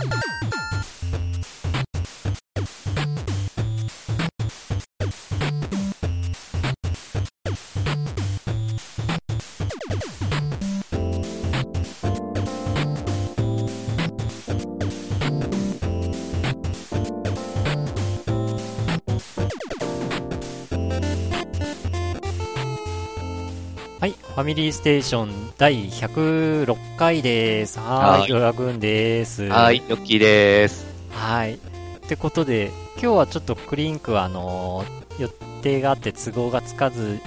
[0.00, 0.31] you
[24.32, 27.78] ファミリーステーション第106回です。
[27.78, 29.46] はーい、はいドラグーンです。
[29.48, 30.86] はい、ヨッキーです。
[31.10, 31.56] はい。
[31.56, 31.58] っ
[32.08, 35.28] てことで、今日はちょっとクリンクはあのー予
[35.60, 37.20] 定があって都合がつかず、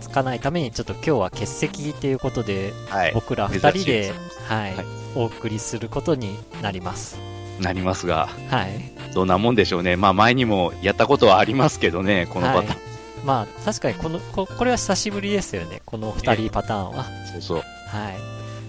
[0.00, 3.12] つかないために、ちょっと今日は欠席ということで、はい。
[3.14, 4.12] 僕ら二人で、
[4.48, 7.20] はい、はいお送りすることになります。
[7.60, 8.70] なりますが、はい。
[9.14, 9.94] どんなもんでしょうね。
[9.94, 12.95] まあ前にもやったことはありますけどね、このパターン。
[13.26, 15.82] はいまあ、確かにこのこ、これは久しぶりですよね。
[15.84, 17.04] この二人パターンは。
[17.32, 17.58] そうそう。
[17.58, 18.14] はい。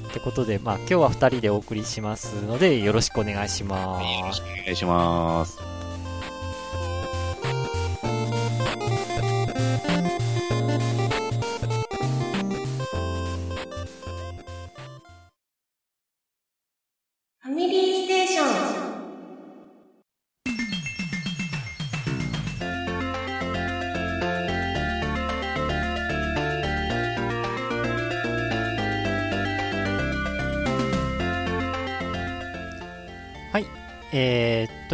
[0.10, 4.42] ってことで、まあ、今日は二人でお送りしますので、よろしくお願いしまよろしす。
[4.42, 5.77] くお願いします。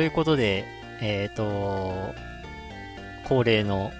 [0.03, 0.65] いうことで、
[1.01, 2.13] えーと、
[3.27, 3.91] 恒例の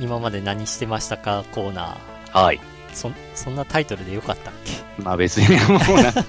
[0.00, 2.42] 今まで何してましたかコーナー。
[2.42, 2.60] はい。
[2.92, 5.02] そ、そんなタイトルでよかったっけ？
[5.02, 6.24] まあ別にもうな、ちょっ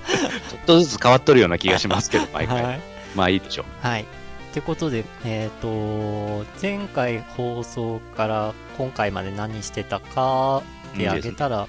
[0.65, 2.63] とずつ変わっとるような気がしますけど、 毎回。
[2.63, 2.79] はい。
[3.15, 3.87] まあいいでしょう。
[3.87, 4.03] はい。
[4.03, 4.05] っ
[4.51, 11.67] てことで、えっ、と、前回放送から今回まで何してたかってあげたら、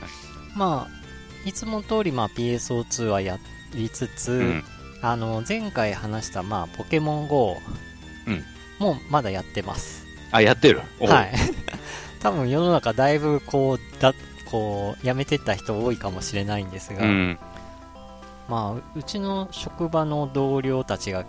[0.54, 1.00] まあ、
[1.48, 3.38] いつも通り、まあ、PSO2 はや
[3.74, 4.64] りつつ、うん。
[5.02, 7.56] あの、前回話した、まあ、ポケモン GO
[8.26, 8.44] うん
[8.78, 10.06] もまだやってます。
[10.32, 10.80] あ、やってる？
[11.00, 11.32] はい。
[12.20, 14.14] 多分世の中だいぶこう、だ、
[14.50, 17.38] こう、やめてった人多いかもしれないんですが、うん。
[18.48, 21.24] まあ、うちの職場の同僚たちが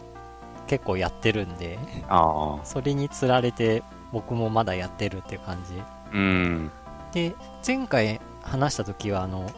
[0.67, 1.77] 結構やってるんで、
[2.07, 2.65] ああ。
[2.65, 5.73] それにつられて僕もまだやってるっていう感じ。
[6.13, 6.71] うん。
[7.11, 9.51] で、前回話した時は、あの、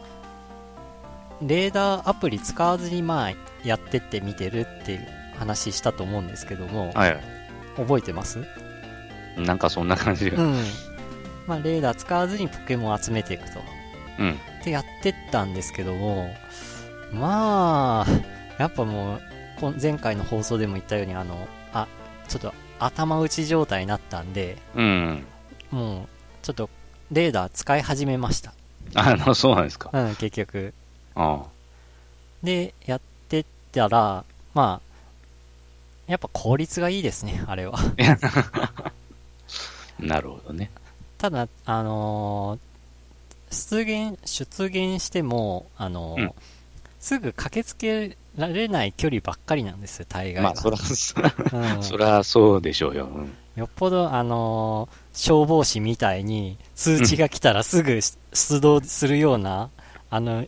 [1.42, 3.32] レーダーアプリ使わずにまあ
[3.64, 5.08] やってって見てるっていう
[5.38, 7.20] 話したと思うんですけども、はい。
[7.76, 8.46] 覚えてます？
[9.38, 10.42] なんかそんな感じが。
[10.42, 10.64] うん。
[11.48, 13.60] まあレーダー使わずにポケモンを集めていくと。
[14.20, 14.38] うん。
[14.64, 16.30] でやってったんですけども、
[17.12, 18.08] まあ、
[18.58, 19.22] やっぱもう、
[19.82, 21.88] 前回の放送でも言ったように、あの、あ、
[22.28, 25.26] ちょっと頭打ち状態になったんで、うん。
[25.70, 26.08] もう、
[26.42, 26.70] ちょっと
[27.12, 28.54] レーダー使い始めました。
[28.96, 29.90] あの、そうなんですか。
[29.92, 30.74] うん、結局。
[31.16, 31.44] あ
[32.44, 34.94] で、やってったら、まあ、
[36.07, 37.78] やっぱ効率がいいですね、あれは。
[37.78, 38.91] あ。
[40.00, 40.69] なるほどね。
[41.18, 42.59] ただ、あのー
[43.53, 46.31] 出現、出現しても、あのーうん
[47.00, 50.52] すぐ駆けつけられない距離ばっかりなんですよ、大概は。
[50.52, 51.34] まあ、そら、そら、
[51.75, 53.09] うんそらそうでしょうよ。
[53.13, 59.69] うんよっぽど、あのー消防士みたいに通知が来たらすぐし出動するような、
[60.09, 60.46] あの、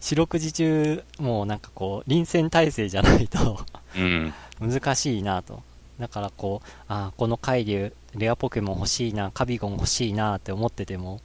[0.00, 3.64] 四六時中、もうなんかこう、臨戦態勢じゃないと
[3.96, 4.32] うん。
[4.60, 5.62] 難しいなと。
[5.98, 11.20] だからこう、あーこの海流、レアポケモン欲しいな、カビゴン欲しいなって思ってても、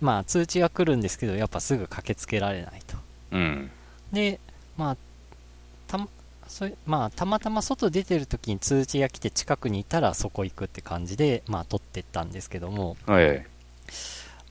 [0.00, 2.96] まあ通知が来るんですけど、やっぱすぐ駆けつけられないと。
[3.32, 3.70] うん。
[4.12, 4.40] で、
[4.76, 4.96] まあ、
[5.86, 6.08] たま、
[6.46, 13.46] それまあ、たまたま外出てる時に通知が来て近くにいたらそこ行くって感じで、まあ、取ってったんですけども、はい。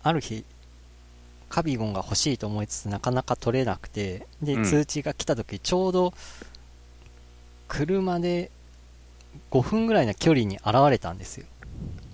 [0.03, 0.45] ある日、
[1.49, 6.13] カビゴンが欲しいと思いつつなかなか取れなくて、で、うん通知が来た時ちょうど、
[7.67, 8.51] 車で
[9.51, 11.45] 5分ぐらいの距離に現れたんですよ。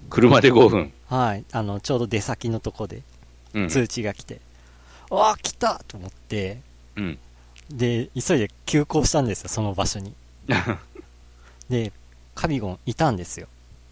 [0.09, 0.93] 車で5分？
[1.07, 1.45] はい。
[1.51, 3.01] あの、ちょうど出先のとこで
[3.53, 3.69] うん。
[3.69, 4.41] 通知が来て、
[5.11, 6.59] ああ、来たと思って、
[6.95, 7.19] うん。
[7.69, 10.13] で、急いで急行したんですよ、その場所に。
[11.69, 11.91] で、
[12.35, 13.47] カビゴンいたんですよ。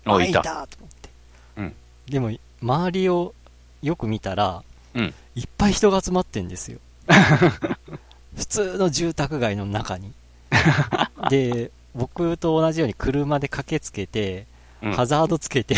[0.06, 0.42] あ、あいた。
[0.44, 1.10] と思って。
[1.58, 1.76] うん
[2.08, 2.32] でも、
[2.62, 3.34] 周りを
[3.82, 4.64] よく見たら、
[4.96, 6.80] うんいっぱい人が集まってんですよ。
[8.36, 10.12] 普通の住宅街の中に。
[11.30, 14.46] で、僕と同じように車で駆けつけて、
[14.82, 15.76] うんハザードつけて、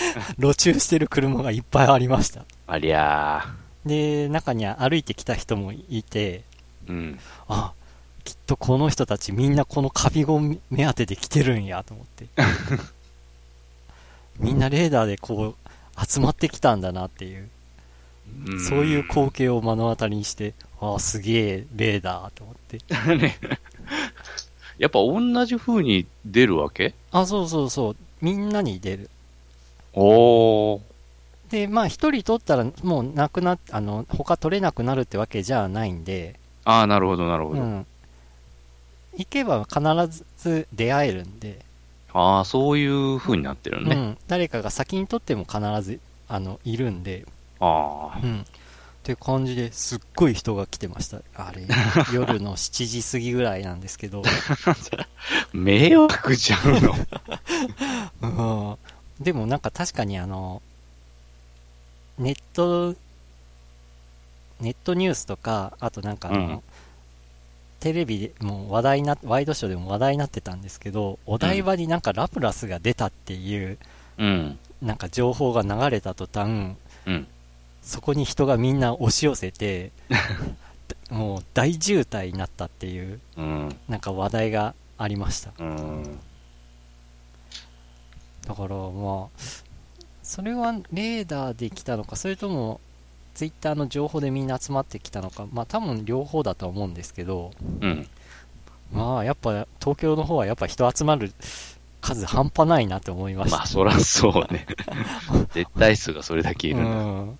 [0.40, 2.46] 路駐してる車がいっぱいありました。
[2.66, 3.44] ありゃ
[3.84, 6.90] で、中には歩いてきた人もいて、ー。
[6.90, 7.20] うん。
[7.46, 7.74] あ、
[8.24, 12.26] きっとこの人たちみんなこのカビゴン目当てで来てるんやと思って。
[14.40, 17.50] みんなレーダーでこう集まってきたんだなっていう、うん
[18.68, 22.78] そういう光景を目の当たりにして、ああ、すげえレーダーと思って。
[24.78, 26.94] やっぱ同じ風に出るわけ？
[27.10, 27.96] あ、そうそうそう。
[28.20, 29.10] みんなに出る。
[29.92, 30.80] おー。
[31.50, 37.62] で、まあ一人取ったらもうなくなっ、あの、他取れなくなるってわけじゃないんで、ああ、なるほど、なるほど。
[37.62, 37.86] うん。
[39.16, 41.64] 行けば必ず出会えるんで、
[42.12, 43.96] ああ、そういう風になってるね。
[43.96, 44.18] うん。
[44.28, 47.26] 誰かが先に取っても必ず、あの、いるんで、
[47.60, 48.26] ああう。
[48.26, 48.40] ん。
[48.40, 48.44] っ
[49.02, 51.22] て感じですっごい人が来てました。
[51.34, 51.66] あれ、
[52.12, 54.22] 夜の7時過ぎぐらいなんですけど、
[55.54, 56.94] 迷惑じゃんの。
[59.18, 59.24] うん。
[59.24, 60.60] でもなんか確かにあの、
[62.18, 62.94] ネット、
[64.60, 66.62] ネットニュースとか、あとなんかあの、うん
[67.80, 73.78] テレビでも話題な、ワイドショーでも話題になってたんですけど、お台場になんかラプラスが出たっていう、
[74.18, 74.58] うん。
[74.82, 76.74] なんか情報が流れた途端、
[77.06, 77.28] うん。
[77.88, 79.92] そこに人がみんな押し寄せて、
[81.08, 83.76] もう大渋滞になったっていう、うん。
[83.88, 85.52] なんか話題がありました。
[85.58, 86.20] うん。
[88.46, 89.40] だからまあ、
[90.22, 92.78] それはレーダーで来たのか、それとも
[93.32, 98.06] ツイッターの情報でみんな集まってきたのか、まあ多分両方だとは思うんですけど、うん。
[98.92, 101.32] まあやっぱ東京の方はやっぱ人集まる
[102.02, 103.56] 数半端ないなって思いました。
[103.56, 104.66] まあ、そらそうね。
[105.54, 106.90] 絶対数がそれだけいるんだ。
[106.90, 107.38] うん。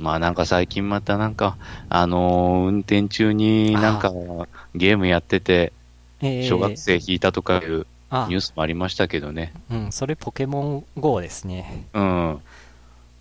[0.00, 1.56] まあなんか最近またなんか、
[1.88, 4.12] あのー運転中になんか
[4.74, 5.72] ゲームやってて、
[6.20, 9.52] えー小学生引いたとかいうあニュースもありましたけどね。
[9.70, 11.86] うん、それポケモン GO ですね。
[11.92, 12.40] うん。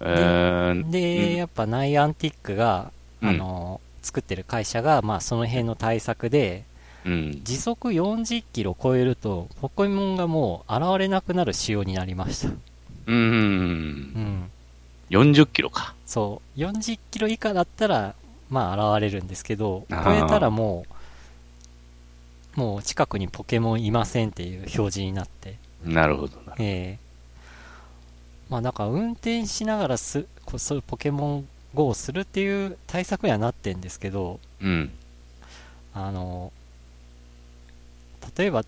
[0.01, 2.91] えー、で、うんやっぱナイアンティックが、
[3.21, 6.63] うんあの、作ってる会社が、まあその辺の対策で、
[7.05, 7.41] うん。
[7.43, 12.53] 時速40キロ超えると、ポケモンがもう現れなくなる仕様になりました。
[13.07, 13.15] うん。
[13.15, 14.51] うん。
[15.09, 15.95] 40キロか。
[16.05, 16.59] そう。
[16.59, 18.15] 40キロ以下だったら、
[18.49, 20.85] まあ現れるんですけど、超えたらも
[22.55, 26.55] う、もう近くにポケモンいませんっていう表示になって、なるほどな。
[26.59, 27.09] ええ
[28.49, 34.91] まあだから運転しながらす、こうそういうポケモン GO をするっていう対策にはなってんですけど、うん。
[35.93, 36.51] あの、
[38.35, 38.63] 例えば、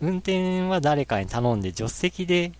[0.00, 2.52] 運転は誰かに頼んで助手席で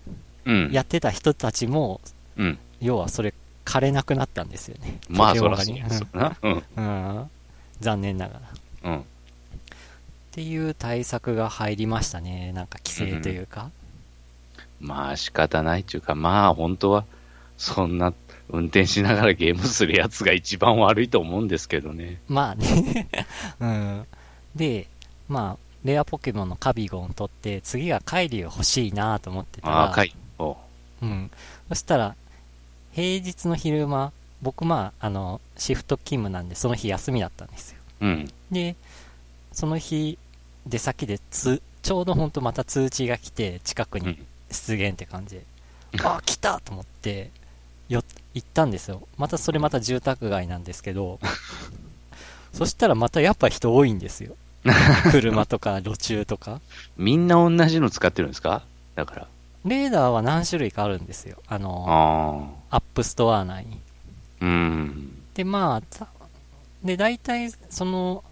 [0.44, 0.70] うん。
[0.72, 2.00] やってた人たちも、
[2.36, 2.58] うん。
[2.80, 3.34] 要はそれ
[3.64, 4.98] 枯れなくなったんですよね。
[5.08, 6.36] まあ、そらそうモンがねそうな。
[6.42, 6.62] うん。
[6.76, 7.30] うんうん
[7.80, 8.40] 残念ながら。
[8.40, 8.42] っ
[8.84, 9.04] うん。
[10.32, 12.52] ていう対策が入りましたね。
[12.52, 13.70] なんか規制というか。
[14.80, 17.04] まあ仕方ないっていうか、まあ本当は、
[17.56, 18.12] そんな
[18.48, 22.20] 運転しながらゲームするやつが一番悪いと思うんですけどね。
[22.28, 23.08] まあね。
[23.60, 24.06] うん。
[24.54, 24.86] で、
[25.28, 30.14] まあ、レアポケモンのカビゴン取って、次はカイリュウ欲しいなと思ってたら、ああ、かい。
[30.38, 30.56] お
[31.02, 31.30] うん。
[31.68, 32.16] そしたら、
[32.92, 37.78] 平日の昼間、僕まあ、あの、シフト勤務なんで、その日休みだったんですよ。
[38.00, 38.30] うん。
[38.50, 38.74] で、
[39.52, 40.18] その日、
[40.66, 44.26] 出先でつ、ちょうどほんとまた通知が来て、近くにうん。
[44.50, 45.44] 出現って感じで、
[46.02, 47.30] あ、来たと思って、
[47.88, 48.02] よ、
[48.34, 49.02] 行ったんですよ。
[49.18, 51.20] またそれまた住宅街なんですけど、
[52.52, 54.36] そしたらまたやっぱ人多いんですよ。
[55.12, 56.60] 車とか路駐とか。
[56.96, 58.64] みんな同じの使ってるんですか？
[58.96, 59.28] だから。
[59.64, 61.38] レーダーは何種類かあるんですよ。
[61.46, 62.56] あの。
[62.70, 63.80] App Store 内に。
[64.40, 65.22] うん。
[65.34, 66.08] で、まあ、た
[66.82, 68.24] で、大体、その、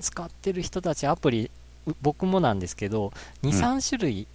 [0.00, 1.50] 使ってる人たちアプリ、
[1.86, 3.12] う僕もなんですけど、
[3.42, 4.26] 2、うん3種類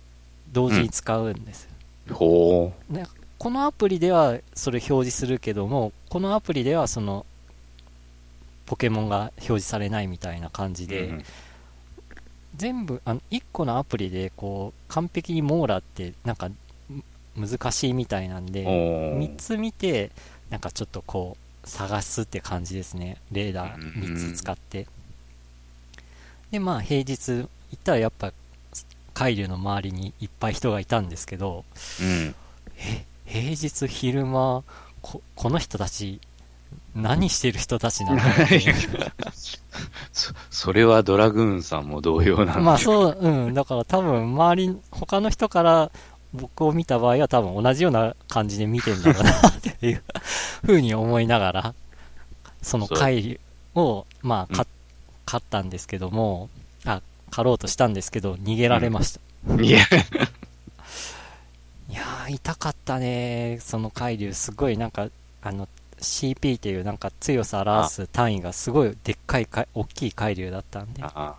[0.51, 1.63] 同時に使うんです
[2.07, 2.15] よ。
[2.15, 3.05] ほで
[3.37, 7.25] このアプリではそれ表示するけども、このアプリではその、
[8.65, 10.87] ポケモンが表示されないみたいな感じう。
[10.87, 11.23] で、うん
[12.59, 16.49] 全部、あの、1個のアプリで、こう、完璧に網羅って、なんか、
[17.35, 20.11] む難しいみたいなんで、おー3つ見て、
[20.49, 23.17] なんかちょっとこう、探すって感じですね。
[23.31, 24.87] レーダー3つ使って。
[26.51, 28.33] で、まあ平日行ったらやっぱ、
[29.13, 31.63] 海流の周りにいっぱい人がいたんですけど、
[32.01, 32.35] うん。
[32.77, 34.65] え、平日昼間、
[35.01, 36.19] ここの人たち、
[37.01, 38.59] 何してる人たちなんだって
[40.11, 45.91] そ、それはドラグーンさんも同様なんでまあそう、うん、だから多分周り、他の人から
[46.33, 50.03] 僕を見た場合は多分同じような感じで見てんだろうなっていう
[50.65, 51.73] ふうに思いながら、
[52.61, 53.39] その回
[53.75, 54.65] を、まあ、
[55.25, 56.49] 勝ったんですけども、
[56.85, 57.01] あ、
[57.31, 59.21] 狩ろうとしたんですけど、逃げられました。
[59.61, 59.79] いや、
[61.89, 63.59] いやー、痛かったね。
[63.61, 65.07] その海流、すごいなんか、
[65.41, 65.67] あの、
[65.99, 71.03] CP っていうなんか強さ表す単位がすごいでっかいか、大きい海流だったんで。
[71.03, 71.35] ああ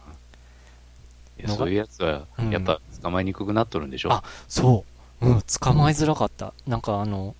[1.46, 4.84] そういうやつは、やっぱ捕まえにくくなっとるんでしょ、あそ
[5.22, 5.26] う。
[5.26, 6.52] うん、捕まえづらかった。
[6.66, 7.34] なんかあの、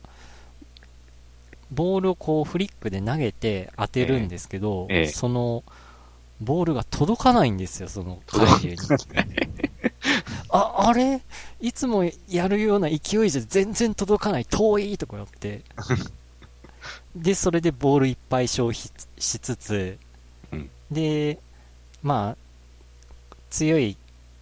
[1.70, 5.62] ボールをこうフリックで投げて当てるんですけど、ええええその、
[6.40, 8.76] ボールが届かないんですよ、その届海流に。
[10.48, 11.20] あ、あれ？
[11.60, 15.62] いつもやるような勢いじゃ全然届かない、遠いとかやって。
[17.14, 19.98] で、それでボールいっぱい消費しつつ、
[20.52, 21.38] うんで、
[22.02, 22.36] まあ、
[23.50, 23.96] 強い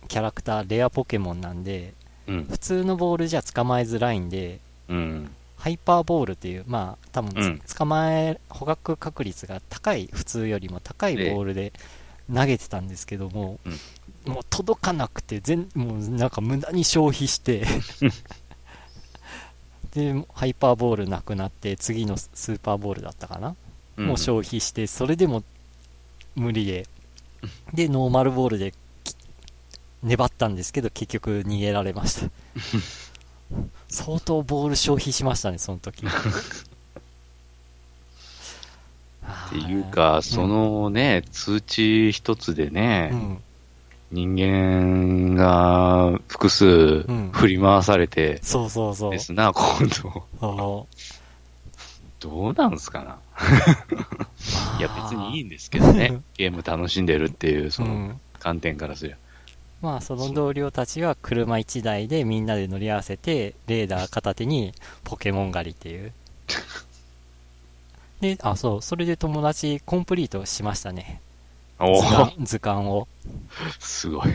[0.08, 1.94] キャラクター、レアポケモンなんで、
[2.26, 2.44] うん。
[2.44, 5.30] 普通のボールじゃ捕まえづらいんで、うん。
[5.56, 11.72] ハイパーボールっていう、まあ、多分捕まえ、捕獲確率が高い、普通よりも高いボールで
[12.32, 13.58] 投げてたんですけども、
[14.24, 17.66] もう届かなくて、全、もうなんか無駄に消費して、
[19.98, 23.56] で、ハイパーボールなくなって、次のススーパーボールだったかな、
[23.96, 24.06] うん。
[24.06, 25.42] もう消費して、それでも
[26.36, 26.86] 無理で、
[27.74, 29.16] で、ノーマルボールでき
[30.02, 32.30] 粘ったんですけど、結局逃げられました。
[33.88, 36.06] 相当ボール消費しましたね、その時。
[39.48, 43.42] っていうか、そのね、通知一つでね、うん、
[44.10, 49.10] 人間が複数ん振り回されてそうそうそう。
[49.10, 50.24] ですな、今度。
[50.40, 50.86] そ
[52.20, 53.18] どうなんすかな。
[54.76, 56.24] う いや、別にいいんですけどねうん。
[56.36, 58.20] ゲーム楽しんでるっていう、そうのん。
[58.40, 59.16] 観点からすりゃ。
[59.80, 64.74] まあ、その同僚たちは車1台でみんなで乗り合わせて、レーダー片手に
[65.04, 66.12] ポケモン狩りっていう。
[68.20, 71.20] で、あ、そう、それで友達コンプリートしましたね。
[71.78, 73.08] 図鑑図鑑を。
[73.78, 74.26] すごい。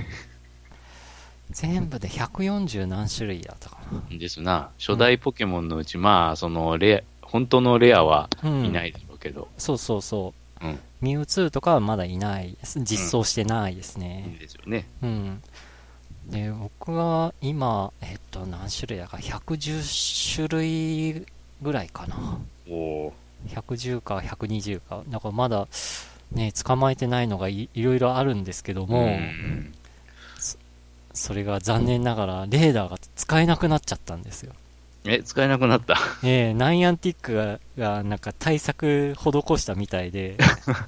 [1.51, 4.71] 全部で140何種類だったかですな。
[4.79, 8.49] 初代ポケモンのうち、まあ、その、レア、本当のレアはな。
[8.49, 8.65] うん。
[8.65, 10.65] いないでしょうけど、そうそうそう。
[10.65, 12.79] うんミュウツーとかはまだいないです。
[12.79, 14.25] 実装してないですね。
[14.31, 14.87] いいですよね。
[15.01, 15.41] うん。
[16.27, 21.25] で、僕は今、えっと、何種類だか、110種類
[21.61, 22.39] ぐらいかな。
[22.69, 22.73] お
[23.07, 23.13] お
[23.49, 25.03] 110か120か。
[25.09, 25.67] だからまだ、
[26.33, 28.87] ね、捕まえてないのがいいろいろあるんですけどー。
[28.91, 29.73] も、ん
[31.13, 34.53] それが残念ながら、レーダーが使えなくなっちゃったんですよ。
[35.05, 35.95] え、使えなくなった？
[36.23, 40.37] ええナイアンティックが、がなんか対策施したみたいで、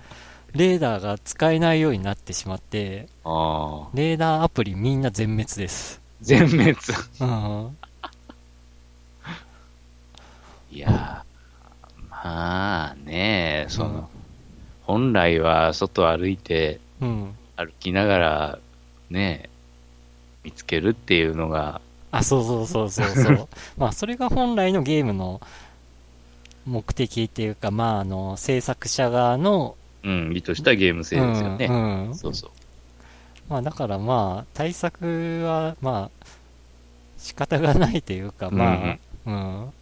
[0.53, 3.87] レーダーが使えないようになってしまって、ああ。
[3.93, 6.01] レーダーアプリみんな全滅です。
[6.21, 6.75] 全滅。
[7.19, 7.77] うん。
[10.71, 14.09] いやー、まあね、その、
[14.85, 17.35] 本来は外歩いて、うん。
[17.57, 18.59] 歩きながら、
[19.09, 19.49] ね、
[20.43, 23.47] 見つけるっていうのが、あ、そうそうそうそうそう。
[23.77, 25.41] まあ、それが本来のゲームの
[26.65, 31.65] 目的っていうか、まあ、あの、制作者側の、うん、意図したゲーム性ですよね。
[31.65, 32.07] うん。
[32.07, 32.51] うんそうそう。
[33.49, 36.25] まあ、だからまあ、対策は、まあ、
[37.17, 39.73] 仕方がないというか、まあ、うん。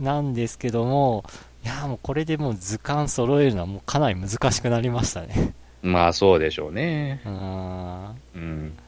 [0.00, 1.24] なんですけども、
[1.64, 5.54] いや、もうこれでもう図鑑揃えるのはもうかなり難しくなりましたね。
[5.82, 7.20] まあそうでしょうね。
[7.24, 8.10] うん。
[8.10, 8.78] っうん。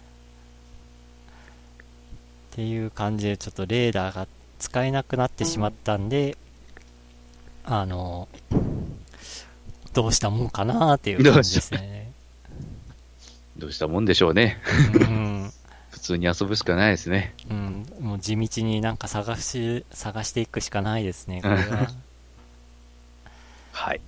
[2.51, 4.27] ていう感じで、ちょっとレーダーが
[4.59, 6.37] 使えなくなってしまったんで、
[7.65, 8.29] あの、
[9.93, 12.13] どうしたもんかなっていう感じですね。
[13.59, 14.59] どうしたもんでしょうね。
[14.95, 15.51] うん。
[15.91, 17.35] 普通に遊ぶしかないですね。
[17.51, 17.87] うん。
[18.01, 21.91] もう地道になんか探し、探していくしかないですね、これは。
[23.77, 24.01] はい。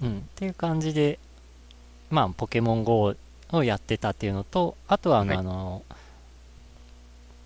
[0.00, 0.18] うん。
[0.18, 1.18] っていう感じで、
[2.08, 3.16] まあ、ポケモン GO
[3.50, 5.82] をやってたっていうのと、あとはあの、はいあの、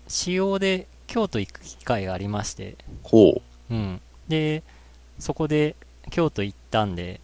[0.07, 4.01] 仕様で京都行く機会がありまして、ほうん。
[4.27, 4.61] で、
[5.17, 5.75] そこで
[6.11, 7.19] 京都行ったんで、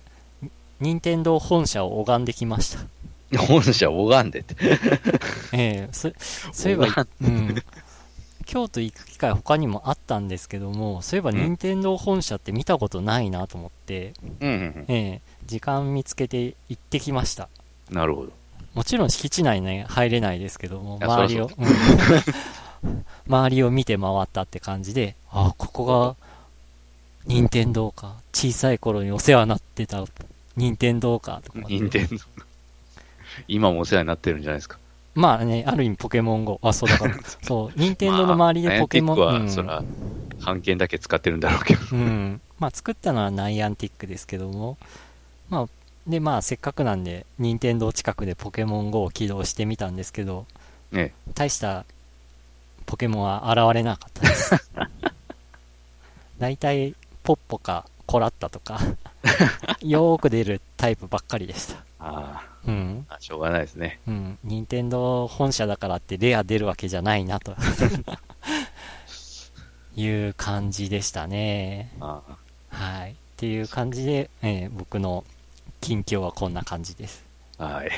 [0.79, 2.79] 任天堂本社を拝んできました。
[3.33, 3.37] う。
[3.37, 4.55] 本社拝んでて。
[5.53, 6.09] ええそ
[6.51, 7.63] そういえば拝、うん。
[8.49, 17.47] 京都行く機会他にもあったんですけども、そういえばうん任天堂本社って見たことないなと思って、うんうんええ時間見つけて行ってきました。
[17.89, 17.95] うん。
[17.95, 18.31] なるほど。
[18.73, 22.87] もちろん敷地内ね、入れないですけども、周りを、うん
[23.29, 26.15] 周りを見て回ったって感じで、あ、ここが、
[27.25, 28.15] 任天堂か。
[28.33, 30.03] 小さい頃にお世話になってた、
[30.55, 31.59] 任天堂か、とか。
[31.67, 32.17] 任天堂。
[33.47, 34.79] 今もお世話になってるんじゃないですか。
[35.15, 36.59] まあね、ある意味ポケモン GO。
[36.63, 39.83] あ、そうだから、 そう、任天堂の周りでポケモン、まあナイアンうんティックは、そら、
[40.39, 41.81] 半券だけ使ってるんだろうけど。
[41.91, 42.41] うん。
[42.59, 44.77] まあ、作ったのはナイアンティックですけども、
[45.49, 45.65] まあ、
[46.07, 50.45] で、まあ、せっかくなんで、任天堂近くでポケモン GO を起動してみたんですけど、
[50.91, 51.13] ね。
[51.35, 51.85] 大した
[52.85, 54.71] ポケモンは現れなかったです。
[56.39, 58.79] 大体、ポッポかコラッタとか、
[59.81, 61.83] よーく出るタイプばっかりでした。
[61.99, 63.05] あうん。
[63.09, 63.99] あ、しょうがないですね。
[64.07, 64.37] うん。
[64.43, 67.55] 任天堂本社だからってレア出るわけじゃないなと。
[69.95, 71.91] いう感じでしたね。
[71.99, 73.11] はい。
[73.11, 75.23] っていう感じで、えー僕の
[75.81, 77.23] 近況はこんな感じです。
[77.57, 77.91] はい。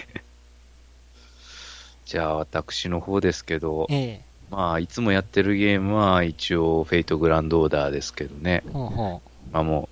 [2.06, 4.22] じゃあ、私の方ですけど、ええ。
[4.50, 8.64] まあ、いつもやってるゲームは一応、フェイトグランドオーダーですけどね。
[8.72, 9.90] ほうほまあも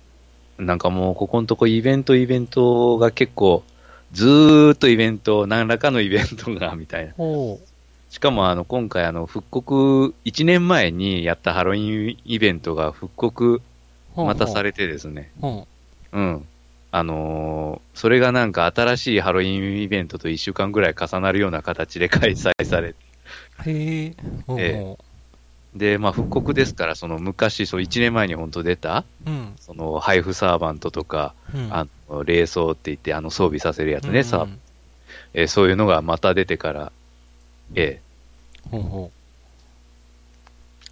[0.58, 3.64] う、なんかもう、ここのとこイベントイベントが結構、
[4.12, 7.14] ずーっとイベント、何らかのイベントが、みたいな
[8.10, 13.62] しかもあの、今回あの、復刻、1年前にやったハロウィンイベントが復刻。
[14.16, 15.30] またされてですね。
[15.40, 15.66] ほ
[16.12, 16.46] うん。
[16.92, 22.98] あのーそれがなんか新しいハロウィンイベントと1週間ぐらい重なるような形で開催されて、
[23.66, 23.70] う。
[23.70, 24.14] へえ。
[24.46, 24.98] ほうえほ
[25.74, 29.30] で、まあ復刻ですから、その昔、そう1年前に本当出た、う。
[29.30, 29.52] うん。
[29.60, 31.68] その配布サーバントとか、うん。
[31.72, 34.58] あの、冷蔵って言って、あの装備させるやつね、うんサーバン
[35.34, 36.92] えーそういうのがまた出てから、
[37.74, 39.10] ええほうほ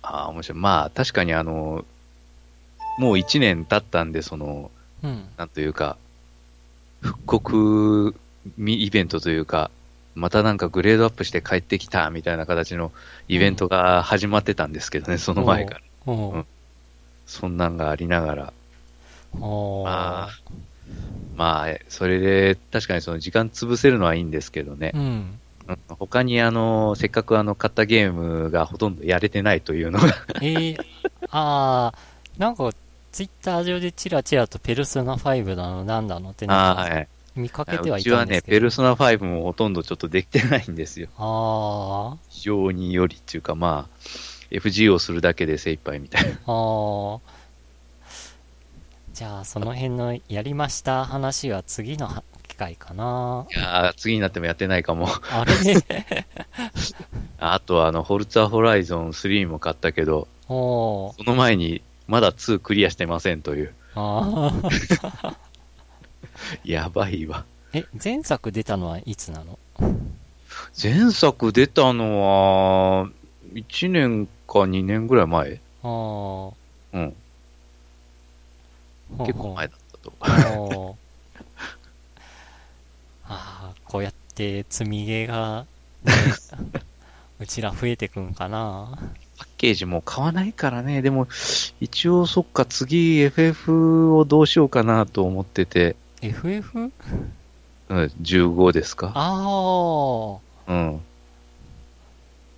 [0.02, 0.58] ああ、面白い。
[0.58, 1.84] まあ、確かにあの、
[2.98, 4.70] もう1年経ったんで、その、
[5.02, 5.08] う。
[5.08, 5.28] うん。
[5.36, 5.96] なんというか、
[7.00, 8.14] 復刻
[8.56, 9.70] みイベントというか、
[10.18, 12.92] またなんかグレードアップして帰ってきたみたいな形の
[13.28, 15.80] イベントが始まってたんですけどね、その前から。
[16.04, 16.46] ほう。
[17.26, 18.52] そんなんがありながら。
[19.32, 20.28] まあ、
[21.36, 24.98] まあ、それで確かにその時間潰せるのはいいんですけどねう。
[24.98, 25.00] ん。
[25.00, 25.38] うん
[25.98, 30.06] 他にあの、せっかくあの、買ったゲームがほとんどやれてないというのが
[30.40, 30.76] ええ
[31.30, 31.98] ああ、
[32.38, 32.72] なんか、
[33.12, 37.08] ツイッター上でチラチラとペルソナ5なの、なんだのってなんかあーはい。
[37.38, 38.56] 見かけてはうちはね、いたんですけど。
[38.56, 41.08] ペルソナ5もほとんどちょっとできてないんですよ。
[41.16, 43.96] あ非常によりっていうか、まあ、
[44.50, 46.30] FG をするだけで精一杯みたいな。
[46.30, 47.20] あ、ああ。
[49.14, 53.46] じゃあ、その辺のやりました話は次のは機会かな。
[53.50, 55.08] いやー次になってもやってないかも。
[55.30, 56.24] あれ？
[57.38, 63.74] あとは、あの、ホルツァーホライゾン3も買ったけど、その前に、まだ2クリアしてませんという。
[63.94, 64.52] あ
[65.22, 65.36] あ。
[66.64, 67.44] やばいわ。
[67.72, 69.58] え、前作出たのはいつなの？
[70.80, 73.10] 前作出たのは、
[73.54, 76.52] 1年か2年ぐらい前ああ。
[76.92, 77.14] うん。
[79.18, 79.72] 結構前だ。
[79.72, 80.12] だったと。
[80.20, 80.94] あ
[83.70, 85.66] あ、こうやって積みゲーが、
[86.04, 86.12] ね、
[87.40, 88.98] うちら増えてくんかな。
[89.38, 91.02] パッケージもう買わないからね。
[91.02, 91.28] でも、
[91.80, 96.90] 一応そっか、次 FF をどうしようかなと思ってて、FF?
[97.90, 99.12] うん、15ですか？
[99.14, 101.00] あうん。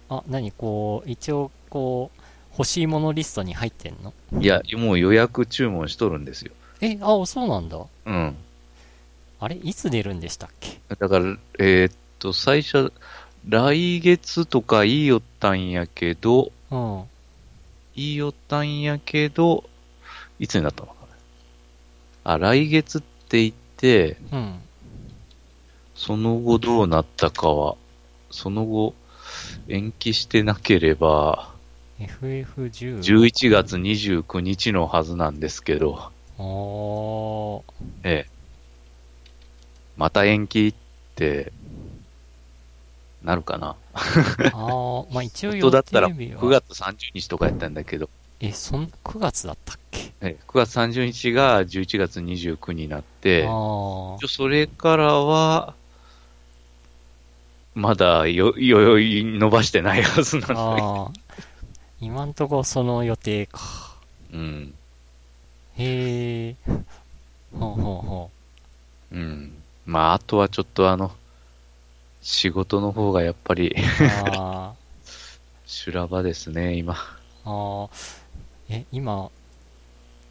[0.09, 0.17] あ。
[0.17, 2.21] あ、何こう、一応、こう、
[2.53, 4.13] 欲しいものリストに入ってんの？
[4.41, 6.53] いや、もう予約注文しとるんですよ。
[6.81, 7.79] え、あ、そうなんだ。
[8.07, 8.37] うん。
[9.39, 10.81] あれいつ出るんでしたっけ？
[10.99, 12.93] だから、えーっと、最初、
[13.49, 17.03] 来月とか言いよったんやけど、うん。
[17.95, 19.65] 言いよったんやけど、
[20.41, 20.95] いつになったのか
[22.25, 22.33] な？
[22.33, 24.61] あ、来月って言って、うん。
[25.95, 27.77] その後どうなったかは、
[28.31, 28.95] その後、
[29.69, 31.55] 延期してなければ、
[32.01, 32.99] FF10。
[32.99, 36.11] 11月29日のはずなんですけど。
[38.03, 38.31] ええ。
[39.97, 40.75] また延期っ
[41.15, 41.53] て、
[43.23, 46.41] なるかなあー、まあ一応予本当 だったら定日は。
[46.41, 48.09] 9月30日とかやったんだけど、
[48.41, 49.79] え、そん、9月だったっ
[50.21, 55.75] けええ9月30日が11月29になって、それからは、
[57.75, 60.61] まだよ、よ、よ、伸ばしてないはずなんだけど。
[60.61, 61.13] ああ。
[62.01, 63.61] 今んとこその予定か。
[64.33, 64.75] うん。
[65.77, 66.57] へえ。
[67.53, 68.31] ほうほうほ
[69.13, 69.53] うん。
[69.87, 71.13] まあ、あとはちょっとあの、
[72.23, 73.75] 仕事の方がやっぱり
[75.67, 76.95] 修羅場ですね、今。
[76.95, 76.97] あ。
[77.45, 77.89] ああ。
[78.69, 79.31] え、今、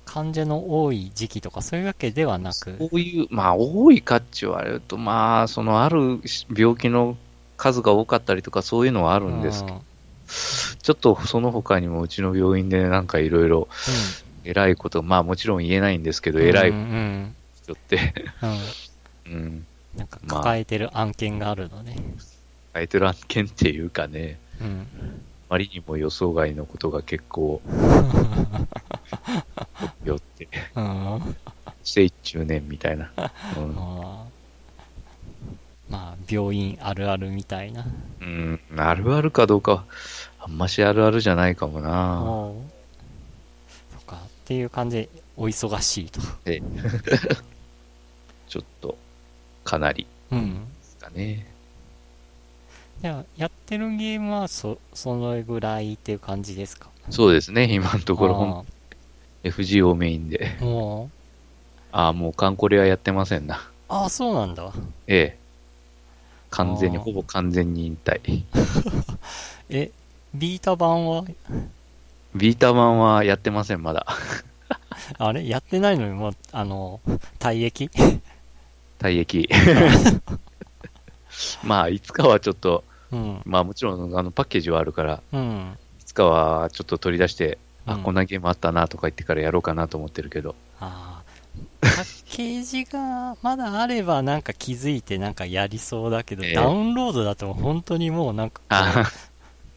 [0.10, 2.78] 患者の多い時期とかそういうわけではなく。
[2.78, 6.19] こういう、まあ、多いかっちゅわれると、まあ、その、ある
[6.56, 7.15] 病気の
[7.58, 9.82] 数が多かったりとか、そういうのはあるんですけど、うん
[10.82, 13.67] ちょっとその他にもうちの病院でなんかいろいろ
[14.43, 16.45] 偉いこと、まあもちろん言えないんですけど、うん。
[16.45, 16.72] 偉い
[17.63, 18.13] 人って、
[19.26, 19.34] うん。
[19.34, 21.95] うん、なんかまあ抱えてる案件があるのね。
[22.76, 24.88] 書いてる案件っていうかね、うん。
[25.50, 27.60] あまりにも予想外のことが結構、
[30.04, 31.16] よって、うん。
[31.16, 31.20] あ
[31.84, 33.12] して一中年みたいな。
[33.58, 34.26] うんあ
[35.90, 37.84] まあ、病院あるあるみたいな。
[38.22, 39.86] うん、あるあるかどうかは、
[40.40, 42.22] あんましあるあるじゃないかもな。
[43.92, 44.18] そっか。
[44.18, 46.22] っていう感じで、お忙しいと。
[48.48, 48.96] ちょっと、
[49.64, 50.66] かなりうん。
[50.66, 51.49] ですかね。
[53.02, 56.90] じゃあ、やってるゲームはそ、そのぐらいっていう感じですか？
[57.10, 58.64] そうですね、今のところ、ほんあ
[59.44, 60.58] FG をメインで。
[60.60, 61.18] あもう、
[61.92, 63.70] ああ、もうカンコレはやってませんな。
[63.88, 64.72] ああ、そうなんだ。
[65.08, 65.40] ええ。
[66.52, 68.44] 完全に、ほぼ完全に引退。
[69.70, 69.92] え、
[70.34, 71.24] ビータ版は、
[72.36, 74.06] ビータ版はやってません、まだ。
[75.18, 75.48] あれ？
[75.48, 77.00] やってないのにもう、あの、
[77.40, 77.86] 退役？
[79.00, 79.48] 退役。
[81.64, 83.41] まあ、いつかはちょっと、うん。
[83.45, 85.78] まあもちろんあのパッケージはあるから、うん。
[86.00, 90.56] いつかはちょっと取り出して、あ、うんこんなゲームあったなとか言ってからやろうかなと思ってるけど。
[90.80, 91.30] ああ。
[91.82, 98.62] パッケージがまだあればなんか気づいてなんかやりそうだけど、ええダウンロードだと本当にもうなんか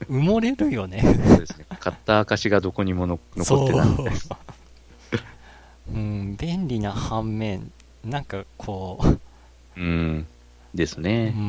[0.09, 1.01] 埋もれるよね。
[1.01, 1.67] そうですね。
[1.81, 3.87] 買った証がどこにもの残ってない。
[3.87, 5.95] そう。
[5.95, 7.73] うん、便利な反面、
[8.05, 9.01] なんかこ
[9.77, 10.27] う、うん。
[10.75, 11.35] ですうね。
[11.37, 11.41] う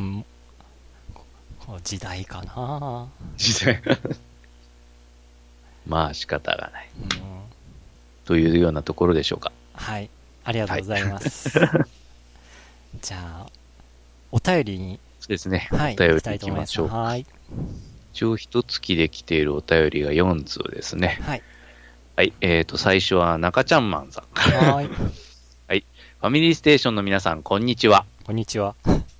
[1.82, 3.82] 時代かな、実際。
[5.86, 6.88] まあ仕方がない。
[7.00, 7.08] うん。
[8.24, 9.52] というようなところでしょうか。
[9.74, 10.10] はい。
[10.44, 11.58] ありがとうございます。
[13.00, 13.46] じゃあ、
[14.30, 15.68] お便りに、そうですね。
[15.70, 16.38] はい、お便り行きたい。
[16.38, 16.88] きましょう。
[16.88, 17.26] はい。
[18.12, 21.18] 一応一月で来ているお便りが4通ですね。
[21.22, 21.42] はい。
[22.16, 22.32] はい。
[22.40, 24.24] えっ、と、最初は中ちゃんマンさん。
[24.38, 24.88] はい。
[26.24, 28.06] ファミリーステーションの皆さん、こんにちは。
[28.24, 28.74] こんにちは。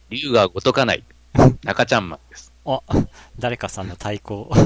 [0.09, 1.05] 竜が如かない。
[1.65, 2.53] 中ちゃんマンです。
[2.67, 2.81] あ、
[3.39, 4.51] 誰かさんの対抗。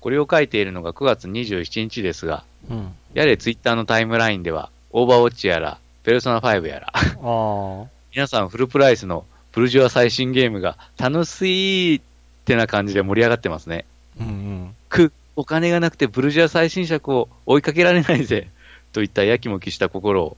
[0.00, 2.92] これを書いているのが9月27日ですが、うん。
[3.14, 7.86] やれツイッターのタイムラインでは、オーバーウォッチやら、ペルソナ5やら、ああ。
[8.14, 12.00] 皆さんフルプライスのブルジョア最新ゲームが楽しいっ
[12.44, 13.86] てな感じで盛り上がってますね。
[14.20, 14.74] うんうん。
[14.88, 18.50] く、お金がなくてブルジョア最新作を追いかけられないぜ、
[18.92, 20.36] といったやきもきした心を、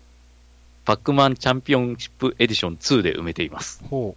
[0.86, 3.82] パックマンチャンピオンシップエディション2で埋めています。
[3.90, 4.14] ほ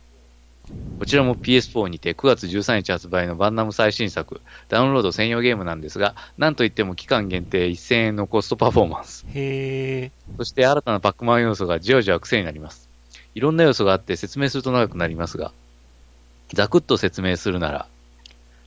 [1.00, 9.26] こちらも PS4 にて9月13日発売のバンナム最新作、ダウンロード専用ゲームなんですが、なんといっても期間限定1000円のコストパフォーマンス。
[9.28, 9.32] う。
[9.34, 10.12] へえ。
[10.38, 12.88] そして新たなパックマン要素がじわじわ癖になります。
[13.34, 15.52] いろんな要素があって説明すると長くなりますが、
[16.54, 17.88] ざくっと説明するなら、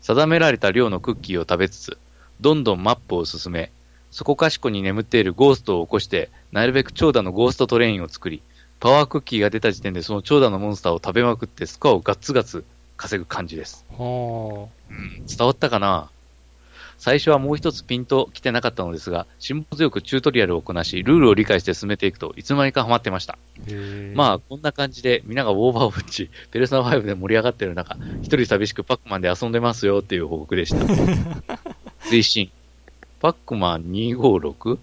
[0.01, 1.99] 定められた量のクッキーを食べつつ、
[2.41, 3.71] どんどんマップを進め、
[4.12, 8.42] そこかしこに眠っているゴーストを起こして、なるべく長蛇のゴーストトレインを作り、
[8.79, 12.64] パワークッキーが出た時点でその長蛇のモンスターを食べまくってスコアをガッツガツ
[12.96, 13.85] 稼ぐ感じです。
[13.88, 16.11] ほうん伝わったかな？
[16.98, 23.38] 最初はもう一つピンと来てなかったのですが、辛抱強くチュートリアルをこなし、ルールを理解して進めていくといつの間にかハマってました。
[24.14, 30.85] まあ、こんな感じで、みんながウォーバーウォッチ、ペルソナ5で盛り上がってる中、一人寂しくパックマンで遊んでますよっていう報告でした。
[32.07, 32.53] 推進。
[33.23, 34.79] パックマン256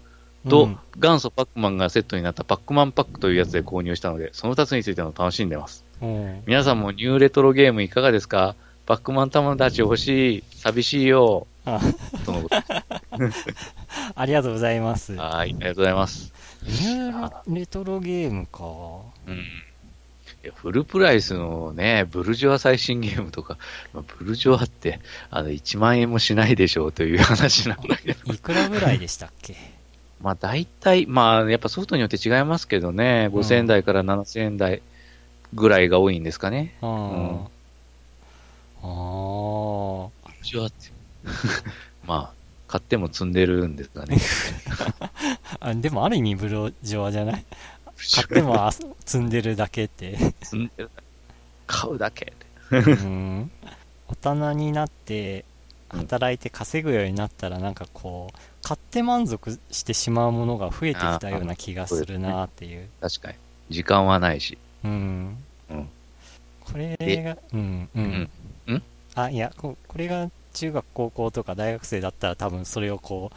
[0.48, 5.84] と、うん元祖パックマンがセットになったパックマンパックというやつで購入したので、その二つについての楽しんでます。
[6.02, 6.42] うん。
[6.46, 8.54] 皆さんもニューレトロゲームいかがですか？
[8.86, 11.46] パックマン友達欲しい、寂しいよ。
[11.64, 11.80] あ。
[14.14, 15.14] ありがとうございます。
[15.14, 16.32] はい、ありがとうございます。
[16.64, 18.64] ニューレトロゲームか。
[19.26, 19.44] うん。
[20.42, 23.58] いやフルプライスのね、ブルジョア最新ゲームとか、
[23.92, 25.00] まあ、ブルジョアって、
[25.30, 28.32] あの、1万円もしないでしょうという話なんだけど。
[28.32, 29.54] いくらぐらいでしたっけ？
[30.22, 34.82] まあ、大体、まあ、やっぱソフトによって違いますけどね、5000円台から7000円台
[35.54, 36.74] ぐらいが多いんですかね。
[36.82, 36.90] うん。
[36.90, 37.46] うん
[38.82, 38.88] ああ。
[40.26, 40.90] ブルジョアって。
[42.06, 42.34] まあ、
[42.66, 44.16] 買っても積んでるんですかね。
[45.60, 47.44] あでもある意味ブロジョアじゃない？
[48.14, 50.16] 買ってもあ積んでるだけって。
[50.42, 50.90] 積んでる
[51.66, 52.32] 買うだけ。
[52.70, 53.50] うん。
[54.08, 55.50] 大人になって、うん
[55.92, 62.88] 働いて稼ぐようになったら、なんかこう、買って満足してしまうものが増えてきたような気がするなっていう。
[63.00, 63.38] 確かに。
[63.70, 64.56] 時間はないし。
[64.84, 65.36] うん。
[65.68, 65.88] うん
[66.60, 68.30] これでが、うん、ううん
[68.68, 68.74] ん。
[68.74, 68.82] ん？
[69.16, 73.36] あ、いやこ、これが中学、高校とか大学生だったら多分それをこう、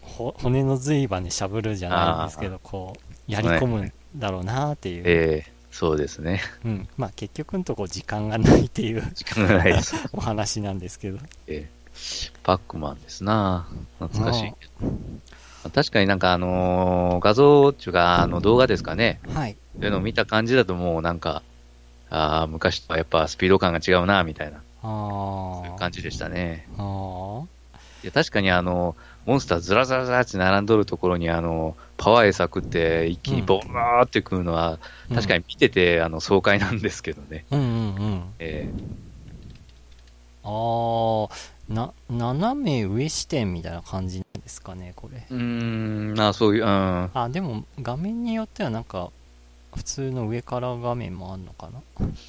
[0.00, 5.02] ほ骨の髄板でしゃぶるじゃないんですけど、こう、やり込むんだろうなっていう。
[5.06, 6.40] ええそうですね。
[6.64, 6.88] うん。
[6.96, 9.94] まあ結局のとこ時間がないっていう時間がないです。
[10.12, 11.18] お話なんですけど。
[11.46, 11.80] ええ
[12.42, 13.68] パックマンですな
[13.98, 14.52] 懐かしい。
[15.72, 19.20] 確かになんかあのー画像っていうか、あの動画ですかね。
[19.34, 19.56] はい。
[19.74, 21.42] そういうのを見た感じだともうなんか、
[22.08, 25.78] ああ、昔とはやっぱスピード感が違うな、みたいな、あそういうあ。
[25.78, 26.66] 感じでしたね。
[26.78, 27.42] あ
[28.02, 34.78] いや確かにあの、モンスターずらずらずらって並んどるところにあの、パワー餌食って一気にボーって食うのは、
[35.10, 35.14] あ。
[35.14, 37.44] 確かに見てて、あの、爽快なんですけどね。
[37.50, 37.60] うん。
[37.60, 38.22] うんうんうん。
[38.38, 38.68] え
[40.42, 41.60] ああ。
[41.72, 45.18] な、斜め上視点みたいな感じなんですかね、これ。
[45.18, 47.10] えうーん、まあそういう、うん。
[47.14, 49.10] あ、でも画面によってはなんか、
[49.74, 51.80] 普通の上から画面もあんのかな。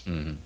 [0.08, 0.40] うん。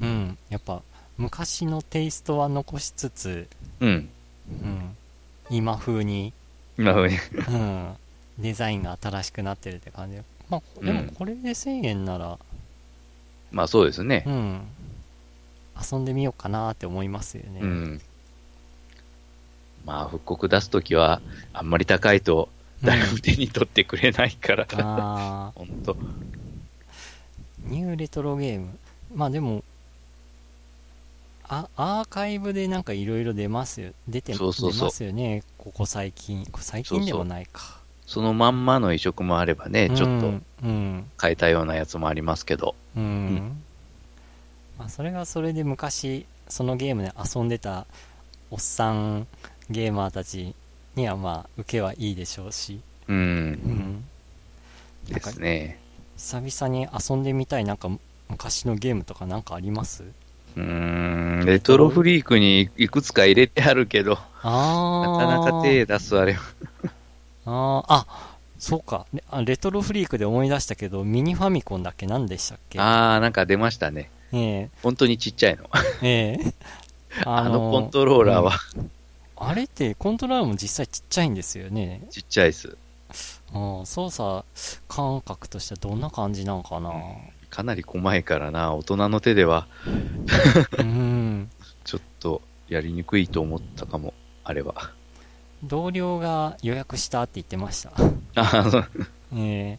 [0.00, 0.38] うん。
[0.48, 0.82] やっぱ、
[1.16, 3.48] 昔のテイストは残しつつ、
[3.80, 4.10] うん。
[4.62, 4.96] うん。
[5.50, 6.32] 今風に、
[6.76, 7.20] なるほどね。
[7.48, 7.96] うん。
[8.42, 10.18] デザインが新しくなってるって感じ。
[10.48, 12.38] まあ、でもこれで1000円なら、
[13.50, 14.30] まあそうですねう。
[14.30, 14.66] ん。
[15.80, 17.60] 遊んでみようかなって思いますよね。
[17.60, 18.00] うん。
[19.84, 21.20] まあ、復刻出すときは、
[21.52, 22.48] あんまり高いと、
[22.82, 25.94] 誰も手に取ってくれないから、あほんと。
[25.94, 25.98] ー
[27.66, 28.78] ニューレトロゲーム。
[29.14, 29.62] まあでも、
[31.76, 33.92] あアーカイブでなんかいろいろ出ますよ。
[34.08, 35.42] 出てそうそうそう出ますよね。
[35.58, 36.46] ここ最近。
[36.46, 37.80] こ最近でもないか。
[38.06, 40.44] そのまんまの移植もあればね、ちょっとうん。
[40.62, 41.10] うん。
[41.20, 42.74] 変えたようなやつもありますけど。
[42.96, 43.34] うん。
[43.36, 43.62] ん
[44.78, 47.86] まあそれがそれで昔、そのゲームで遊んでた
[48.50, 49.26] おっさん
[49.70, 50.54] ゲーマーたち
[50.94, 52.80] にはまあ、受けはいいでしょうし。
[53.08, 53.12] う。
[53.12, 54.04] うんん。
[55.08, 55.78] ですね。
[56.16, 57.90] 久々に遊んでみたいなんか
[58.28, 60.04] 昔のゲームとかなんかあります？
[60.56, 60.62] うー
[61.42, 66.42] ん、レトロフリークにいくつか入れてあるけど、あなかなか手ー出すあれは。
[67.46, 67.84] あー。
[67.88, 68.06] あ
[68.58, 69.06] そうか。
[69.44, 72.06] レトロフリークで思い出したけどミニファミコンだっけ？
[72.06, 72.78] 何でしたっけ？
[72.80, 74.10] あー、なんか出ましたね。
[74.32, 75.64] え本当にちっちゃいの。
[76.02, 76.44] ええ。
[76.44, 76.54] え
[77.26, 78.52] あのコントローラーは。
[79.36, 82.06] あれってコントローラーも実際ちっちゃいんですよね。
[82.10, 82.76] ちっちゃいです。
[83.54, 84.44] うん操作
[84.88, 86.90] 感覚としてはどんな感じなんかな？
[87.54, 89.68] かなり細いからな、大人の手では
[90.76, 91.50] うん
[91.84, 94.12] ちょっとやりにくいと思ったかも、
[94.42, 94.74] あれは。
[95.62, 97.92] 同僚が予約したって言ってました
[98.34, 98.88] あそう
[99.36, 99.78] え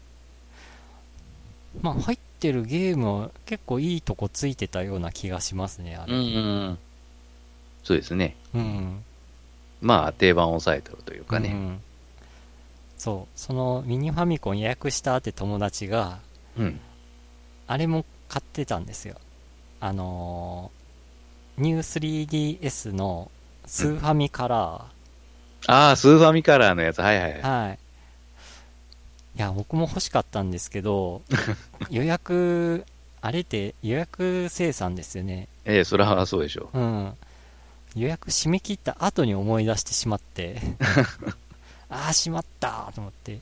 [1.80, 6.14] まあ入ってるゲームは結構いいとこついてたような気がしますね、あれ。
[6.14, 6.22] うんう
[6.70, 6.78] ん。
[7.84, 8.36] そうですね。
[8.54, 9.04] うん。
[9.82, 11.50] まあ、定番を抑えてるというかね。
[11.50, 11.80] うん
[12.96, 16.20] そう、そのミニファミコン予約したって友達が、
[16.56, 16.80] うん。
[17.66, 19.16] あれも買ってたんですよ。
[19.80, 23.30] あのー、ニュー 3DS の
[23.66, 24.86] スーファミカラ
[25.66, 27.00] ああ、スーファミカラーのやつ。
[27.00, 27.72] はいはいはい。
[27.72, 27.76] い。
[29.38, 31.22] いや、僕も欲しかったんですけど、
[31.90, 32.84] 予約、
[33.20, 35.48] あれって予約生産ですよね。
[35.64, 37.14] ええ、それはそうでしょうん。
[37.96, 40.60] 予約締め切った後に思い出してしまって、
[41.90, 43.40] ああ、しまったと思って。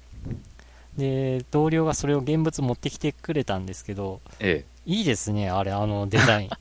[0.97, 4.29] で、同僚がそれを現物持ってきてくれたんですけど、う。
[4.41, 6.51] えいいですね、あれ、あのデザイン。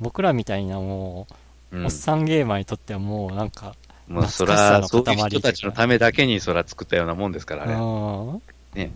[0.00, 1.26] 僕らみたいなも
[1.72, 1.76] え。
[1.76, 1.90] う、うんおっ。
[1.90, 3.74] さんゲーマーにとってはもうなんか、
[4.06, 7.74] もうそら、のそういう塊人たちのためだけにそら作ったようなもんですから、あれ。
[7.74, 8.42] うん。
[8.74, 8.90] ね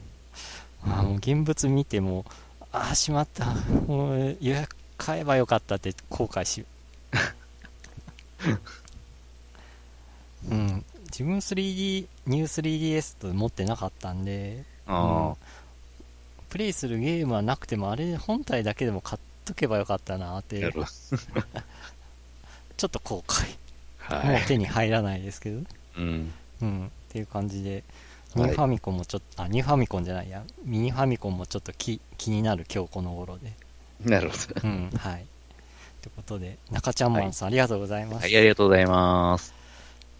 [0.84, 2.24] あもう現物見ても、
[2.72, 3.46] ああ、しまった。
[3.86, 6.64] もう予約買えばよかったって後悔し。
[10.50, 10.84] うん。
[11.12, 15.34] 自分 3D、ニュー 3DS と持ってなかったんで、あ
[16.48, 20.72] プレイするゲームはなくても、あれ本体だけでも買っとけばよかったなっあ、て。
[22.76, 23.56] ちょっと後悔。
[23.98, 25.58] はもう手に入らないですけど。
[25.58, 25.64] い。
[25.98, 26.32] うん。
[26.62, 26.86] うん。
[26.86, 27.82] っていう感じで、はい
[28.34, 33.52] ニューファミコンもちょっと、あ、ニューファミコンじゃないや、ミニファミコンもちょっと気気になる今日この頃で。
[34.06, 34.60] なるほど。
[34.64, 35.26] うん、はい。
[36.00, 38.22] ということで、中ちゃんマンさん、ありがとうございます。
[38.22, 39.61] はい、ありがとうございます。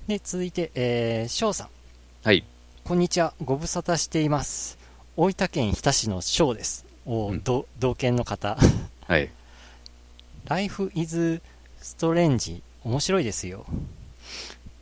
[0.08, 1.68] で、続いて、えー、翔さん。
[2.24, 2.44] はい。
[2.82, 4.76] こんにちは、ご無沙汰しています。
[5.16, 6.84] 大分県日田市の翔です。
[7.06, 8.58] おー、うんど同県の方。
[9.06, 9.30] はい。
[10.48, 11.40] Life is
[11.80, 13.64] Strange 面白いですよ。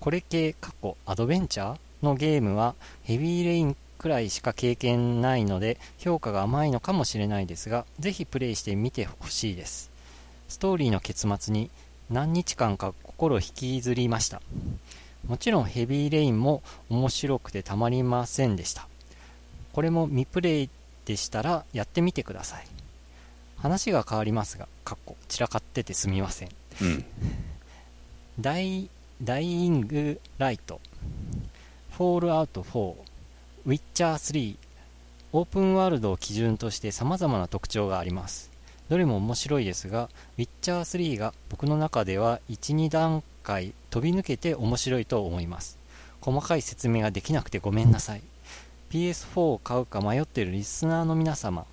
[0.00, 9.90] これ系過去アドベンチャーのゲームはヘビーレインくらいしか経験ないので評価が甘いのかもしれないですがぜひプレイしてみてほしいです
[10.48, 11.68] ストーリーの結末に
[12.08, 14.40] 何日間か心引きずりました
[15.26, 18.88] もちろんヘビーレインも面白くてたまりませんでした
[19.72, 20.70] これも未プレイ
[21.04, 22.66] でしたらやってみてください
[23.60, 26.48] 話が変わりますが、かっこ散らかっててすみません。
[26.80, 27.04] うん。
[28.40, 28.88] ダイ、
[29.22, 30.80] ダイイングライト、
[31.92, 32.94] フォールアウト4、
[33.66, 34.56] ウィッチャー3、
[35.32, 38.50] オープンワールドを基準として様々な特徴があります。
[38.88, 45.78] どれも面白いですが、ウィッチャー3が僕の中では1、2段階飛び抜けて面白いと思います。
[46.20, 48.22] 細かい説明ができなくてごめんなさい。
[48.90, 51.64] PS4 を買うか迷っているリスナーの皆様、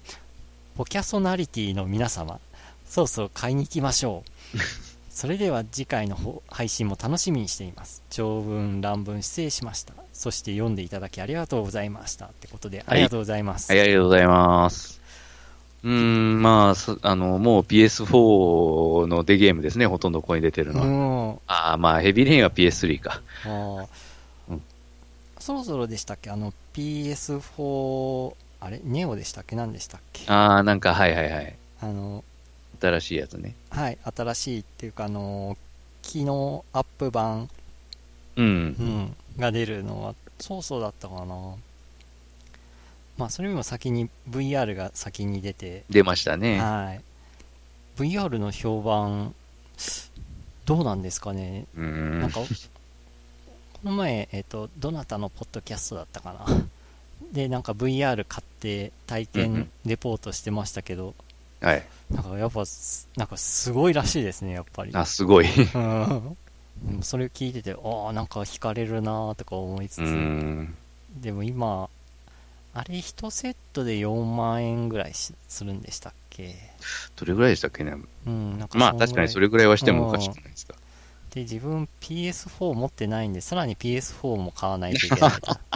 [0.75, 2.39] ポキャソナリティの皆様、
[2.85, 4.57] そろそろ買いに行きましょう。
[5.09, 8.03] それでは次回の方配信も楽しみにしています。
[8.11, 9.93] 長文乱文失礼しました。
[10.13, 12.25] そして読んでいただきありがとうございました。
[12.25, 13.71] ってことで、ありがとうございます。
[13.71, 14.96] はい、ありがとうございます。
[15.83, 20.85] うーん、まあ、そあの、もう PS4 のデゲームですね、ほとんどここに出てるのは。
[20.85, 21.39] うん。
[21.47, 23.21] ああ、まあ、ヘビーレインは PS3 か。
[23.45, 23.87] あー
[24.49, 24.61] うん
[25.39, 26.29] そろそろでしたっけ？
[26.31, 28.81] あの PS4、あれ？
[28.83, 29.55] ネオでしたっけ？
[29.55, 30.23] 何でしたっけ？
[30.29, 31.55] ああ、なんか、はいはいはい。
[31.79, 32.23] あの、
[32.81, 33.53] 新しいやつね。
[33.69, 35.55] はい、新しいっていうか、あの、
[36.01, 37.49] 機能アップ版、
[38.35, 38.49] うんう。
[38.83, 41.53] ん、が出るのは、そうそうだったかな。
[43.17, 46.59] まあ、それよりも先に VR が先に出て、出ましたね。
[46.59, 47.01] はい。
[47.97, 49.33] VR の評判、
[50.65, 51.65] どうなんですかね。
[51.75, 52.47] うーんなんか、こ
[53.83, 56.45] の前、えっ、と、どなたのポッドキャストだったかな。
[57.33, 61.15] で、なんか VR 買って体うんうん験レポートしてましたけど、
[61.61, 61.83] はい。
[62.11, 64.91] なんかやっぱす、なんかすごいらしいですね、やっぱり。
[64.93, 65.47] あ、すごい。
[65.73, 66.37] うん。
[66.89, 70.75] うんそれを聞いてて、ああ、なんか惹かれるなーとか思いつつ、うーん。
[71.15, 71.89] でも今、
[72.79, 76.55] あれ1セットで4万円ぐらいしするんでしたっけ？
[77.15, 77.95] どれぐらいでしたっけね？
[78.25, 80.75] うん、なんかまあ確かにそれぐらいはしてもおかしくないですか。
[81.31, 85.57] で、自分 PS4 持ってないんで、さらに PS4 も買わないといけないと。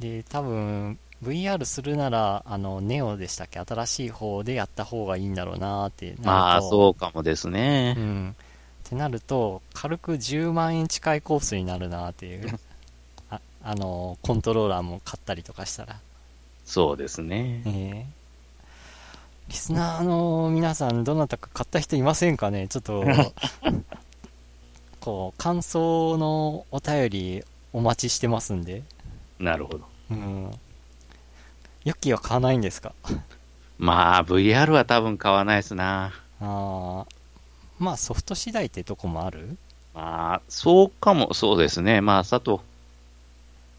[0.00, 3.60] で、多分、VR するなら、あの、ネオでしたっけ？
[3.60, 6.14] 新しい方でやった方がいいんだろうなーって。
[6.22, 8.00] まあそうかもですねう。
[8.00, 8.36] ん。
[8.84, 12.58] ってなると、軽く10万円近いコースになるなっていう。
[13.62, 15.96] ああの、コントローラーも買ったりとかしたら。
[16.64, 17.62] そうですね。
[17.66, 17.70] え
[18.06, 18.20] え
[19.48, 22.68] リスナーの皆さん、どなたか買った人いませんかね？
[22.68, 23.04] ちょっと、
[25.00, 28.82] こう、感想のお便りお待ちしてますんで。
[29.40, 29.80] なるほど。
[30.10, 30.50] うん。
[31.84, 32.92] ヨッキーは買わないんですか？
[33.78, 36.12] まあ VR は多分買わないですな。
[36.40, 37.06] ああ。
[37.78, 39.56] まあ、ソフト次第ってとこもある？
[39.94, 42.00] まあ、そうかも、そうですね。
[42.02, 42.60] まあ、佐藤。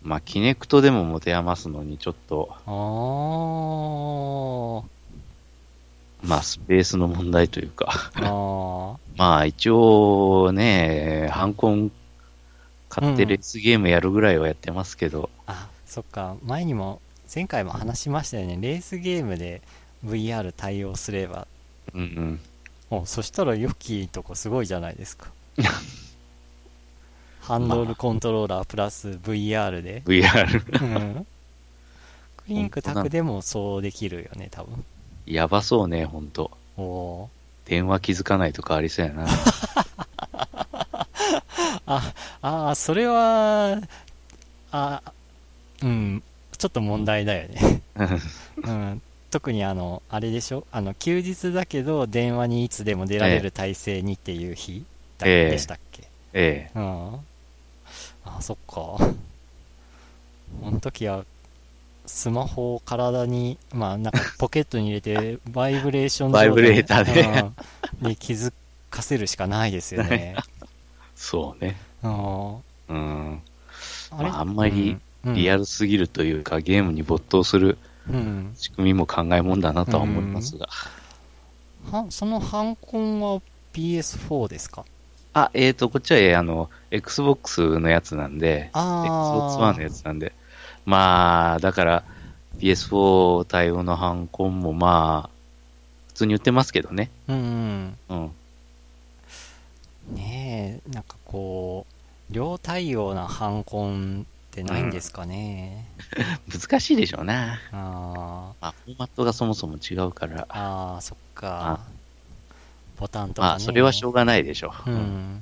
[0.03, 2.71] まあ、キネクトでも持て余すのに、ちょっと、あ
[4.85, 6.27] あ。
[6.27, 8.11] まあ、スペースの問題というか。
[8.15, 8.97] ああ。
[9.17, 11.91] まあ、一応ね、ハンコン
[12.89, 16.35] 買ってレースゲームやるぐらいはやってますけど、あ、そっか。
[16.43, 16.99] 前にも、
[17.33, 18.57] 前回も話しましたよね。
[18.59, 19.61] レースゲームで
[20.05, 21.47] VR 対応すれば。
[21.93, 22.39] うんうん。
[22.89, 25.27] おそしたらヨッキーとこすごいじゃないですか。
[27.41, 30.03] ハンドルコントローラープラス VR で。
[30.05, 30.83] VR。
[30.83, 30.85] う
[31.19, 31.25] ん。
[32.37, 34.83] クリンクタクでもそうできるよね、多分。
[35.25, 36.51] やばそうね、ほんと。
[36.77, 37.29] おお
[37.65, 39.27] 電話気づかないとかありそうやな。
[41.85, 43.81] あ、ああ、それは、
[44.71, 45.01] あ、
[45.81, 46.23] うん、
[46.57, 47.81] ちょっと問題だよね。
[48.63, 49.01] うん。
[49.29, 50.65] 特にあの、あれでしょ？
[50.71, 54.85] あの、休日だけど電話にいつでも出られる体制にっていう日
[55.17, 56.79] だええでしたっけ、ええ。
[56.79, 57.19] うん。
[58.25, 58.73] あ、そっか。
[58.73, 59.09] こ
[60.61, 61.25] の時は、
[62.05, 67.21] スマホを体に、まあ、なんかポケットに入れて、 バイブレーションバイブレーターで
[68.01, 68.51] うんに気づ
[68.89, 70.35] かせるしかないですよね。
[71.15, 71.79] そうね。
[72.03, 72.55] うん。
[72.89, 73.41] うん。
[74.11, 77.77] あれ、まああんまりうんリアルすぎるというか、ゲームに没頭する
[78.09, 78.53] うん。
[78.55, 80.67] 仕組みも考えもんだなとは思いますが。
[81.91, 83.41] はそのハンコンは
[83.73, 84.83] PS4 ですか？
[85.33, 89.67] あ、えーと、こっちは、えーあの、Xbox のやつなんで、あ Xbox あ。
[89.67, 90.33] One のやつなんで、
[90.85, 92.03] まあ、だから、
[92.59, 95.29] PS4 対応のハンコンもまあ、
[96.09, 97.09] 普通に売ってますけどね。
[97.27, 98.31] うんうん。
[100.09, 100.15] うん。
[100.15, 101.85] ねえ、なんかこ
[102.29, 105.85] う、両対応なハンコンってないんですかね。
[106.51, 107.59] 難しいでしょうな。
[107.71, 112.00] あまあ、フォーマットがそもそも違うから、あ、ああ、そっかあ。
[113.01, 113.49] ボタンとか、ね。
[113.49, 114.91] まあ、それはしょうがないでしょう。
[114.91, 115.41] うん。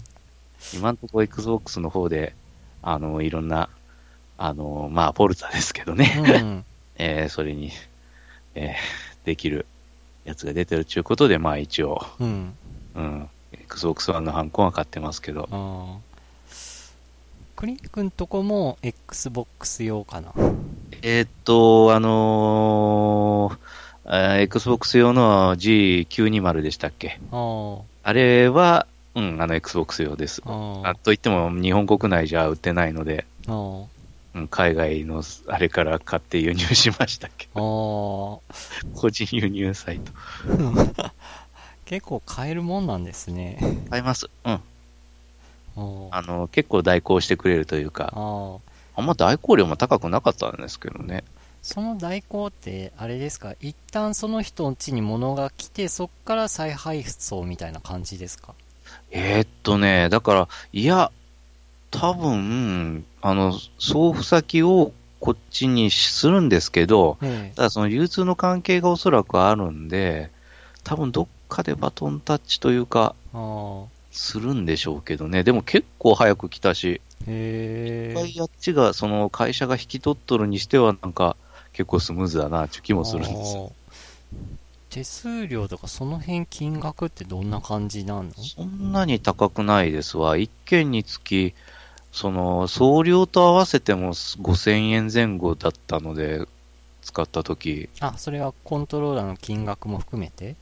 [0.74, 2.34] 今のところ Xbox の方で、
[2.82, 3.70] あの、いろんな、
[4.38, 6.66] あの、まあ、ポルタですけどね、うん。
[6.98, 7.72] えーそれに、
[8.56, 8.74] えー
[9.26, 9.66] できる
[10.24, 12.54] やつが出てるということで、まあ一応、うん。
[12.96, 16.00] うん、Xbox One のハンコンは買ってますけど。
[17.58, 20.32] クリン君とこも Xbox 用かな？
[21.02, 23.79] えーっと、あのー
[24.12, 27.20] あー Xbox 用の G920 でしたっけ？
[27.32, 30.42] ああれは、うん、あの Xbox 用です。
[30.46, 30.96] あ。
[31.04, 37.60] といっても日本国内じゃ売ってないので、うん、海外のあれから買って輸入しましたけあ。
[37.60, 38.54] ど、あ
[39.00, 40.12] 個人輸入サイト。
[41.04, 41.14] あ。
[41.86, 43.58] 結構買えるもんなんですね。
[43.92, 44.28] 買います。
[44.44, 44.60] うん。
[46.12, 48.12] あの、結構代行してくれるというか。
[48.96, 51.24] あんま代行料も高くなかったんですけどね。
[51.72, 53.54] その代行って、あれですか？
[53.62, 58.56] 一旦その人の家に物が来て、そっから再配送みたいな感じですか？
[59.12, 61.12] えーっとね、だから、いや、
[61.92, 70.32] 多分、あの、送付先をこっちにするんですけど、えただその流通の関係がおそらくあるんで、
[70.84, 73.14] 多分どっかでバトンタッチというか。
[74.12, 75.44] するんでしょうけどね。
[75.44, 78.28] でも結構早く来たし、へえ。
[78.28, 81.36] 一回あっちが、その会社が引き取っとるにしては、なんか、
[81.80, 83.72] 結構スムーズだな、っていう気もするんですよ。
[84.90, 88.32] 手数料とかその辺金額ってどんな感じなの？
[88.34, 90.36] そんなに高くないですわ。
[90.36, 91.54] 一件につき、
[92.12, 96.46] その、送料と合わせても5000円前後だったので、
[97.02, 100.58] 使った時あ、それはコントローラーの金額も含めて？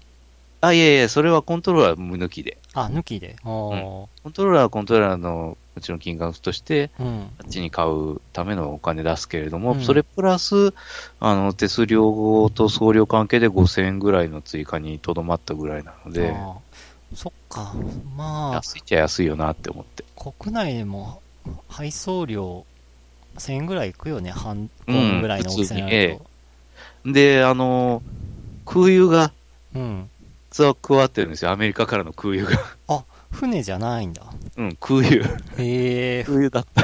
[0.62, 2.58] あ、いやいや、それはコントローラー無抜きで。
[2.74, 3.36] あ、抜きで。
[3.44, 7.30] ああ、コントローラーはコントローラーのもちろん金額として、うん。
[7.40, 10.74] あっちに買うためのお金出すけれども、うんそれプラス、
[11.20, 16.34] あの、手数料と送料関係で5000円ぐらいの追加にとどまったぐらいなので、
[17.14, 17.74] そっか。
[18.16, 20.04] まあ、安いっちゃ安いよなって思って。
[20.16, 21.22] 国内でも
[21.70, 22.66] 配送料
[23.38, 24.32] 1000円ぐらいいくよね。
[24.32, 26.20] 半うん分ぐらいの大きさになる
[27.06, 27.12] と。
[27.12, 28.02] で、あの、
[28.66, 29.32] 空輸が、
[29.76, 30.10] うん。
[30.58, 31.52] 実は加わってるんですよ。
[31.52, 33.06] アメリカからの空輸が。
[33.30, 34.24] 船じゃないんだ。
[34.58, 35.24] うん、空輸。
[35.60, 36.84] へえ、空輸だった。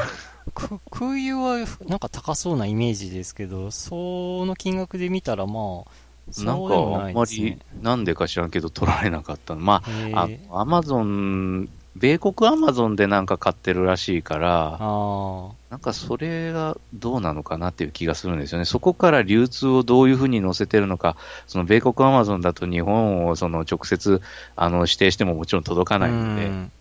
[0.53, 9.61] く空輸はなんか高そうなイメージですけど、その金額で見たらまあ、なんか、あんまり。、なんでか知らんけど取られなかったの。
[9.61, 9.81] ま
[10.13, 18.65] あアマゾン、米国アマゾンでなんか買ってるらしいから、あなんかそれがどうなのかなっていう気がするんですよね。
[18.65, 21.15] そこから流通をどういうふうに載せてるのか、
[21.47, 24.21] その米国アマゾンだと日本をその直接
[24.55, 25.99] あの指定してももちろん届かあ。
[25.99, 26.71] ないので、うん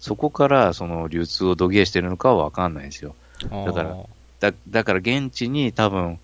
[0.00, 3.14] そこからその流通をどげしてるのかはわかんないんですよ。
[3.50, 3.96] だから
[4.40, 6.18] だだから現地に多分、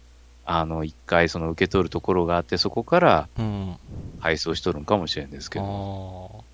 [0.46, 3.76] あの、一回その受け取るところがあって、そこからうん。
[4.18, 6.45] 配送しとるんかもしれんですけど。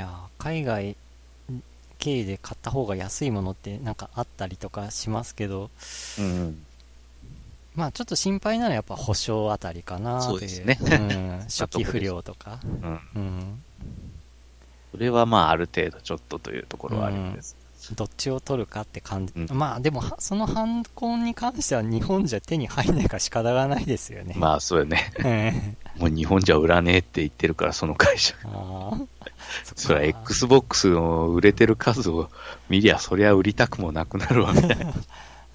[0.00, 0.96] や、海外
[1.98, 5.70] 経由で買った方が安いものってなんかあったりとかしますけど、
[6.18, 6.64] うん。
[7.74, 12.60] まあちょっと心配なのはやっぱ保証あたりかなそうですねううん、 初期不良とか。
[12.64, 13.00] うん。
[13.14, 13.62] うん。
[14.92, 17.56] それはまあある程度ちょっとというところはあるんです。
[17.94, 19.32] どっちを取るかって感じ。
[19.36, 24.34] うんまあでも、はそのハンコンに関しては日本じゃ手に入んないから仕方がないですよね。
[24.36, 25.12] まあそうよね。
[25.24, 28.34] え もう日本じゃ売らねえって言ってるから、その会社。
[28.44, 29.15] えああ。
[29.76, 32.30] そりゃ Xbox の売れてる数を
[32.68, 34.92] 見りゃ、そりゃ売りたくもなくなるわ、みたいな。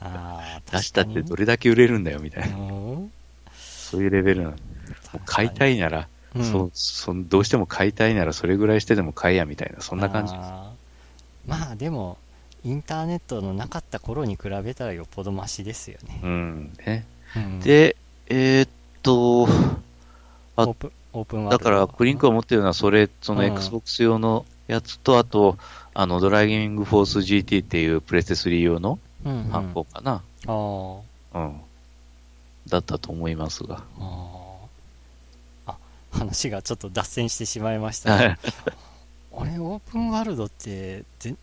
[0.01, 2.57] ああ、出したってどれだけ売れるんだよ、みたいな。
[3.55, 4.55] そういうレベルなの。
[5.25, 6.43] 買いたいなら、うん。
[6.43, 12.17] そうそどうしても買いたいならそれぐらいしてでも買えやみたいな、そんな感じまあでも、
[12.63, 16.21] インターネットのなかった頃に比べたらよっぽどマシですよね。
[16.23, 16.73] うん。
[16.85, 17.05] ね、
[17.35, 17.59] うん。
[17.59, 17.95] で、
[18.27, 18.69] えーっ
[19.01, 19.47] と、
[20.55, 20.67] あ
[21.13, 25.57] オープン、だから、クリンクが持ってるのは、それ、そのうん Xbox 用のやつと、あと、
[25.93, 30.23] あの、ドライビングフォース GT っていうプレステ3用のハンコかな。
[30.47, 31.01] あー
[31.33, 31.61] うん。
[32.67, 33.83] だったと思いますが。
[33.99, 35.71] あー。
[35.71, 35.77] あ、
[36.11, 38.37] 話がちょっと脱線してしまいましたがはい。
[39.33, 41.35] 俺、オープンワールドってぜ、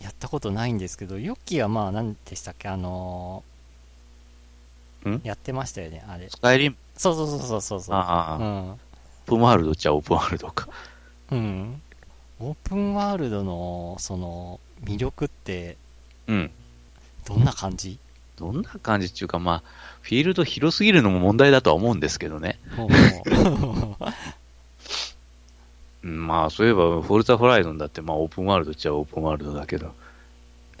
[0.00, 5.20] やったことないんですけど、ヨッキーはまあ、何でしたっけ、あのーん？
[5.24, 6.28] やってましたよね、あれ。
[6.28, 7.94] スカイリム、そうそうそうそうそうそう。
[7.96, 8.72] ああ、オうん。
[8.72, 8.76] ー
[9.26, 10.68] プンワールドっちゃオープンワールドか。
[11.30, 11.80] うん。
[12.40, 15.76] オープンワールドの、その、魅力って、
[16.26, 16.50] うん。
[17.26, 17.98] どんな感じ？
[18.36, 19.62] どんな感じっていうか、まあ、
[20.00, 22.58] フィールド広すぎるのも問題だとは思うんですけどね。
[26.02, 29.94] まあ、そういえば、フォルツァホライゾンだって、まあ、オープンワールドっちゃオープンワールドだけど。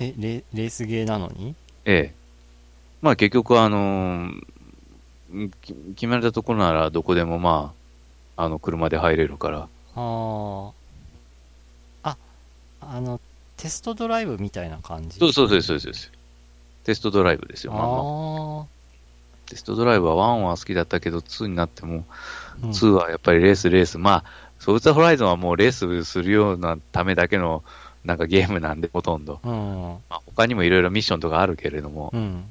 [0.00, 1.54] えレ、レースゲーなのに？
[1.84, 2.14] ええ。
[3.02, 4.44] まあ、結局、あのーき
[5.64, 7.72] 決められたところなら、どこでもま
[8.36, 9.68] あ、あの、車で入れるから。
[9.94, 10.72] あー
[12.02, 12.16] あ、
[12.80, 13.20] あの、
[13.56, 15.18] テストドライブみたいな感じ？
[15.18, 15.92] そうそうそうそう。
[16.84, 18.62] テストドライブですよ、まあまあ。
[18.62, 18.66] あ
[19.46, 23.98] テストドライブは1は好きだったけど、2になっても、あ、うん2はやっぱりレース、レース。
[23.98, 24.24] まあ、
[24.58, 27.62] ソルツァホライゾンはもうレースするようなためだけの、
[28.04, 29.40] なんかゲームなんで、ほとんど。
[29.44, 29.50] うん。
[30.10, 32.44] まあ、他にもいろいろミッションとかあるけれども、うん。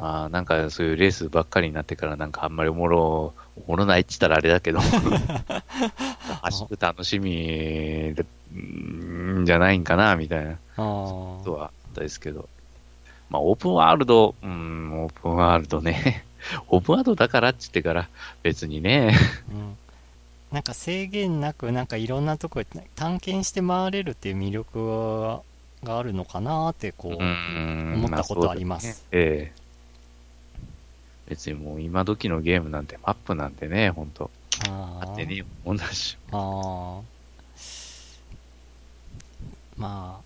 [0.00, 3.34] まあ、なんかそういうレースばっかりになってから、なんかあんまりおもろ、
[3.66, 4.80] おもろないって言ったらあれだけど、
[6.42, 8.24] 走る楽しみで
[8.54, 12.48] んじゃないんかな、みたいなあことはあったですけど。
[13.28, 16.24] まあ、オープンワールド、うん、オープンワールドね。
[16.68, 18.08] オープンワールドだからって言ってから、
[18.42, 19.76] 別にね、あ、うん。
[20.50, 25.42] なんか制限なく、なんかいろんなとこへ探検して回れるっていう魅力が
[25.84, 29.59] があるのかなって、こう、うん思ったことありますあそうだねええ。
[31.30, 34.30] 別にもう今時のゲームなんてマップなんてね、ほんと。
[34.68, 36.18] あああってねえもんだし。
[36.32, 37.00] ああ。
[39.76, 40.24] まあ、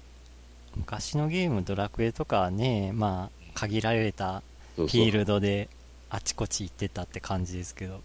[0.74, 4.42] 昔のゲーム、ドラクエとかはね、まあ、限られた
[4.76, 5.68] フィールドで
[6.08, 8.00] あちこち行ってたって感じですけど、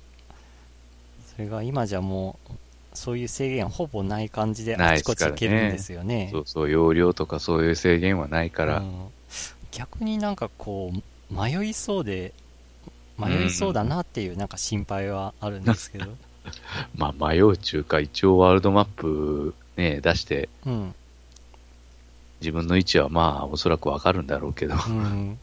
[1.34, 2.52] それが今じゃもう、
[2.94, 6.28] そういう制限ほぼない感じであちこち行けるんですよね。
[6.34, 9.08] そうそう、容量とかそういう制限はないから、うん
[9.72, 12.34] 逆になんかこう、迷いそうで、
[13.20, 16.06] 迷いそうだなっていうなんか心配はあるんですけど、
[16.96, 20.96] まあ迷う中か、一応ワールドマップね、出して、うん。
[22.42, 24.76] 自分の位置はまあ、おそらくわかるんだろうけど。
[24.88, 25.38] うん。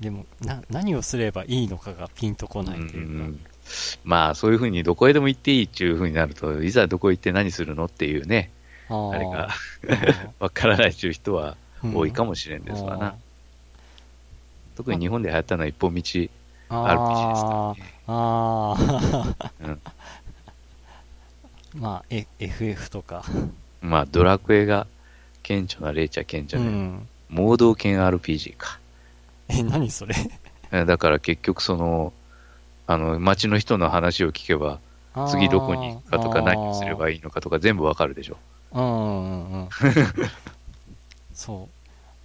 [0.00, 3.24] でも、な、何をすればいいのかがピンとこないとういうか。
[3.24, 3.40] ん
[4.04, 8.50] まあ、そういうふうにどこへでも行っていいっていうふうになると、いざどこ行って何するのっていうね、
[8.88, 9.48] あれが
[10.38, 13.16] わからないっていう人はうん多いかもしれんですわな。
[14.76, 16.02] 特に日本で流行ったのは一本道
[16.68, 19.80] RPG ですあーあー、うん
[21.80, 23.24] まあ、え FF とか。
[23.82, 24.86] まあ、ドラクエが
[25.42, 27.08] 顕著な例っちゃ顕う著で、ん。
[27.28, 28.78] 盲導犬 RPG か。
[29.48, 30.14] え、何それ？
[30.72, 32.12] えだから結局その、
[32.86, 34.78] あの、街の人の話を聞けば、
[35.24, 38.36] 次どこに行くかとか何をすればいいいいのかとか全部わかるでしょ。
[38.72, 39.68] うんうんうん。
[41.34, 41.68] そう。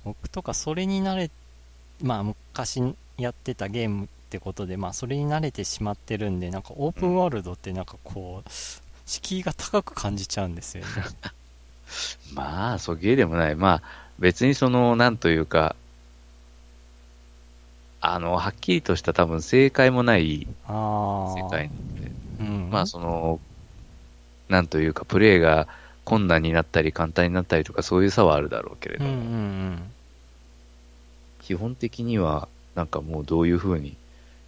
[0.05, 1.29] 僕とかそれに慣れ、
[2.03, 2.81] まあ昔
[3.17, 8.49] やってたゲームってことで、まあそれに慣れてしまってるんで、なんかオープンワールドってなんかこう、
[9.05, 10.89] 敷居が高く感じちゃうんですよね。
[12.33, 13.57] まあ、そげえでもない。
[13.57, 13.83] まあ、
[14.19, 15.75] 別にその、なんというか、
[17.99, 21.33] あの、はっきりとした多分正解もないああ。
[21.37, 22.69] 世界なんで、うん。
[22.69, 23.41] まあその、
[24.47, 25.67] なんというか、プレイが
[26.05, 29.27] 困難になったり簡単になったりとかそういう差はあるだろうけれども、うんうんう
[29.71, 29.91] ん。
[31.41, 33.97] 基本的には、なんかもうどういう風に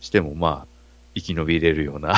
[0.04, 0.68] してもまあ、
[1.16, 2.14] 生き延びれるような。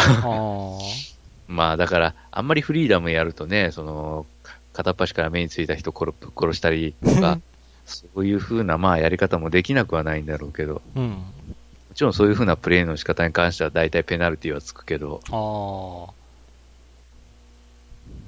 [1.48, 4.26] まあだから、あんまりフリーダムやるとね、その、
[4.74, 7.40] 片っ端から目についた人殺ぶっ殺したりとか、
[7.86, 11.10] そういう風なまあやり方もできなくはないんだろうけど、うん。
[11.12, 11.24] も
[11.94, 15.22] ちろんそういう風なプレイの仕方に関しては大体ペナルティはつくけど。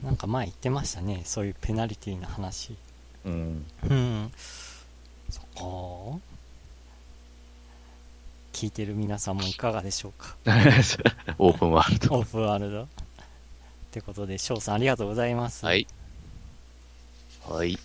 [0.04, 1.24] なんか前言ってましたね。
[1.26, 2.76] そういうペナルティーな話。
[3.26, 3.66] うん。
[3.90, 4.32] うん。
[5.32, 6.37] そっか。
[8.54, 10.36] 聞いてる皆さんもいかがでしょうか？
[11.38, 12.16] オープンワールド。
[12.16, 12.84] オープンワールド。
[12.84, 12.88] っ
[13.92, 15.66] てことで、翔さんありがとうございます。
[15.66, 15.76] は。
[15.76, 15.88] い。
[17.48, 17.78] はい。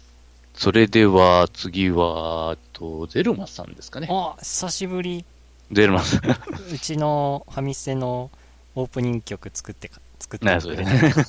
[0.55, 4.09] それでは、次は、と、ゼルマさんですかね。
[4.11, 5.25] あ、久しぶり。
[5.71, 6.21] ゼルマさん。
[6.31, 8.31] うちのファミステの
[8.75, 11.21] オープニング曲作ってか、作ってくれた。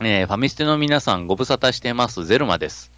[0.04, 2.91] えーファミステの皆さんご無沙汰してます、ゼルマです。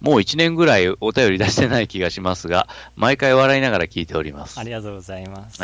[0.00, 4.62] もう1年ぐらいお便り出してない気がしますが、毎回笑いながら聞いておりますあ。
[4.62, 5.62] りがとうございます。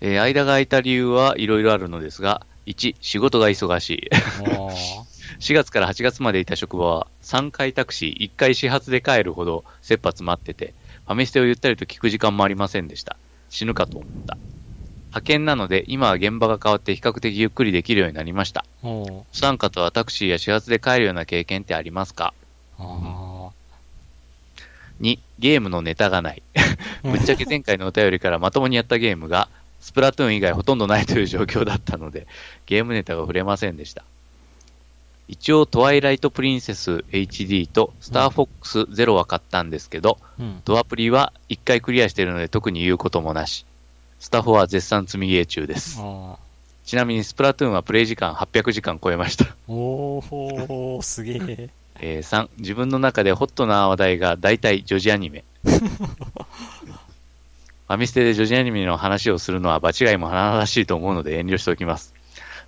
[0.00, 4.48] えー間が空いた理由はいろいろあるのですが、1、仕事が忙しい。
[4.48, 4.72] も
[5.40, 10.74] 4月から8月までいた職場は3回タクシー、1回始発で帰るほど切羽詰まってて、
[11.06, 13.16] ファミステをゆったりと聞く時間もありませんでした。
[13.50, 14.36] 死ぬかと思った。
[15.10, 18.64] 派遣なので今は現場が変わって比較的ゆっくりできるようになりました。
[18.82, 22.34] お三方はタクシーや始発で帰るような経験ってありますか？
[22.78, 22.82] あ
[25.00, 26.42] ?2、ゲームのネタがない。
[27.04, 27.08] あ。
[27.08, 29.48] ぶっちゃけ前回のお便りからまともにやったゲームが、
[29.80, 32.26] スプラトゥーン以外ほとんどないという状況だったので、
[32.66, 34.04] ゲームネタが触れませんでした。
[35.28, 40.62] 一応、トワイライトプリンセス HD とスターフォックスゼロは買ったんですけど、うん。
[40.64, 43.66] ドアプリは1回クリアしているので特に言うこともなし。
[44.20, 46.00] スタフォは絶賛積みゲー中です。
[46.84, 49.56] ちなみにスプラトゥーンはプレイ時間800時間超えました。
[49.66, 51.70] おー、すげえ。
[52.00, 55.44] えー3、自分の中でホットな話題が大体女児アニメ。
[55.64, 62.14] ファミステで女児アニメの話をするのは場違いも甚だしいと思うので遠慮しておきます。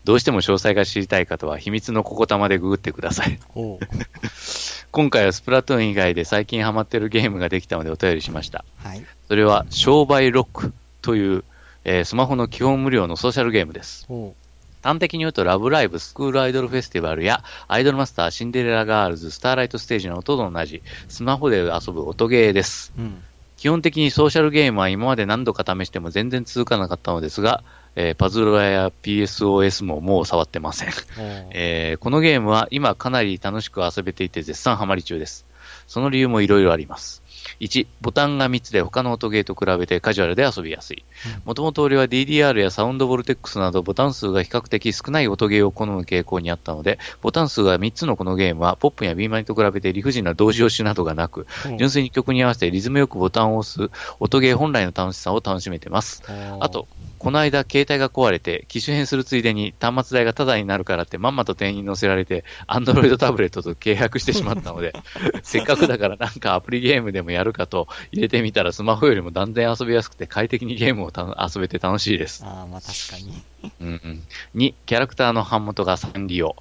[0.04, 3.38] どうしても詳細が知りたい方は秘密のここたまでググってください。
[4.90, 8.64] 今回はスプラトゥーン以外で最近ハマってるゲームができたのでお便りしました。
[8.78, 9.04] はい。
[9.26, 10.72] それは商売ロック
[11.02, 11.44] という、
[11.84, 14.06] えースマホの基本無料のソーシャルゲームです。
[14.82, 22.92] 端的に言うと、ラブライブ、スクールアイドルフェスティバルや、アイドルマスター、シンデレラガールズ、スターライトステージの音と同じ、スマホで遊ぶ音ゲーです。
[22.98, 23.22] うん。
[23.58, 27.64] 基本的にソーシャルゲームは今まで何度か試しても全然続かなかったのですが、
[27.96, 30.90] えーパズドラや PSOS ももう触ってません。
[31.50, 35.44] えーこのゲームは今かなり楽しく遊べていて絶賛ハマり中です。
[35.88, 37.20] その理由もいろいろあります。
[37.60, 41.04] 1、ボタンが3つで他の音ゲーと比べてカジュアルで遊びやすい。
[41.44, 51.46] もともと俺は DDR やサウンドボルテックスなどボタン数が比較的少ない音ゲーを好む傾向にあったので、ボタン数が3つのこのゲームはポップやビーマニと比べて理不尽な同時押しなどがなく、
[51.78, 53.90] 純粋に曲に合わせてリズムよくボタンを押す
[54.20, 56.22] 音ゲー本来の楽しさを楽しめてます。
[56.60, 56.88] あと、
[57.18, 64.92] この間、携帯が壊れて、機種変するついでに端末代がタダになるからってまんまと店員に乗せられて、アンドロイドタブレットと契約してしまったので、
[65.42, 72.44] せっかくだからなんかアプリゲームでもやるかと入れてみたらスマホよりも断然遊びやすくて快適にゲームをた遊べて楽しいです。
[72.44, 73.42] ああ、まあ確かに。
[73.80, 74.22] うんうん。
[74.54, 76.56] 2、キャラクターの版元がサンリオ。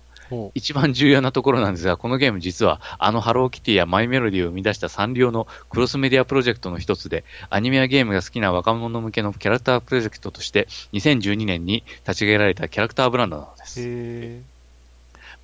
[0.56, 14.57] 一番重要なところなんですが、このゲーム実は、あのハローキティやマイメロディを生み出したサンリオのクロスメディアプロジェクトの一つで、アニメやゲームが好きな若者向けのキャラクタープロジェクトとして、2012年に立ち上げられたキャラクターブランドなのです。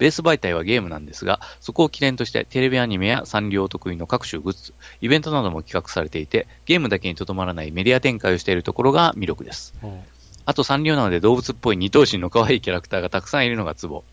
[0.04, 9.74] へベース媒体はゲームなんですが、そこを起点としてテレビアニメやサンリオ得意の各種グッズ、イベントなども企画されていて、ゲームだけにとどまらないメディア展開をしているところが魅力です。
[9.82, 10.00] うん
[10.46, 14.04] あとサンリオなので動物っぽい二頭身の可愛いキャラクターがたくさんいるのがツボ。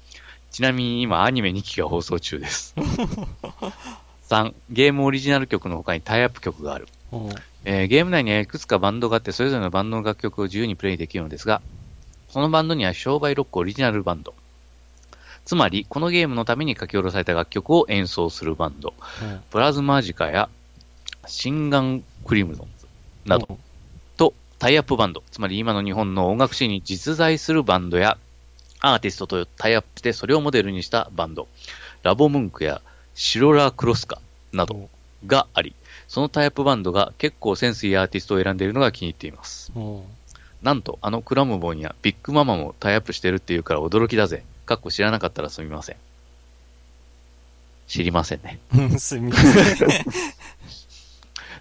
[0.53, 2.73] ちなみに今アニメ2期が放送中です。
[4.31, 6.87] 3、ゲームオリジナル曲の他にタイアップ曲がある。
[7.11, 7.31] うん
[7.65, 11.61] えーゲーム内にはいくつかバンドがあって、それぞれのバンドの楽曲を自由にプレイできるのですが、
[12.29, 14.35] そのバンドには商売ロックオリジナルバンド。
[15.51, 18.95] つまり、このゲームのために書き下ろされた楽曲を演奏するバンド。
[19.21, 20.49] うんプラズマジカや
[21.27, 22.87] シンガンクリムゾンズ
[23.27, 23.59] など
[24.17, 25.25] とタイアップバンド。
[25.33, 28.17] つまり今の日本の音楽シーンに実在するバンドや
[28.79, 31.49] アーティストとタイアップしてそれをモデルにしたバンド。
[32.05, 32.81] ラボムンクや
[33.17, 34.21] シロラクロスカ
[34.53, 34.89] など
[35.27, 35.75] があり、
[36.07, 39.73] そのタイアップバンドが結構センスいいアーティストを選んでいるのが気に入っています。
[39.75, 40.03] うん
[40.63, 44.45] なんと、あのクラムボンやビッグママもタイアップしてるっていうから驚きだぜ。
[44.71, 45.97] かっこ知らなかったらすみません。
[47.89, 48.61] 知りませんね。
[48.73, 49.89] うんすみません。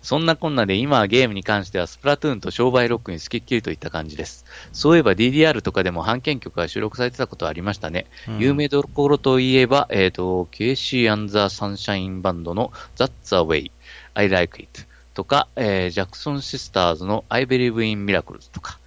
[0.04, 4.46] そんなこんなで今はゲームに関してはスプラトゥーンと商売ロックに付きっきりといった感じです。
[4.74, 8.06] そういえば DDR とかでも版権曲が収録されてたことありましたね。
[8.38, 13.72] 有名どころといえば、えっ、と、KC and the Sunshine バンドの That's the Way,
[14.14, 14.86] I Like It
[15.16, 18.78] とか、えージャクソンシスターズの I Believe in Miracles とか。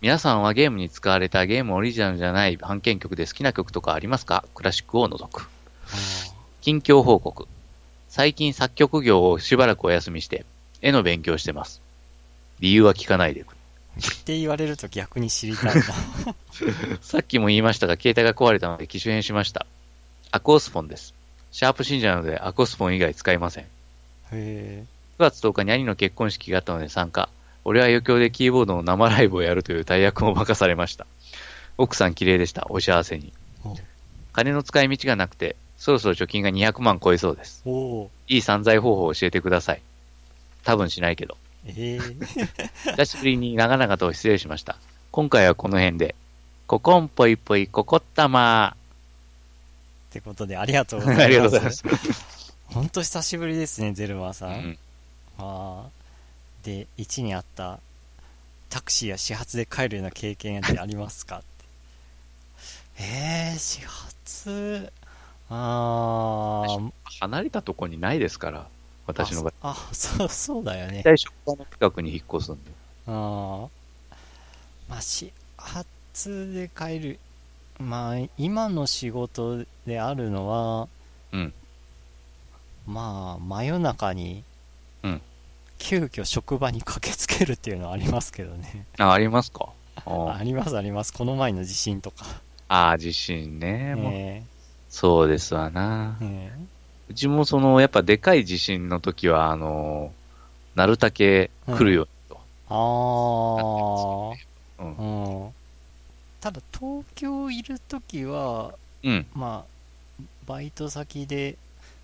[0.00, 4.44] 皆さんはゲームに使われたゲームオリジナルじゃない版権曲で好きな曲とかありますか？
[4.54, 5.48] クラシックを除く。
[6.60, 7.46] 近況報告。
[8.08, 10.44] 最近作曲業をしばらくお休みして、
[10.80, 11.80] 絵の勉強してます。
[12.60, 13.58] 理由は聞かないでくれ。
[14.00, 15.82] って言われると逆に知りたいな。
[17.02, 19.66] さっきも言いましたが、携帯が壊れたので機種変しました。
[20.30, 21.14] アコースフォンです。
[21.50, 23.64] シャープ信者なのでアコースフォン以外使いません。
[23.64, 23.66] 9
[24.32, 24.84] へ
[25.18, 27.28] 月10日に兄の結婚式があったので参加。
[27.64, 31.06] 俺は余興でキーボードの生ライブをやるという大役を任されました。
[31.78, 32.66] 奥さん綺麗でした。
[32.70, 33.32] お幸せに。
[33.64, 33.76] お
[34.32, 37.62] 金の使い道がなくて、そろそろ貯金が200万超えそうです。
[38.28, 39.82] いい散財方法を教えてください。
[40.64, 41.36] 多分しないけど。
[41.66, 42.00] ええ
[42.96, 44.76] 久しぶりに長々と失礼しました。
[45.10, 46.14] 今回はこの辺で。
[46.66, 48.76] ココンぽいぽいココったま
[50.10, 51.08] ってことでありがとうごー。
[51.08, 51.24] ざいます。
[51.24, 51.84] ありがとうございます。
[52.66, 54.46] ほんと 久しぶりですね、ゼルマーさ。
[54.46, 54.78] うんん
[55.38, 56.01] ああ。
[56.62, 57.80] で、1にあった、
[58.68, 61.38] タクシーや始発で帰るような経験ってありますか？
[61.38, 61.46] って。
[63.02, 64.92] えー、始発、
[65.48, 68.68] あー、離れたとこにないですから、
[69.06, 69.70] 私の場合。
[69.70, 71.02] あ、そ う、そうだよね。
[71.04, 72.70] 大職場の近くに引っ越すんで。
[73.06, 73.68] ああ。
[74.88, 77.20] まあ、始発で帰る。
[77.78, 80.88] まあ、今の仕事であるのは、
[81.32, 81.54] うん。
[82.86, 84.44] まあ、真夜中に、
[85.02, 85.22] うん
[85.82, 88.86] 急遽職場に駆けつけるっていうのはありますけどね。
[88.98, 89.68] あ、ありますか？
[90.06, 91.12] ああります、あります。
[91.12, 92.24] この前の地震とか。
[92.68, 93.94] あー、地震ね。
[93.96, 94.42] もうえ
[94.88, 96.52] そうですわなえ。
[96.56, 96.58] え
[97.08, 100.12] うちもその、やっぱでかい地震の時は、あの、
[100.74, 102.36] なるたけ来るよ、と。
[102.36, 102.74] えあ
[104.82, 105.54] あ、うんうん。
[106.40, 109.26] ただ、東京いるときは、うん。
[109.34, 111.56] まあ、バイト先で、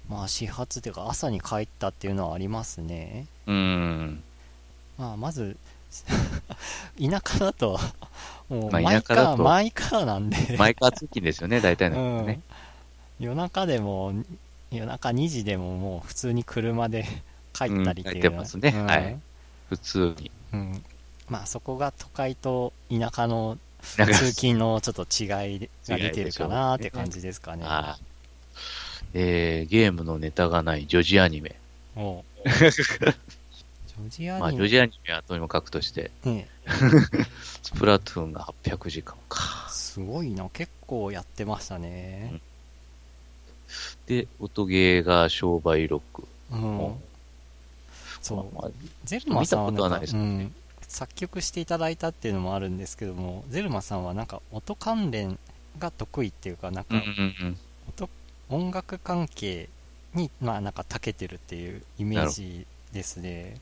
[0.09, 3.27] まあ、始発っていうか、朝に帰ったっていうのはありますね。
[3.47, 4.23] うん。
[4.97, 5.57] まあ、まず、
[7.01, 7.79] 田舎だと、
[8.49, 12.41] もう、まあマイカー、マイカーなんで、マイカー通勤ですよね、大体の人ね。
[13.21, 14.15] 夜中でも、
[14.71, 17.05] 夜中2時でももう普通に車で
[17.53, 19.19] 帰ったりっていううん帰ってますねうんはい
[19.71, 20.31] 普通に。
[20.53, 20.85] うん。
[21.29, 27.65] まあ、そこが都会と田舎の通勤のちょっと違い が出てるかなって感じですかね。
[27.67, 28.08] ああ
[29.15, 31.57] えー、ゲームのネタがない女児アニメ。
[31.97, 33.15] おうジョ
[34.09, 36.49] ジアまあ、ニメ、女児アニメはとにもかくとして、ね
[37.63, 39.69] スプラトゥーンが800時間か。
[39.71, 40.49] すごいな。
[40.51, 42.41] 結構やってましたね。
[44.07, 46.29] で、音ゲーが商売ロック。
[46.53, 46.87] うん。
[46.87, 46.95] うん
[48.21, 48.55] そう。
[48.55, 48.71] まあ
[49.05, 50.55] ゼルマさんは見たことはなか、なんいですねうん、
[50.87, 55.39] 作曲していただいたっていうのもあるんですけども、ゼルマさんはなんか音関連
[55.79, 57.59] が得意っていうか、なんかうんうんうん。
[58.51, 59.69] 音、音楽関係
[60.15, 63.57] に、まあなんか長けてるっていうイメージですね。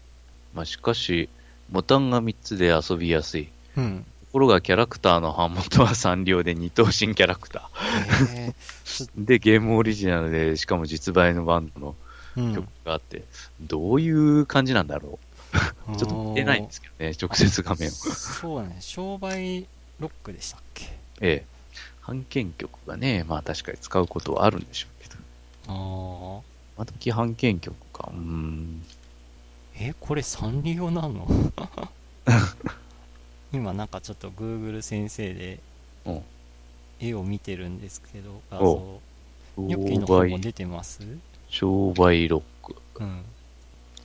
[0.54, 1.28] まあ、しかし、
[1.70, 3.48] ボタンが3つで遊びやすい。
[3.76, 4.04] うん。
[4.26, 7.70] ところがキャラクターの版元はサンリオで二等身キャラクタ
[8.34, 8.52] え
[8.84, 9.10] ー。
[9.16, 11.80] で、ゲームオリジナルで、しかも実売のバンド
[12.36, 13.24] の曲があって、
[13.60, 15.18] どういう感じなんだろ
[15.92, 15.96] う。
[15.96, 17.92] ちょっと見てないんですけどね、直接画面を。
[17.92, 19.66] そうね、商売
[20.00, 20.84] ロックでしたっけ？
[21.20, 21.55] ええ。
[22.06, 25.14] 版権曲がね、まあ確かに使うことはあるんでしょうけど。
[25.68, 26.42] ああ。
[26.76, 28.10] 今時版権曲か。
[28.12, 28.82] うーん。
[29.78, 31.26] え、これサンリオなの？
[33.52, 35.58] 今なんかちょっと Google 先生で
[36.04, 36.22] うん
[36.98, 39.00] 絵を見てるんですけど、画お
[39.56, 39.62] 像。
[39.68, 41.00] ヨッキーの方も出てます？
[41.48, 42.76] 商売ロック。
[43.00, 43.22] うん。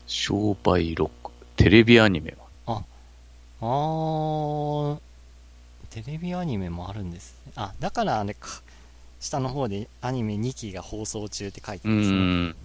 [0.08, 1.32] 商売ロック。
[1.56, 2.36] テレビアニメ
[2.66, 2.84] は。
[3.62, 5.00] あー、
[5.92, 7.54] テレビアニメもあるんですね。
[7.56, 8.48] あ、だからあれか。
[9.20, 12.18] 下の方でアニメ2期が放送中って書いてうますね。
[12.18, 12.56] ん。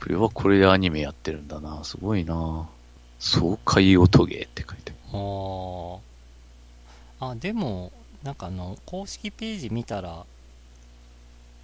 [0.00, 1.84] これはこれでアニメやってるんだな。
[1.84, 2.68] すごいな。
[3.18, 5.98] 爽快音ゲーって書いてあ
[7.26, 7.30] あ。
[7.30, 7.92] あ、でも、
[8.22, 10.24] なんかあの、公式ページ見たら、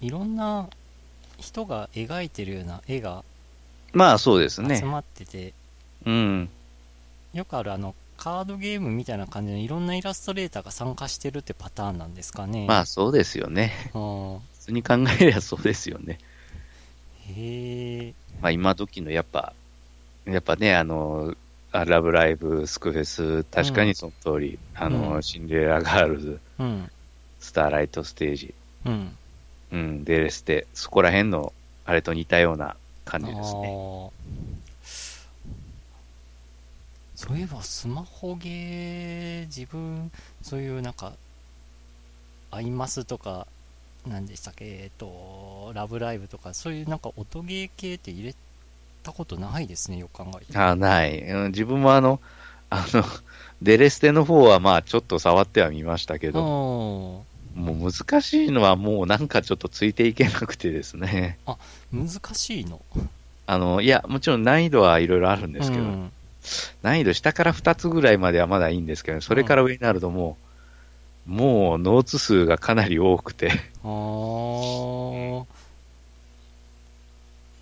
[0.01, 0.69] いろんな
[1.39, 3.23] 人が描いてるような絵が
[3.93, 4.81] まあそうです集ね。
[4.83, 5.53] まってて、
[6.05, 6.49] うん。
[7.33, 12.67] よくあるあの、カードゲームみたいな感じのいろんなイラストレーターが参加してるってパターンなんですかね。
[12.67, 13.73] まあそうですよね。
[13.95, 14.37] あ。
[14.53, 16.19] 普通に考えりゃそうですよね。
[17.35, 18.13] へえ。
[18.39, 19.53] まあ今時のやっぱ、
[20.25, 21.33] やっぱね、あの、
[21.71, 26.91] あラブライブ、スクフェス、確かにその通り、あの、うんシンデレラガールズ、うん。
[27.39, 28.53] スターライトステージ、
[28.85, 29.17] うん。
[29.71, 31.53] うん、デレステ、そこら辺の、
[31.85, 34.11] あれと似たような感じですね。
[37.27, 40.11] そういえばスマホゲー自分
[40.41, 41.13] そういうなんか
[42.49, 43.45] アイマスとか
[44.07, 44.65] 何でしたっけ？
[44.65, 48.35] えっとラブライブとかそういうなんか音ゲー系って入れ
[49.03, 51.51] たことないですねよく考えてあない、うん。
[51.51, 52.19] 自分もあの、
[52.71, 53.03] あの、
[53.61, 61.37] デレステの方はまあちょっと触ってはみましたけうど、んもう難しいのはもうなんかちょっとついていけなくてですね。
[61.91, 62.81] 難しいの？
[63.45, 66.11] あの、いや、もちろん難易度はいろいろあるんですけど、うん
[66.81, 70.37] 難易度下から2つぐらいまではまだいいんですけど、それから上になるとも
[71.27, 73.51] う、もうノーツ数がかなり多くて、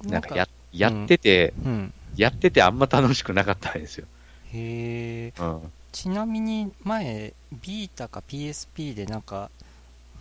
[0.02, 1.94] なんかややってて、うん。
[2.16, 4.08] やっててあんま楽しくなかったんですよ。
[4.54, 5.74] へえうん。
[5.92, 9.50] ちなみに前ビータか PSP でなんか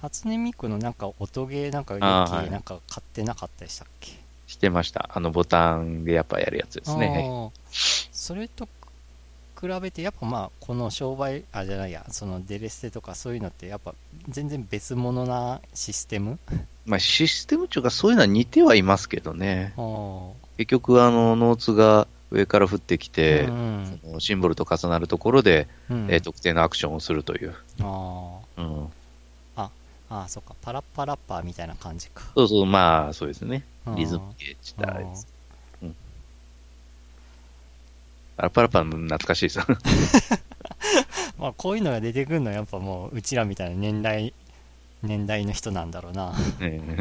[0.00, 2.48] 初音ミクのなんか音ゲーなんかヨッキあーはい。
[2.48, 4.12] ーなんか買ってなかったでしたっけ？
[4.46, 5.10] してました。
[5.12, 7.50] あのボタンでやっぱやるやつですね。
[8.28, 8.68] それと
[9.58, 13.94] 比べてやっぱまあこの商売あじゃないやそのデレステとかそういうのってやっぱ
[14.28, 16.38] 全然別物なシステム？
[16.84, 19.72] まあシステム中がそういうのは似てはいますけどね。
[20.58, 27.54] 結局あのノーツが上から降ってきて、うんそのシンボルと重なるところで、うんえー特定のアクションをするという。
[27.80, 28.84] あうん。
[28.84, 28.88] ー
[29.56, 33.64] あーそっかパラッパラッパーみたいな感じかそうそう、まあそうですね。
[33.86, 35.26] うんリズムゲージあだです。
[35.26, 35.86] パ
[38.38, 39.58] ラパラパラ懐かしいです。
[41.38, 44.32] まあこういうのが出てくるのはやっぱもううちらみたいな年代
[45.02, 46.34] 年代の人なんだろうな。
[46.60, 46.96] ええ。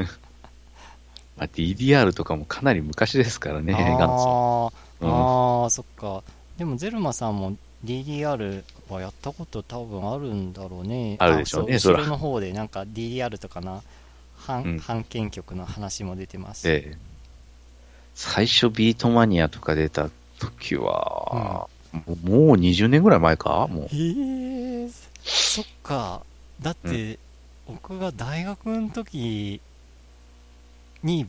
[1.37, 4.73] まあ、DDR とかもかなり昔ですからね、あ元祖。
[5.01, 5.09] ーうん。
[5.09, 6.23] あーそっか。
[6.57, 11.17] でもゼルマさんも DDR はやったこと多分あるんだろうね。
[11.19, 11.99] あるでしょうねあそら。
[11.99, 13.83] 後ろの方でなんか DDR とかな
[14.47, 14.79] 版うん。
[14.79, 16.97] 版権曲の話も出てます、ええ。
[18.15, 20.09] 最初ビートマニアとか出た
[20.39, 23.67] 時は、もうもう20年ぐらい前か？
[23.67, 23.95] もう。
[23.95, 24.89] へえ
[25.23, 26.21] そっか。
[26.61, 27.19] だって、
[27.67, 29.61] 僕が大学の時
[31.03, 31.27] に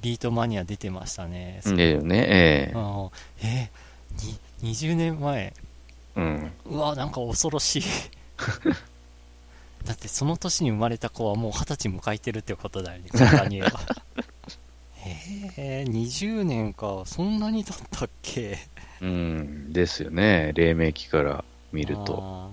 [0.00, 3.10] ビートマニア出てましたね、だよね、えー
[3.42, 5.54] えーに20年前。
[6.16, 6.52] うん。
[6.66, 7.82] うわなんか恐ろしい。
[9.84, 13.80] だってその年に生まれた子はもう二十歳迎えてるってことだよね簡単に言えば
[15.04, 18.58] へえ20年かそんなに経ったっけ？
[19.00, 19.72] うん。
[19.72, 20.52] ですよね。
[20.54, 22.50] 黎明期から見ると。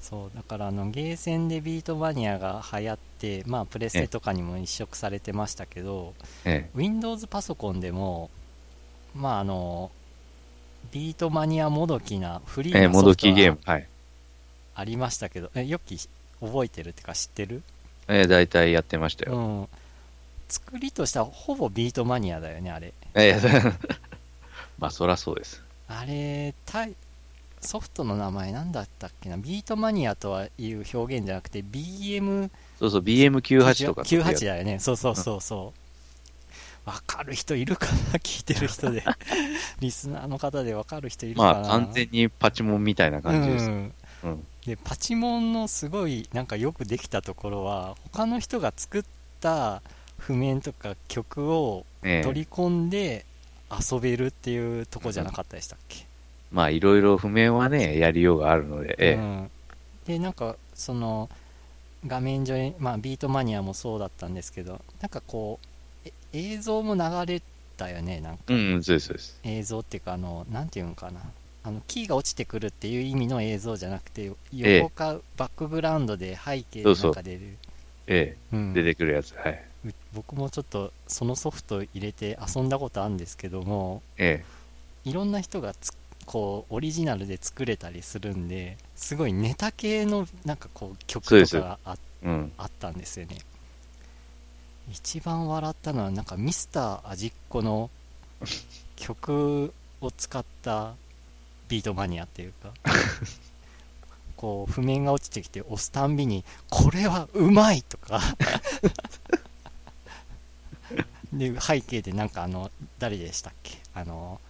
[0.00, 6.12] そうだからあのゲーセンでビートマニアが流行ってまあプレステとかにも移植されてましたけど
[6.44, 8.28] え Windows パソコンでも
[9.14, 9.90] まああの
[10.92, 13.58] ビートマニアもどきなフリーなソフトはどきゲーム。
[13.64, 13.88] はい。
[14.74, 15.96] ありましたけどえよっき
[16.40, 17.62] 覚えてるってか知ってる？
[18.06, 19.36] ええ大体やってましたよ。
[19.36, 19.68] うん
[20.48, 22.92] 作りとしてはほぼビートマニアだよねあれ。
[23.14, 23.40] ええ。
[24.78, 25.62] まあ、そらそうです。
[25.88, 26.94] あれタイ
[27.60, 29.36] ソフトの名前なんだったっけな？
[29.38, 34.02] ビートマニアとはいう表現じゃなくて BM そうそう、BM98 とか。
[34.02, 34.78] 98だよね。
[34.78, 35.72] そうそうそうそ
[36.86, 36.88] う。
[36.88, 38.18] わかる人いるかな？
[38.18, 39.02] 聞いてる人で。
[39.80, 41.52] リスナーの方でわかる人いるかな？
[41.60, 43.64] まあ、完全にパチモンみたいな感じです。
[43.66, 43.94] うん。
[44.24, 44.46] うん。
[44.66, 49.04] でパチモンのすごいなんかよくできたところは他の人が作っ
[49.40, 49.82] た
[50.18, 52.22] 譜面とか曲をええ。
[52.22, 53.24] 取り込んで
[53.70, 56.06] 遊べるっていうとこじゃなかったでしたっけ、
[56.52, 59.14] まあ、いろいろ譜面はね、やりようがあるので、ええ。
[59.14, 59.50] うん、
[60.06, 61.28] でなんかその
[62.06, 65.58] 画面上に、まあ、ビートマニアもそうだったんですけどなんかこ
[66.04, 67.42] うえ映像も流れ
[67.76, 68.42] たよねなんか。
[68.48, 69.40] うん、そうです、そうです。
[69.42, 71.20] 映像っていうかあのなんていうのかな。
[71.66, 77.56] あのキーが落ちてくるっていう意味の映像じゃなくてえ横かバックグラウンドで背景の中で出る。
[78.06, 78.74] ええ、うん。
[78.74, 79.34] 出てくるやつ。
[79.34, 79.64] はい。
[80.14, 84.44] う僕もちょっとそのソフト入れて遊んだことあるんですけどもえ
[85.04, 85.92] いろんな人がつ
[86.26, 92.26] こうオリジナルで作れたりするんですごいネタ系のなんかこう曲とかがあえ。
[92.26, 92.52] うん。
[92.56, 93.36] あったんですよね
[94.90, 97.90] 一番笑ったのはなんかミスター味っ子の
[98.96, 100.94] 曲を使った
[101.68, 102.72] ビートマニアっていうか
[104.36, 108.20] こう譜面が落ちてきて押すたんびに「これはうまい!」とか
[111.34, 113.76] で背景でなんかあの誰でしたっけ？
[113.94, 114.40] あの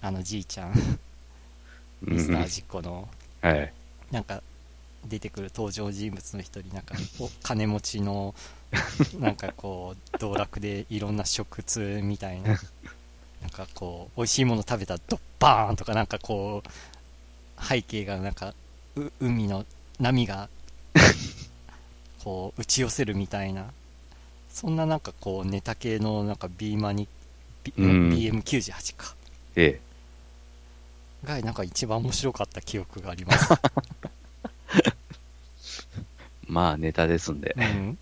[0.00, 0.72] あのじいちゃん。
[2.02, 3.08] ミスター味っ子の。
[3.42, 3.72] はい。
[4.10, 4.42] なんか
[5.06, 8.34] 出てくる登場人物の一人なんかお金持ちの
[9.18, 12.58] なんかこう道楽でいろんな食通みたいな。
[13.40, 18.52] なんかこう美味しいもの食べたらドッバーンとかなんかこう背景がなんか
[18.96, 19.64] う海の
[19.98, 20.50] 波が
[22.22, 23.64] こう打ち寄せるみたいな
[24.52, 27.08] そんななんかこうネタ系のなんか B マニ、
[27.64, 28.10] B うん。
[28.10, 29.14] BM98 か。
[29.56, 29.80] え
[31.24, 31.26] え。
[31.26, 33.52] がなんか一番面白かった記憶があります、
[36.48, 37.98] まあ、ネタですんで、うん。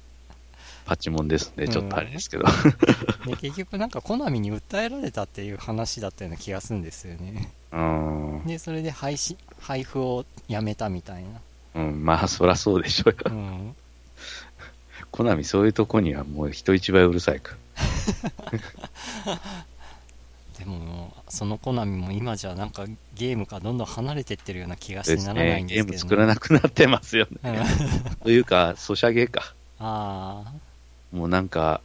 [0.87, 2.45] パチモンですんで、ちょっとあれですけど。
[3.27, 7.53] で結局なんかコナミに訴えられたっていう話だったような気がするんですよね。
[7.73, 8.43] うん。
[8.47, 11.41] でそれで配信配布をやめたみたいな。
[11.75, 13.19] うん、まあ、そらそうでしょうよ。
[13.27, 13.77] うん
[15.11, 17.57] コナミ、そういうとこにはもう人一倍うるさいか
[19.27, 19.41] ら。
[20.59, 22.85] でもそのコナミも今じゃなんか
[23.15, 25.67] ゲームからどんどん離れてってるような気がしてならないねん。
[25.67, 27.39] ですけど、ゲーム作らなくなってますよね。
[27.45, 29.55] うんというか、ソシャゲか。
[29.79, 30.53] ああ
[31.17, 31.81] もうなんか、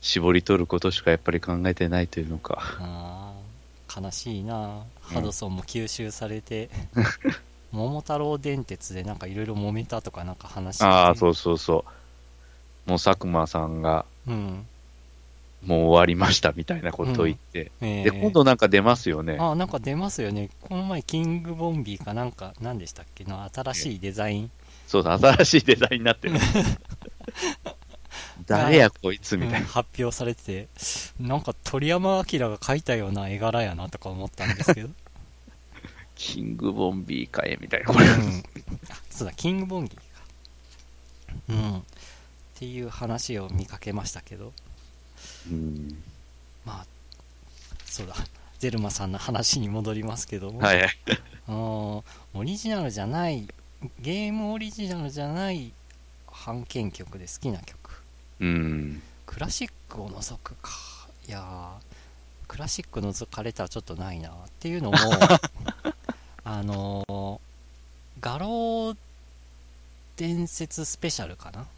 [0.00, 2.58] 絞り取ることしかやっぱり考えてないというのか。
[2.80, 6.70] あー悲しいなハドソンも吸収されて、
[7.72, 11.90] 桃太郎電鉄でなんかいろいろ揉めたとかなんか話しててああ、そうそうそう。
[12.88, 14.66] もう佐久間さんが、うん。
[15.62, 17.70] もう終わりましたみたいなことを言って。
[17.82, 19.36] えで、今度なんか出ますよね。
[19.38, 20.48] あなんか出ますよね。
[20.62, 23.24] この前キングボンビーかなんか何でしたっけ？
[23.24, 24.50] の新しいデザイン。
[24.86, 26.38] そうだ、新しいデザインになってる。
[28.46, 29.58] 誰やこいつみたいな。
[29.58, 30.68] うん発表されてて。
[31.20, 34.88] なんか鳥山明が描いたような絵柄やなとか思ったんですけど、
[36.16, 37.90] キングボンビーかえみたいな。
[37.90, 38.02] うん、あ
[39.10, 40.02] そうだキングボンビーか。
[41.50, 41.82] うん
[42.58, 44.52] っていう話を見かけましたけど。
[45.48, 46.02] うん。
[46.64, 46.86] まあ
[47.84, 48.16] そうだ。
[48.58, 50.90] ゼルマさんの話に戻りますけども、はいはい。
[51.46, 52.04] あ の
[52.34, 53.46] オリジナルじゃない
[54.00, 55.72] ゲームオリジナルじゃない
[56.46, 58.02] 版権曲で好きな曲。
[58.40, 59.02] うん。
[59.24, 60.72] クラシックを除くか。
[61.28, 64.96] いやークラシック除かれたらちょっとないなっていうのも
[66.42, 67.40] あのー
[68.20, 68.96] 画廊
[70.16, 71.64] 伝説スペシャルかな。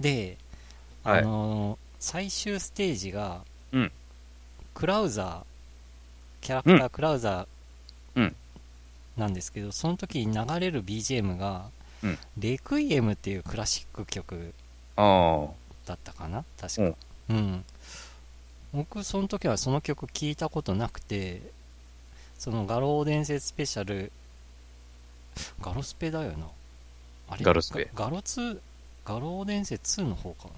[0.00, 0.36] で、
[1.02, 1.18] はい。
[1.20, 3.42] あのー最終ステージが、
[3.72, 3.92] うん。
[4.74, 8.36] クラウザーキャラクタークラウザーうん。
[9.16, 11.70] なんですけど、その時に流れる BGM が、
[12.02, 12.18] うん。
[12.38, 14.52] レクイエムっていうクラシック曲。
[14.96, 16.44] だったかな？
[16.60, 16.96] 確か。
[17.30, 17.64] うん、
[18.72, 21.42] 僕その時はその曲聞いたことなくて
[22.38, 24.12] その画廊伝説スペシャル
[25.60, 26.46] ガロスペだよな。
[27.28, 27.44] あれ？
[27.44, 27.90] ガロスペ。
[27.94, 28.60] ガガロツ
[29.04, 30.48] 画廊伝説2の方か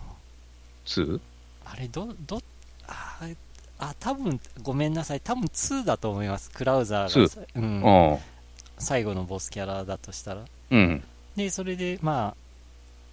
[0.86, 1.12] 2?
[1.12, 1.20] な
[1.64, 2.40] あれどど
[2.86, 3.36] あー
[3.78, 5.20] あ多分ごめんなさい。
[5.20, 6.50] 多分2だと思います。
[6.50, 7.28] クラウザーが。
[7.28, 8.18] さ、うん。
[8.78, 10.44] 最後のボスキャラだとしたら。
[10.70, 11.02] うん。
[11.36, 12.34] でそれでま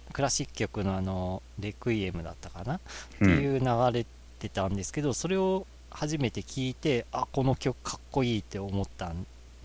[0.08, 2.76] あクラシック曲のあのレクイエムだったかな？
[2.76, 2.80] っ
[3.18, 3.30] てうん。
[3.32, 4.06] いう流れ
[4.38, 9.14] てたんですけど、それを初めて聞いてあこの曲かっこいいって思ったんっ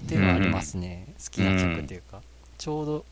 [0.08, 2.22] ていうのはありますね、好きな曲っていうか、
[2.58, 3.06] ちょうど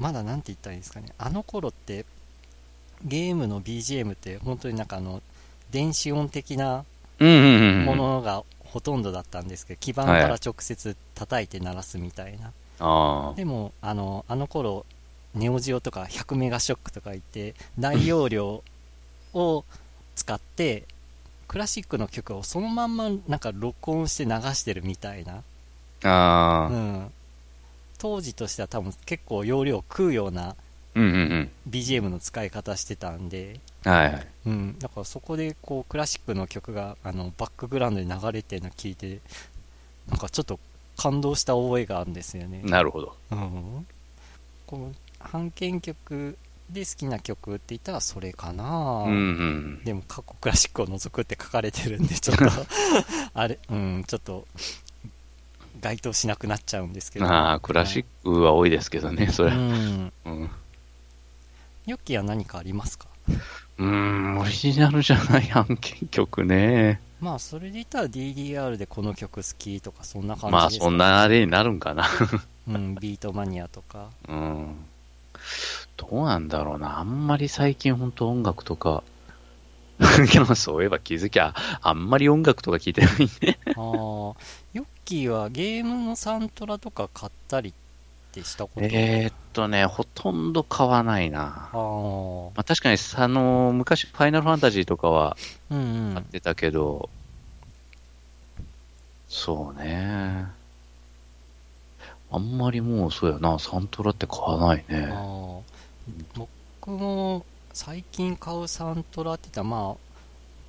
[0.00, 2.04] まだなんて言ったらいいんですかねあの頃って
[3.04, 5.22] ゲームの BGM って本当になんかあの
[5.70, 6.84] 電子音的な。
[7.20, 13.34] ものがほとんどだったんですけど、基板から直接叩いて鳴らすみたいな、ああ。
[13.34, 14.86] でもあのあの頃
[15.34, 18.62] ネオジオとか100メガショックとか言って大容量
[19.34, 19.64] を
[20.16, 20.84] 使って
[21.46, 25.42] クラシックの曲をそのまんまなんか録音して流してるみたいな、う
[26.08, 26.68] ああ。
[26.68, 27.12] ん、
[28.00, 30.56] 当時としては多分結構容量食うような。
[30.92, 34.26] BGM の使い方してたんで、はいはい。
[34.46, 39.20] うん、だからそこでこうクラシックの曲があのバックグラウンドで流れてるの聞いて
[40.08, 40.58] なんかちょっと
[40.96, 42.62] 感動した覚えがあるんですよね。
[42.64, 43.16] なるほど。
[43.30, 43.86] うん、
[44.66, 44.92] この
[45.32, 46.36] 版権曲
[46.70, 49.84] で好きな曲って言ったらそれかな、うんうん。
[49.84, 52.44] でも過去クラシックを除くって書かれてるんでちょっと
[53.34, 54.46] あれうんちょっと
[55.80, 59.50] 該当しなくなっちゃうんですけどああ、クラシックは多いですけどね、それ。
[59.50, 60.50] うんうん。
[61.86, 63.06] ヨッキーは何かありますか？
[63.78, 67.00] うーん、オリジナルじゃない案件曲ね。
[67.20, 72.06] まあそれで言ったら DDR でこの曲好きとかそんな感まあ、じですか、そんなあれになるんかな。
[72.68, 74.76] うん、ビートマニアとかうん。
[75.96, 76.98] どうなんだろうな。
[76.98, 79.02] あんまり最近本当音楽とか、
[80.54, 83.58] そういえば気づきゃ、あんまり音楽とか聞いてないね。
[83.66, 84.34] ああ
[85.16, 87.72] ヨッキーはゲームのサントラとか買ったりっ
[88.32, 88.80] てしたこと？
[88.82, 91.70] えーっとね、ほとんど買わないな。
[91.72, 91.76] ああ
[92.54, 95.36] まあ、確かに、あの、昔、ファイナルファンタジーとかは
[95.70, 97.10] うんうん買ってたけど、
[99.28, 100.46] そうね。
[102.32, 105.12] あんまりもうそうやな、サントラって買わないね。
[106.34, 109.96] 僕も最近買うサントラって言ったらまあ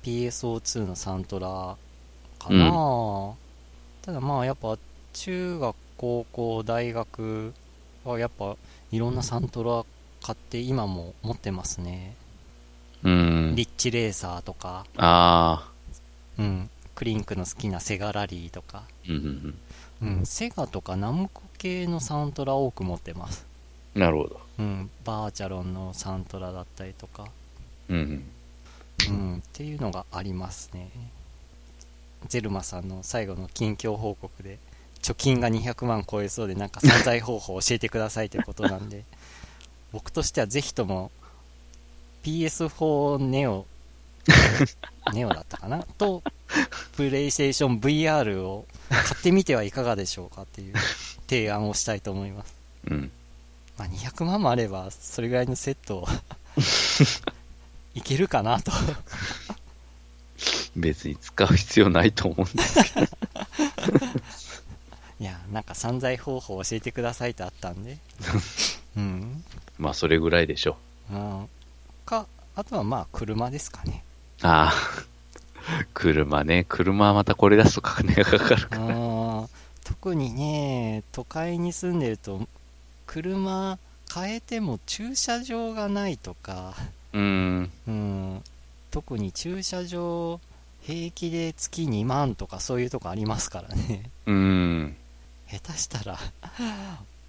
[0.04, 1.76] PSO2 のサントラ
[2.40, 3.34] かな、
[4.02, 4.76] ただまあやっぱ
[5.12, 7.54] 中学高校大学
[8.04, 8.56] はやっぱ
[8.90, 9.84] いろんなサントラ
[10.26, 12.14] 買って今も持ってますね、
[13.02, 13.54] うん。
[13.56, 15.72] リッチレーサーとか、ああ、
[16.38, 19.54] うん、クリンクの好きなセガラリーとか、うん
[20.02, 23.46] うんうん、セガとかナムコ系のサントラ多く持ってます
[23.94, 24.02] うん。
[24.02, 24.40] なるほど。
[24.58, 27.26] うん、バーチャロンのサントラだったりとか、
[27.88, 28.24] うん
[29.08, 29.14] うん。
[29.14, 30.90] うん、っていうのがありますね。
[32.28, 34.58] ゼルマさんの最後の近況報告で、
[35.02, 39.04] 貯金が200万超えそうで、なんか散財方法を教えてくださいということなんで、
[39.92, 41.10] 僕としてはぜひとも
[42.22, 43.66] PS4 ネオ、
[45.12, 45.82] ネオだったかな？
[45.98, 46.22] と、
[46.96, 50.74] プレイステーション VR を買ってみてはいかがでしょうかっていう
[51.28, 52.54] 提案をしたいと思います。
[52.88, 53.10] うん。
[53.76, 56.08] まあ、200万もあれば、それぐらいのセットを
[57.94, 58.70] いけるかなと。
[60.76, 63.06] 別に使う必要ないと思うんですけど。
[65.20, 67.98] いや、なんか散財方法教えてくださいってあったんで。
[68.96, 69.44] うん。
[69.78, 70.76] まあ、それぐらいでしょ
[71.10, 71.48] うん。
[72.04, 72.26] か、
[72.56, 74.02] あとはまあ、車ですかね。
[74.42, 74.46] う。
[74.46, 74.72] ああ。
[75.94, 76.66] 車ね。
[76.68, 78.74] 車はまたこれ出すと金がかかるう。
[79.44, 79.48] ん。
[79.84, 82.48] 特にね、都会に住んでると、
[83.06, 83.78] 車
[84.12, 86.74] 変えても駐車場がないとか、
[87.12, 87.70] うん。
[87.86, 88.42] うん。
[88.92, 90.38] 特に駐車場、
[90.82, 94.10] 平気で月2万とかそういうとこありますからね。
[94.26, 94.96] うん。
[95.48, 96.18] 下手したら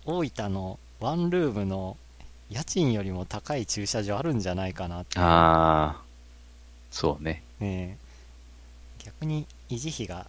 [0.05, 1.97] 大分のワンルームの
[2.49, 6.01] 家賃よりも高い駐車場あるんじゃないかなってああ。
[6.91, 7.43] そうね。
[7.59, 10.27] ねえ逆に維持費が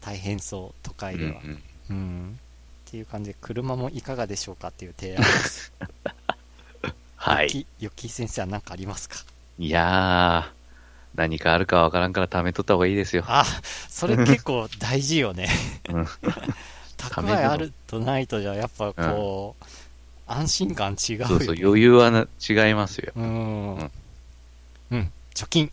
[0.00, 2.38] 大変そう都会ではうんうんうん、
[2.86, 5.72] っていう感じで車もいかがでしょうかっていう提案です
[7.16, 7.46] はい。
[7.46, 9.16] よきよき先生は何かありますか？
[9.62, 10.62] いやー。
[11.14, 13.24] 何かあるかわからんから貯めとった方がいいですよ。
[13.26, 13.44] あ
[13.88, 15.48] それ結構大事よね
[15.90, 16.02] うん。
[16.96, 19.64] 蓄えあるとないとじゃやっぱこう、
[20.26, 23.12] 安心感違うよ、ね、そうそう、余裕はな違いますよ。
[23.16, 23.90] うんうん
[24.92, 25.70] うん、貯金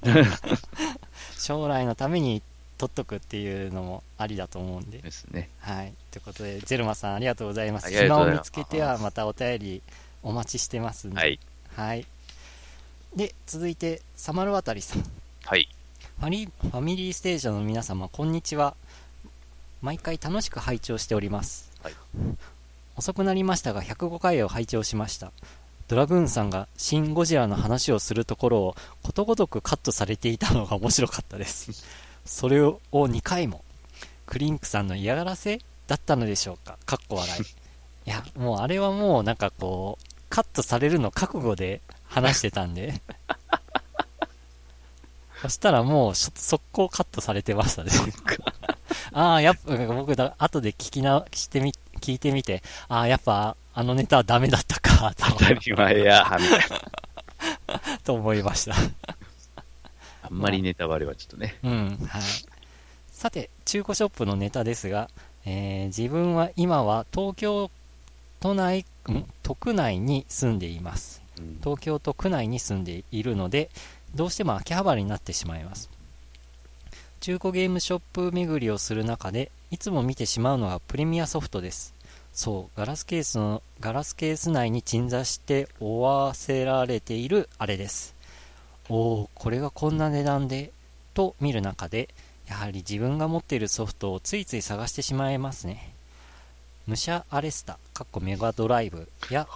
[1.38, 2.42] 将来のために
[2.78, 5.48] 取っとくっていうのもありだと思うんでですね。
[5.60, 9.82] はいということでゼルマさんありがとうございます暇を見つけてはまたお便り
[10.22, 11.38] お待ちしてますんではい。
[11.74, 12.06] はい
[13.16, 15.02] で続いてサマルワタリさん。
[15.46, 15.70] はい。
[16.20, 18.74] ファリファミリーステーションの皆様こんにちは。
[19.80, 21.94] 毎回楽しく拝聴しております、はい。
[22.94, 25.32] 遅くなりましたが105回を拝聴しました。
[25.88, 31.86] ドラグーンさんがシン・ゴジラの話をするところをことごとくカットされていたのが面白かったです。
[32.26, 33.64] それを2回も
[34.26, 36.76] クリンクさんの嫌がらせだったのでしょうか？
[36.84, 37.42] かっこ笑い。
[37.42, 41.80] いやもうあれはもうなんかこうカットされるの覚悟で
[42.16, 42.94] 話してたんで
[45.42, 47.90] そしたらもうし速攻カットされてましたね。
[49.12, 57.78] ああ、やっぱ僕だ、後で聞きな、してみ、聞いてみて、ああ、やっぱあのネタはダメだったか、当たり前や、みたいな。
[57.98, 58.74] と、と思いました。
[60.22, 61.58] あんまりネタバレはちょっとね。
[61.62, 62.22] うん、はい。
[63.10, 65.10] さて、中古ショップのネタですが、
[65.44, 67.70] えー自分は今は東京
[68.40, 69.24] 都内、ん？
[69.42, 71.22] 都区内に住んでいます。
[71.60, 73.70] 東京都区内に住んでいるので
[74.14, 75.90] どうしても秋葉原になってしまいます。
[77.20, 81.94] 中古ゲームショップ巡りをする中でいつも見てしまうのがプレミアソフトです。
[82.32, 88.14] そうガラスケースのガラスケース内に鎮座して追わせられているあれです。
[88.88, 90.70] おおこれがこんな値段で
[91.14, 92.10] と見る中で
[92.46, 95.92] やはり自分が持っているソフトをついつい探してしまいますね。
[96.86, 99.48] 武者アレスタかっこメガドライブや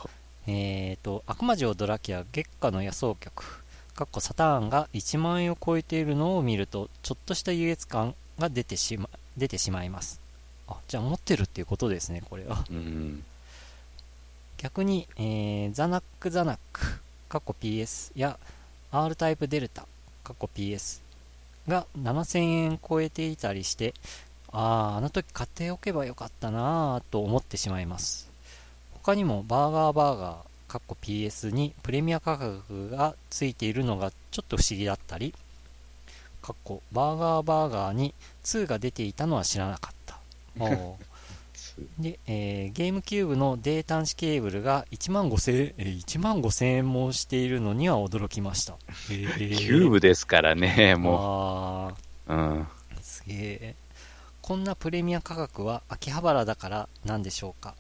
[0.47, 3.63] えーと、悪魔城ドラキュラ月下の野草曲、
[3.95, 10.21] かっこサターンが1万円を超えているのを見ると、ちょっとした優越感が出てしま、出てしまいます。
[10.67, 12.65] あ、じゃあ持ってるっていうことですね、これは。
[12.71, 13.25] うん。
[14.57, 16.81] 逆に、えーザナックザナック、
[17.29, 18.39] かっこ PS や
[18.91, 19.87] R タイプデルタ、
[20.25, 21.01] かっこ PS
[21.69, 23.95] が7000円超えていたりして、
[24.53, 28.30] ああ、あの時買っておけばよかったなぁと思ってしまいます。
[29.03, 35.35] 他にもバーガーバーガー、かっこ PS にプレミア価格がついているのがちょっと不思議だったり、
[36.43, 40.19] かっこバーガーバーガーに2が出ていたのは知らなかった。
[41.99, 48.77] で、えーゲームキューブのデータ端子ケーブルが1万5000円、えー1万5000円もしているのには驚きました。
[49.07, 51.95] キュキューブですからね、もあ
[52.29, 52.35] う。
[52.35, 52.63] うん。
[52.63, 52.67] ー
[53.01, 53.75] すげえ。
[54.43, 57.75] こんなプレミア価格は秋葉原だからなんでしょうか？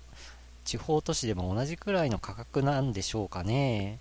[0.71, 3.99] 地方都市でも同じくらいの価格なんでしょうかね。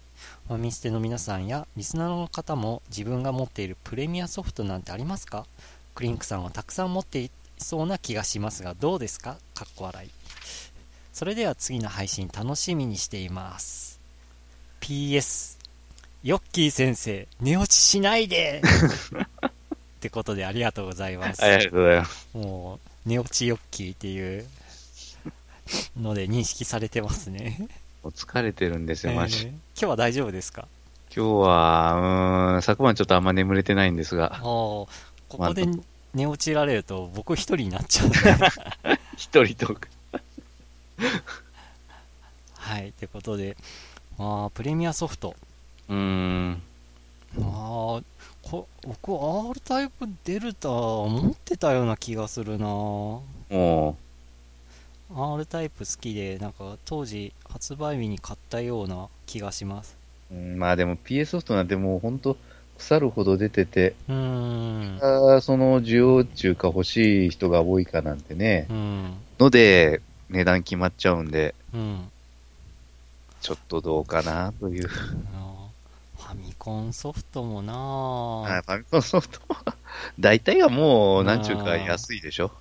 [0.48, 5.48] ファミステの皆さんやリスナーの方も自分が持っているプレミアソフトなんてありますか？
[5.96, 9.38] クリンクさんはたくさん持っていそうな気がしますがどうですか？
[9.56, 10.10] かっこ笑い。
[11.12, 14.00] それでは次の配信楽しみにしています。
[14.80, 15.58] PS
[16.22, 18.62] ヨッキー先生寝落ちしないで！
[19.42, 19.50] っ
[20.02, 21.44] てことでありがとうございます。
[21.44, 22.28] ありがとうございます。
[22.36, 24.46] もう、寝落ちヨッキーっていう
[26.00, 27.58] ので認識されてますね。
[28.04, 29.46] もう疲れてるんですよ、マジ。
[29.48, 30.68] えー今日は大丈夫ですか？
[31.16, 34.88] 今日は、うーん、昨晩ちょっとあんま眠れてないんですがああ、、こ
[35.30, 35.66] こで
[36.14, 38.10] 寝落ちられると僕一人になっちゃう。
[39.18, 39.82] 一人とか。
[42.58, 43.58] はい、ってことで、
[44.18, 45.36] ああ、プレミアソフト。
[45.88, 46.62] うーん。
[47.40, 48.02] ああ、
[48.44, 49.12] こ僕
[49.50, 53.24] R タイプデルタ持ってたような気がするなも
[55.16, 59.98] R タイプ好きで、なんか当時発売日に買ったような気がします。
[60.32, 62.38] う、うんまあでも PS ソフトなんてもうほんと
[62.78, 64.16] 腐るほど出てて、うー
[65.38, 65.42] ん。
[65.42, 69.14] その需要中か欲しい人が多いかなんてね、うん。
[69.40, 72.12] ので値段決まっちゃうんで、うん。
[73.42, 74.88] ちょっとどうかなという。
[75.34, 75.60] あー
[76.22, 79.56] ファミコンソフトもなはいあファミコンソフトも
[80.20, 82.52] 大体はもう、なんちゅうか安いでしょ。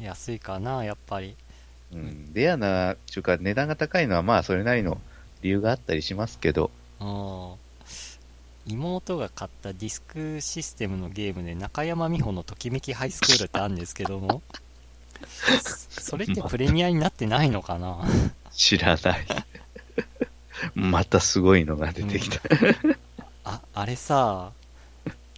[0.00, 1.36] 安いかなやっぱり
[1.92, 2.32] うん。
[2.34, 5.00] レアな、ちゅうか値段が高いのはまあそれなりの
[5.42, 6.70] 理由があったりしますけど、
[7.00, 7.52] うん
[8.70, 14.42] 妹が買ったディスクシステムのゲームで中山美穂のときめきハイスクールってあるんですけども
[15.62, 18.04] そそれってプレミアになってないのかな？
[18.52, 19.26] 知らない。
[20.74, 22.40] またすごいのが出てきた。
[23.44, 24.52] ああれさ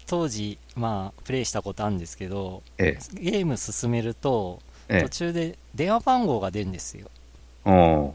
[0.08, 4.69] 当時まあプレイしたことあるんですけどえゲーム進めるとえ、え
[5.02, 7.08] 途中で電話番号が出るんですよ。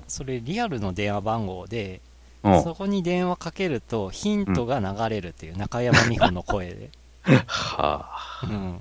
[0.07, 2.01] それリアルの電話番号で
[2.43, 2.49] う。
[2.49, 2.63] ん。
[2.63, 6.89] そこに電話かけるとヒントが流れるっていう中山美穂の声で、
[7.47, 8.09] は
[8.43, 8.79] うん、っ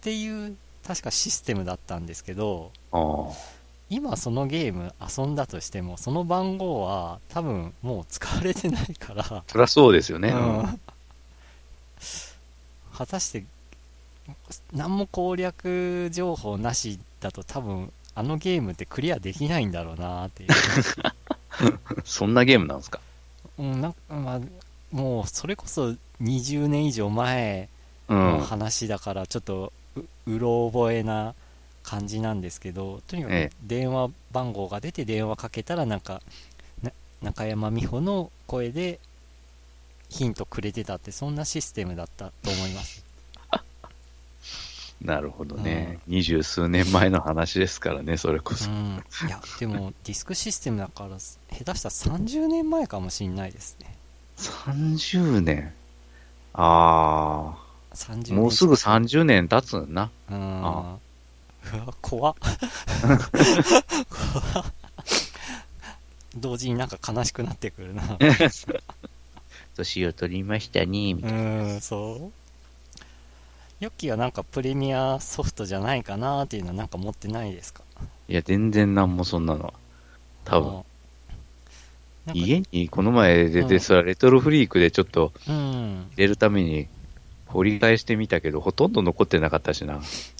[0.00, 0.56] ていう
[0.86, 2.98] 確かシステムだったんですけどあ。
[2.98, 3.52] あ
[3.88, 10.30] 今そのゲーム遊んだとしてもその番号は多分もう使われてないから、そりゃそうですよね。
[10.30, 10.80] うん。
[12.94, 13.44] 果たして
[14.72, 20.50] 何も攻略情報なしだと多分あのゲームってクリアできないんだろうなっていう。
[22.04, 23.00] そんなゲームなんですか？
[23.58, 24.40] うん、なんか、まあ、
[24.90, 27.68] もうそれこそ20年以上前
[28.08, 28.40] うのん。
[28.44, 31.34] 話だからちょっとううろ覚えな
[31.82, 33.48] 感じなんですけどとにかええ。
[33.48, 36.20] く電話番号が出て電話かけたらなんか
[36.82, 36.92] な
[37.22, 38.98] 中山美穂の声で
[40.08, 43.04] ヒントくれてたってそんなシステムだったと思います
[45.04, 45.98] なるほどね。
[46.06, 48.70] 二十数年前の話ですからね、それこそ。
[48.70, 51.38] うんいやでもディスクシステムだから下
[51.72, 53.96] 手したら30年前かもしんないですね
[54.38, 55.72] 30年？
[56.54, 57.56] あ
[57.94, 58.16] 30あ。
[58.16, 60.10] 年もうすぐ30年経つんな。
[60.30, 60.96] うんあ
[61.74, 63.16] うわ怖っ怖っ
[66.36, 68.02] 同時になんか悲しくなってくるな
[69.76, 71.38] 年を取りましたね、みうたいな。
[71.76, 72.32] んそう
[73.82, 77.82] ヨッキーはなんかプレミアソフトじゃないかなっていうのはなんか持ってないですか？
[78.28, 79.72] いや、全然なんもそんなのは。
[80.44, 80.84] 多分。
[82.32, 86.86] 家にこの前出てさ、レトロフリークでちょっとうん入れるために
[87.48, 89.94] 掘り返してみたけど、ほとんど残ってなかったしな。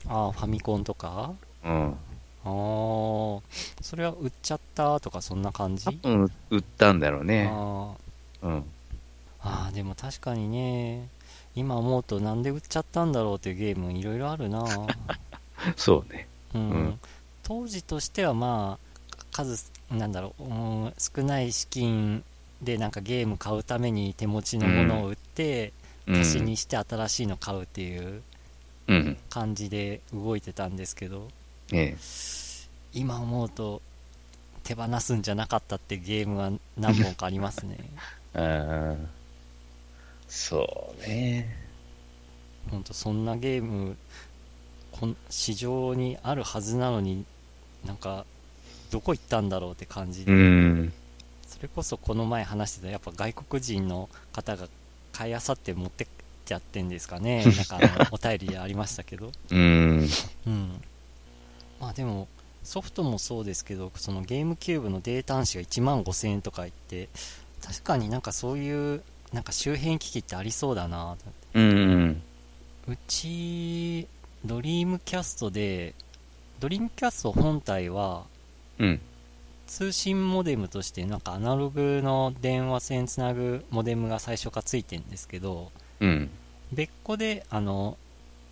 [0.06, 1.32] ああファミコンとか？
[1.64, 1.88] うん。
[1.90, 1.94] あ
[2.44, 2.48] あ
[3.80, 5.86] それは売っちゃったとかそんな感じ？
[5.86, 7.50] 多分売ったんだろうね。
[7.50, 7.94] あ
[8.42, 8.58] うん。
[8.60, 8.62] ー
[9.40, 11.08] あーでも確かにね
[11.54, 14.64] 今思うとなんで売っちゃったんだろうっていうゲームいろいろあるな
[15.76, 16.26] そうね。
[16.54, 17.00] うんうん
[17.42, 20.46] 当時としてはまあ数なんだろう、う
[20.86, 22.22] ん少ない資金
[22.62, 25.72] でなんかゲーム買うために手持ちのものを売って、
[26.06, 28.22] うん足しにして新しいの買うっていう
[28.88, 29.16] うん。
[29.30, 31.28] 感じで動いてたんですけど、
[31.72, 31.98] ええ。
[32.92, 33.80] 今思うと
[34.64, 37.78] 手放すんじゃなかったってゲームは何本かありますね。
[38.34, 39.21] ああ。
[40.32, 41.46] そうね。
[42.70, 43.98] ほんとそんなゲーム
[44.90, 47.26] こん市場にあるはずなのに
[47.84, 48.24] なんか
[48.90, 50.92] どこ行ったんだろうって感じで、うん。
[51.46, 54.68] それこそこの前話してたやっぱ外国人の方が
[55.12, 56.06] 買いあさって持ってっ
[56.46, 60.08] ちゃってんですかね なんかあのお便りでありましたけど うん。
[60.46, 60.82] うん
[61.78, 62.26] まあでも
[62.64, 67.10] ソフトもそうですけどそのゲームキューブのデータ端子が1万5000円とか言って
[67.60, 69.02] 確かになんかそういう
[69.32, 71.16] なんか周辺機器ってありそうだな
[71.54, 72.22] うん。
[72.88, 74.06] うち
[74.44, 75.94] ドリームキャストで
[76.60, 78.24] ドリームキャスト本体は
[78.78, 79.00] うん。
[79.66, 86.30] 通信モデムとしてなんかアナログの電話線つなぐモデムが最初からついてるんですけどうん。
[86.72, 87.96] 別個であの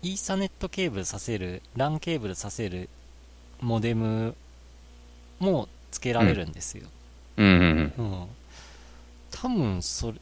[0.01, 2.89] イーサネットケーブルさせる LAN ケーブルさせる
[3.59, 4.35] モデム
[5.37, 6.87] もつけられるんですよ、
[7.37, 7.45] うん。
[7.45, 7.93] うん。
[7.97, 8.27] うん
[9.31, 10.19] 多分それ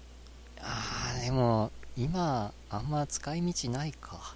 [0.69, 4.35] あーでも今あんま使い道ないか。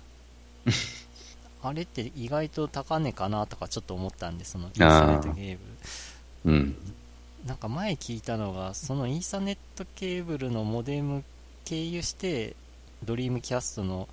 [1.62, 5.58] あれって意外と高値かなとかちょっと思ったんでそのイーサネットケー
[6.44, 6.56] ブル。
[6.56, 6.76] うん。
[7.46, 11.24] なんか前聞いたのがそのイーサネットケーブルのモデム
[11.64, 12.56] 経由して
[13.04, 14.10] ドリームキャストの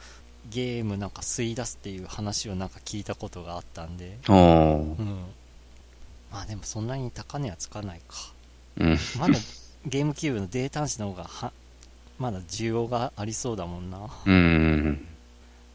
[0.49, 4.19] ゲームなんか吸い出すっていう話をなんか聞いたことがあったんで。
[4.29, 4.97] うん。
[6.31, 8.17] まあでもそんなに高値はつかないか。
[8.77, 8.99] うん。
[9.19, 9.35] まだ
[9.87, 11.53] ゲームキューブのデータ端子の方がは
[12.21, 15.07] まだ需要がありそうだもんなうん。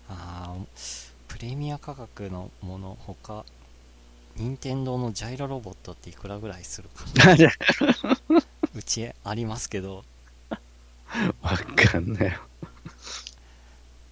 [0.07, 3.43] あープレミア価格のもの他
[4.37, 7.35] 任天堂のジャイロロボットっていくらぐらいするかな
[8.73, 10.05] うちありますけど
[11.41, 11.57] わ
[11.91, 12.31] かんないよ。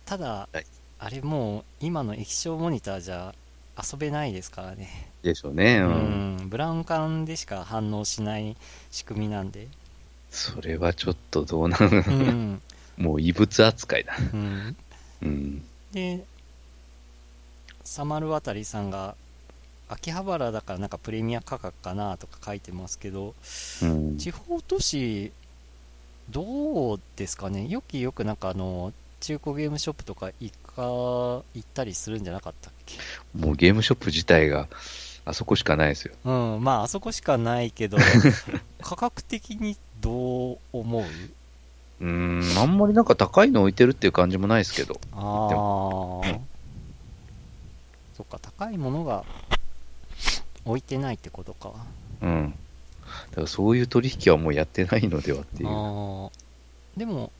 [0.05, 0.65] ただ、はい
[0.99, 3.35] あれもう今の液晶モニターじゃ
[3.77, 5.80] 遊べないですからねでしょうね。
[5.80, 6.38] ううん。
[6.43, 8.55] んブラウン管でしか反応しない
[8.89, 9.68] 仕組みなんで
[10.34, 11.88] それはちょっとどうなの？
[11.89, 11.91] う
[12.31, 12.61] ん、
[12.97, 14.15] もう異物扱いだ。
[14.34, 14.76] うん、
[15.22, 15.64] うん。
[15.93, 16.23] で
[17.84, 19.15] サマル渡さんが
[19.89, 23.35] 秋葉原だからなんかプレミア価格かなとか書いてますけど
[23.84, 24.18] うん。
[24.18, 25.31] 地方都市
[26.30, 27.68] どうですかね？
[27.68, 32.97] よきよくなんかあの中古ゲームショップとか行か行ったりするんじゃなかったっけ？
[33.38, 34.68] もうゲームショップ自体が、
[35.26, 36.14] あそこしかないですよ。
[36.26, 37.97] うんまああそこしかないけど
[38.81, 41.04] 価格的にどう思う？
[42.02, 45.00] うーん、あんまりなんか高いの置いてるっていう感じもないですけど。
[45.14, 46.40] ああ
[48.16, 49.24] そっか高いものが
[50.66, 51.72] 置いてないってことか
[52.22, 52.54] うん。
[53.32, 55.70] だからそういう取引はもうやってないのではっていう。
[55.70, 56.32] あー
[56.98, 57.32] でも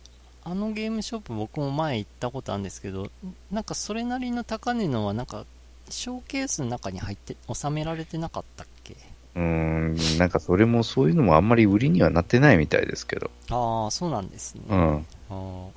[0.46, 3.12] あのゲームショップ僕も前行ったことあるんですけど
[3.52, 5.46] なんかそれなりの高値のはなんか
[5.90, 8.73] ショーケースの中に入って収められてなかったっけ
[9.36, 9.42] うー
[10.16, 13.32] ん、なんかそれもそういうのもあんまり売りにはなってないみたいですけど。
[13.50, 15.06] ああそうなんですね、あうん。
[15.30, 15.68] ー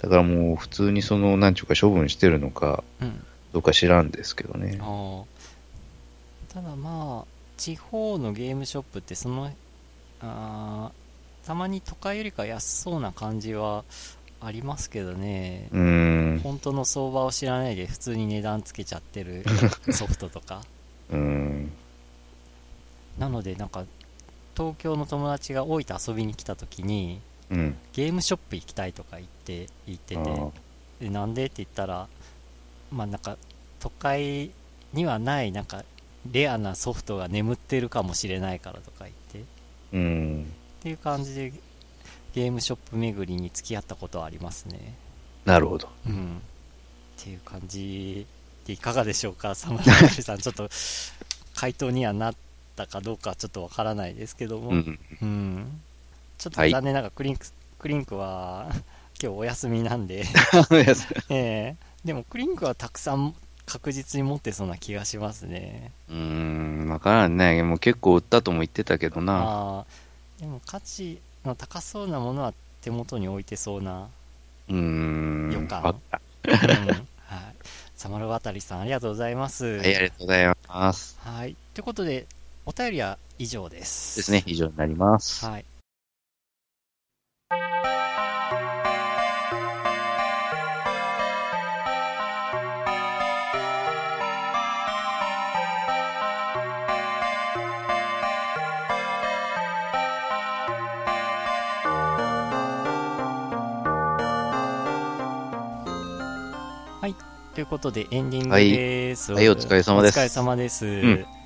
[0.00, 4.78] だからもう普通にその、なんちゅうか処分してるのか、うんどうか知らんですけどね。
[4.80, 5.24] あー
[6.54, 7.26] ただまあ
[7.58, 9.50] 地方のゲームショップってその
[10.20, 13.84] あーたまに都会よりか安そうな感じは
[14.40, 16.40] ありますけどね、うーん。
[16.42, 19.44] 本当の相場を知らないで普通に値段つけちゃってる
[19.90, 20.62] ソフトとか
[21.12, 21.72] うーん。
[23.18, 23.84] なのでなんか
[24.56, 27.20] 東京の友達が大分遊びに来た時に
[27.50, 27.76] うん。
[27.92, 30.40] ゲームショップ行きたいとか言って言ってて
[31.00, 32.08] でなんでって言ったら
[32.90, 33.36] まあなんか
[33.80, 34.50] 都会
[34.92, 35.84] にはないなんか
[36.30, 39.42] レアなソフトが眠ってるかもしれないからとか言ってっ
[39.94, 40.52] うん。
[40.80, 41.52] ていう感じで
[42.34, 44.94] ゲームショップ巡りに付き合ったことはありますね
[45.44, 45.88] なるほど。
[46.06, 46.40] うん
[47.20, 48.26] っていう感じ
[48.66, 49.54] でいかがでしょうか？
[49.54, 50.68] サマールさんちょっと
[51.54, 52.34] 回答にはなっ
[52.74, 54.98] たかどうかちょっとわからないですけども、うん。
[55.20, 55.80] うん、
[56.38, 57.46] ちょっとはい残念ながらクリンク、
[57.78, 58.70] クリンクは
[59.22, 60.24] 今日お休みなんで、
[61.28, 63.34] ええでもクリンクはたくさん
[63.64, 65.92] 確実に持ってそうな気がしますね。
[66.08, 67.62] うーん、わからんね。
[67.62, 69.84] もう結構売ったとも言ってたけどな。
[70.40, 74.08] でも価値の高そうなものは手元に置いてそうな、
[74.68, 75.50] うーん。
[75.52, 76.00] 予感
[76.44, 77.54] うんはい、
[77.96, 79.64] サマルワタリさんありがとうございます。
[79.64, 81.18] はい、ありがとうございます。
[81.20, 81.56] はい。
[81.72, 82.26] ということで、
[82.64, 84.18] お便りは以上です。
[84.18, 85.44] ですね、以上になります。
[85.44, 85.64] はい。
[107.00, 107.16] はい。
[107.54, 109.32] ということで、エンディングです。
[109.32, 110.16] はい、はい、お疲れ様です。
[110.16, 110.86] お疲れ様です。
[110.86, 111.41] うん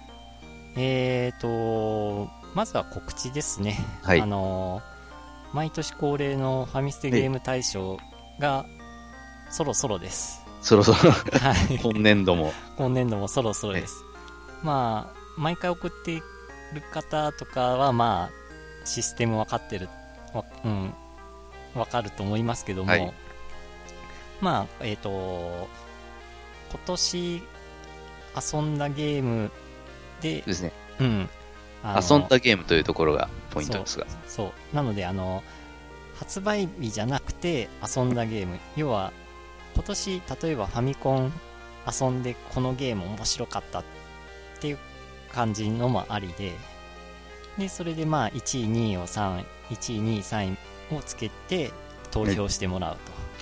[0.76, 3.78] えーと、まずは告知ですね。
[4.02, 7.98] はいあのー、毎年恒例のファミステゲーム大賞
[8.38, 8.66] が
[9.50, 10.44] そろそろです。
[10.60, 11.78] そろそろ、はい。
[11.78, 12.52] 今年度も。
[12.76, 14.04] 今年度もそろそろです。
[14.62, 16.22] まあ、毎回送っている
[16.92, 19.88] 方とかは、まあ、システム分かってる、
[20.34, 20.92] わうん、
[21.74, 23.12] 分かると思いますけども、はい
[24.40, 25.68] まあ、えっ、と、
[26.70, 27.42] 今年
[28.52, 29.50] 遊んだゲーム
[30.20, 30.72] で、ですね。
[31.00, 31.28] うん。
[31.84, 34.06] 遊んだゲームというところがポイントですが。
[34.26, 34.76] そう。
[34.76, 35.42] なので、あの、
[36.18, 38.58] 発売日じゃなくて遊んだゲーム。
[38.76, 39.12] 要は、
[39.74, 41.32] 今年、例えばファミコン
[41.86, 43.84] 遊んでこのゲーム面白かったっ
[44.60, 44.78] ていう
[45.32, 46.52] 感じのもありで、
[47.58, 50.56] で、それでまあ、1位、2位を3位、1位、2位、3
[50.92, 51.72] 位をつけて
[52.10, 52.96] 投票してもらう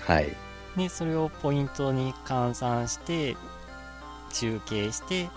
[0.05, 0.13] と。
[0.13, 0.37] はい。
[0.77, 3.37] で、それをポイントに換算して、
[4.33, 5.29] 中継して、み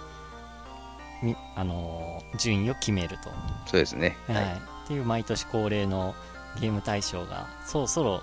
[1.56, 3.30] あのー順位を決めると。
[3.66, 4.16] そうですね。
[4.28, 4.44] はい、
[4.86, 6.14] っていう毎年恒例の
[6.60, 8.22] ゲーム大賞がそろそろ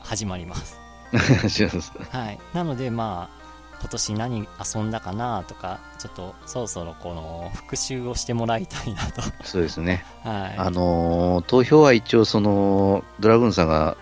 [0.00, 0.78] 始まります。
[2.10, 2.38] はい。
[2.54, 3.42] なのでまあ
[3.80, 9.22] 今年何遊んだかなとかちょっとそろそろこの復習をしてもらいたいなと。
[9.42, 10.04] そうですね。
[10.22, 13.96] はい、あのー投票は一応その、ドラグーンさんが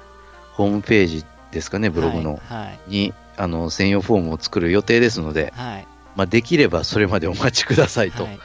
[0.53, 8.25] ホームページですかね、ブログの、はいに、あの、専用フォームを作る予定ですので、はいまあ、できればそれまでお待ちくださいと。
[8.25, 8.39] はい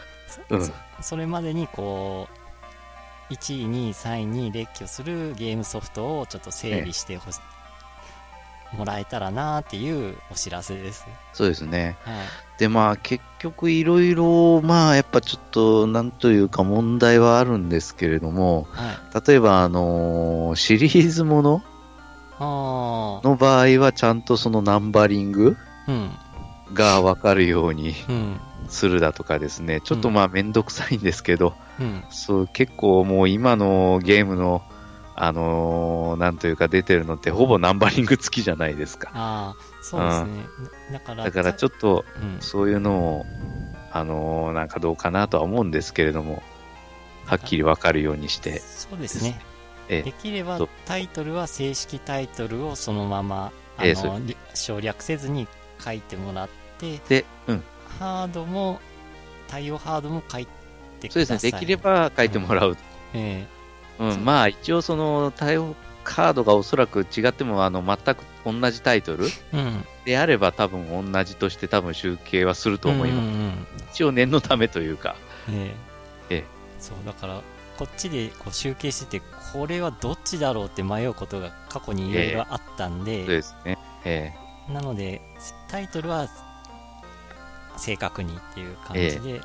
[0.50, 2.28] うんそそれまでにこ
[3.30, 7.40] う1位、2位、3位に列挙するゲームソフトをちょっと整理してほし、
[8.74, 11.06] もらえたらなっていうお知らせです。
[11.34, 11.98] そうですね。
[12.04, 12.16] はい
[12.58, 21.62] で、まあ、結局いろいろ、まあ、やっぱちょっと、なんというか問題はあるんですけれども、はい、例えば、あのーシリーズもの
[22.40, 26.12] の場合は、ちゃんとそのナンバリングうん
[26.76, 28.40] がわかるようにうん。
[28.68, 30.52] するだとかですね、ちょっとまあ、めん。
[30.52, 32.04] どくさいんですけど、うん。
[32.10, 34.64] そう、結構もう今のゲームの、
[35.16, 39.12] あのーなんというか出てるのって、ほぼナンバリング付きじゃないですか。
[39.14, 40.46] ああそうですね。
[40.92, 42.42] だからだからちょっと、うん。
[42.42, 43.26] そういうのを、
[43.92, 46.44] あのーなんかどうかなとは思うんですけれども、
[47.26, 49.40] はっきりわかるようにして、そうですね。
[49.90, 50.02] ええ。
[50.04, 55.48] できればタイトルは正式タイトルをそのままあのり省略せずに
[55.84, 57.64] 書いてもらってで、うん、
[58.00, 58.80] ハードも
[59.48, 60.48] 対応ハードも書い
[61.00, 61.38] てください。
[61.38, 62.78] そうですね、できれば書いてもらう。
[63.14, 63.48] え
[64.00, 65.76] うん、まあ一応その対応
[66.06, 69.86] カードがおそらく違っても、あの、全く同じタイトルえうん。
[70.06, 73.26] であれば多分同じとして多分集計はすると思います。
[73.26, 73.68] うんうんうん。
[73.92, 75.16] 一応念のためというか、
[75.50, 75.74] え
[76.30, 76.36] え。
[76.36, 76.44] ええ。
[76.80, 77.42] そうだから
[77.78, 83.78] こっちでこう集計しててこれはどっちだろうって迷うことが過去にいろいろあったんで、そうですね。
[84.06, 84.34] え。
[84.70, 85.22] なので
[85.70, 86.28] タイトルは
[87.78, 89.42] 正確にっていう感じで、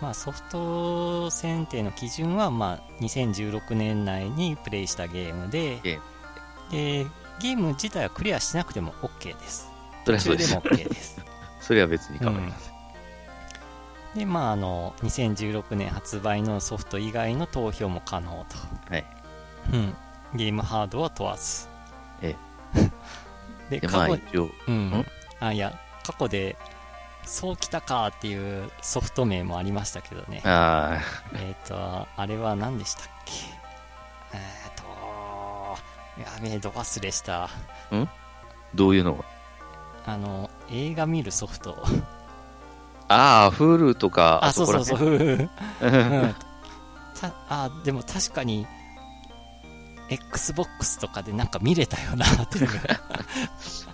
[0.00, 5.98] まあ、ソフト選定の基準は、まあ、2016年内にプレイしたゲームでえ
[6.70, 7.06] で
[7.40, 9.70] ゲーム自体はクリアしなくても OK です。
[10.04, 11.20] 途中でも OK です。
[11.60, 12.78] それは別に構いません。
[14.14, 19.06] でまああの2016年発売のソフト以外の投票も可能と、はい。
[19.72, 19.94] うん、
[20.34, 21.68] ゲームハードは問わず。
[22.22, 22.34] え。
[23.70, 24.90] でで、まあ過去一応、うん。
[24.90, 25.06] ん、
[25.40, 26.56] あいや過去で
[27.28, 30.40] そうきたかっていうソフト名もありましたけどね。
[30.44, 30.98] あ
[31.34, 31.76] えっ、と
[32.16, 33.32] あれは何でしたっけ？
[34.34, 37.44] えっ、とやべえど忘れした。
[37.44, 37.48] あ、
[38.74, 39.24] どういうのが？
[40.06, 41.76] あの映画見るソフト。
[43.08, 45.16] ああ、フールとか、あそうそうそう、こふう
[45.80, 46.34] うん。
[47.20, 48.66] たあでも確かに
[50.08, 52.68] XBOX とかでなんか見れたよなっていう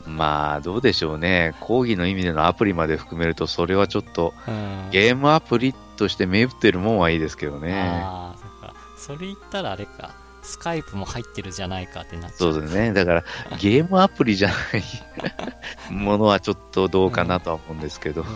[0.07, 1.55] まあ、どうでしょうね。
[1.61, 7.73] 講義の意味でのアプリまで含めると、それはちょっと、うんゲームアプリとして銘打ってるもんはいいですけどね。
[7.74, 12.93] ああそれ言ったらあれかスカイプも入ってるじゃないかってなっちゃそうですね。
[12.93, 13.24] だから、
[13.59, 14.85] ゲームアプリじゃない
[15.93, 18.23] ものはちょっとどうかなとは思うんですけど。
[18.23, 18.28] うん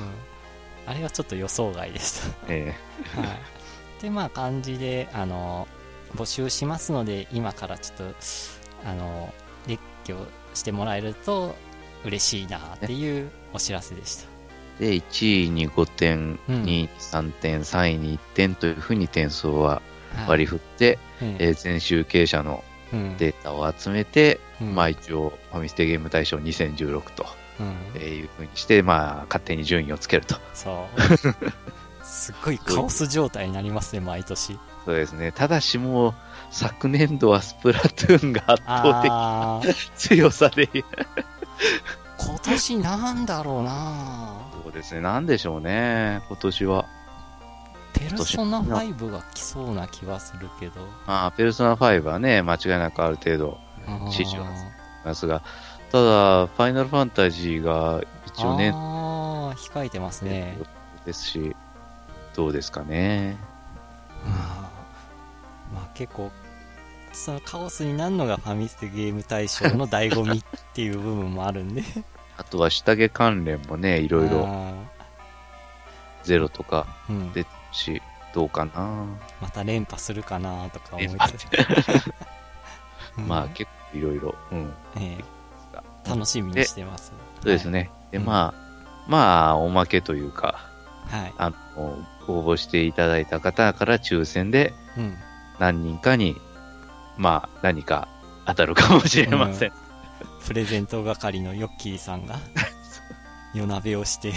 [0.89, 2.75] あれはちょっと予想外でしえ
[3.15, 3.21] た。
[3.21, 3.39] はい。
[4.01, 5.69] で、まあ、感じで、あの、
[6.15, 8.15] 募集しますので、今からちょっと、
[8.85, 9.33] あの、
[9.67, 10.19] 列挙
[10.55, 11.55] してもらえると
[12.05, 14.25] 嬉しいなっていうお知らせでした。
[14.81, 19.83] えで、1位に5点、うん2位に3点、3位に1点というふうに点数は
[20.15, 27.27] はい割り振って、ええー全集計者のうんデータを集めて、うんまあ一応、ファミステゲーム大賞2016と
[27.61, 30.37] うんえーいうふうにして、まあ、勝手に順位をつけると。
[30.55, 32.05] そう。
[32.05, 34.59] すっごいカオス状態になりますね、毎年。
[34.89, 35.32] そうですね。
[35.32, 36.15] ただしもう、
[36.48, 39.60] 昨年度はスプラトゥーンが圧倒的あ
[39.98, 46.86] 強さで、今年なんだろうなそうですね、なんでしょうね、今年は。
[47.93, 50.81] ペルソナ5が来そうな気はするけど。
[51.06, 53.59] まあ、ペルソナ5はね、間違いなくある程度
[54.10, 55.43] 支持はあますが、
[55.93, 60.56] ただ、ファイナルファンタジーが一応ね、あー控えてますね。
[61.05, 61.55] ですし、
[62.35, 63.36] どうですかね。
[64.24, 64.68] あー
[65.73, 66.31] まあ結構、
[67.12, 70.43] そのカオスになるのがファミステゲーム大賞の醍醐味っ
[70.74, 71.82] ていう部分もあるんで。
[72.36, 74.73] あとは下着関連もね、いろいろあ
[76.23, 76.86] ゼロとか
[77.35, 79.05] 出てるし、どうかな。
[79.40, 81.47] また連覇するかなとか思いつつ。
[83.19, 84.35] うん まあ結構いろいろ。
[84.53, 84.74] うん。
[84.97, 85.39] ええ
[86.09, 87.12] 楽しみにしてます。
[87.43, 87.90] そうですね。
[88.11, 90.59] で、うんまあ、まあ、おまけというか、
[91.09, 91.35] はい。
[91.36, 91.57] あの、
[92.27, 95.16] 応募していただいた方から抽選でうん。
[95.59, 96.37] 何人かに、
[97.17, 98.09] まあ、何か
[98.47, 99.73] 当たるかもしれません。
[100.47, 102.37] プレゼント係のヨッキーさんが
[103.55, 104.33] 夜鍋をして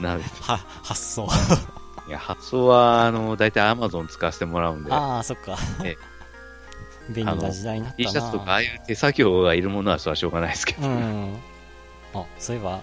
[0.00, 1.28] なは発送。
[2.08, 5.56] いや、発送は、あの、大体 Amazon 使わせてもらうんで、ああそっか。
[5.84, 5.96] え
[7.10, 11.36] 便利な時代になった T なシャツとか、ああいう手作業がいるものはそれはしょうがないですけど、うん。
[12.14, 12.80] あそういえば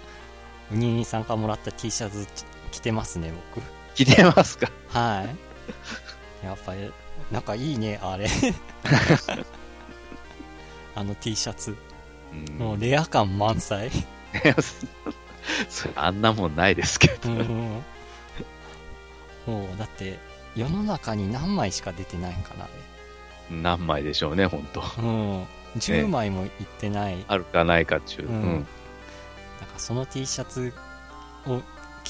[0.72, 2.28] ウニにさんからもらった T シャツ
[2.72, 3.64] 着てますね僕。
[3.95, 4.69] 着てますか？
[4.90, 5.26] は
[6.44, 6.45] い。
[6.45, 6.91] やっぱり
[7.31, 8.27] なんかいいねあれ。
[10.95, 11.75] あの T シャツ。
[12.31, 12.57] うん。
[12.57, 13.91] もうレア感満載。
[15.69, 17.29] それあんなもんないですけど。
[17.29, 17.83] うん
[19.45, 20.19] もうだって
[20.55, 22.73] 世の中に何枚しか出てないんかなあれ。
[23.55, 25.43] 何枚でしょうね、本当うん、
[25.77, 26.49] 10枚もいっ
[26.79, 28.25] てない、あるかないかっちゅう。
[28.25, 28.43] ううんん。
[28.43, 28.65] なんか
[29.77, 30.73] その T シャツ
[31.45, 31.61] を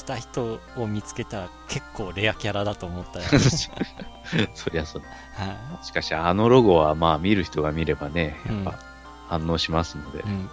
[0.08, 3.26] 着た人を見つけたら結構レアキャラだと思ったよ、
[4.56, 5.02] そりゃそう。
[5.36, 8.80] はしかし、あのロゴはまあ見る人が見ればね、やっぱ
[9.28, 10.20] 反応しますので。
[10.20, 10.50] うん、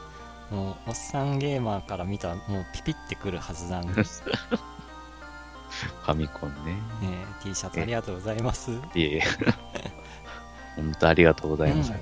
[0.51, 6.77] もうおっさんゲーマーから見たらもうピピってくるはずなんで、ね、ファミコンね。
[7.43, 9.23] T シャツありがとうございますいえいえ。
[10.75, 11.93] 本当ありがとうございます。
[11.93, 12.01] うん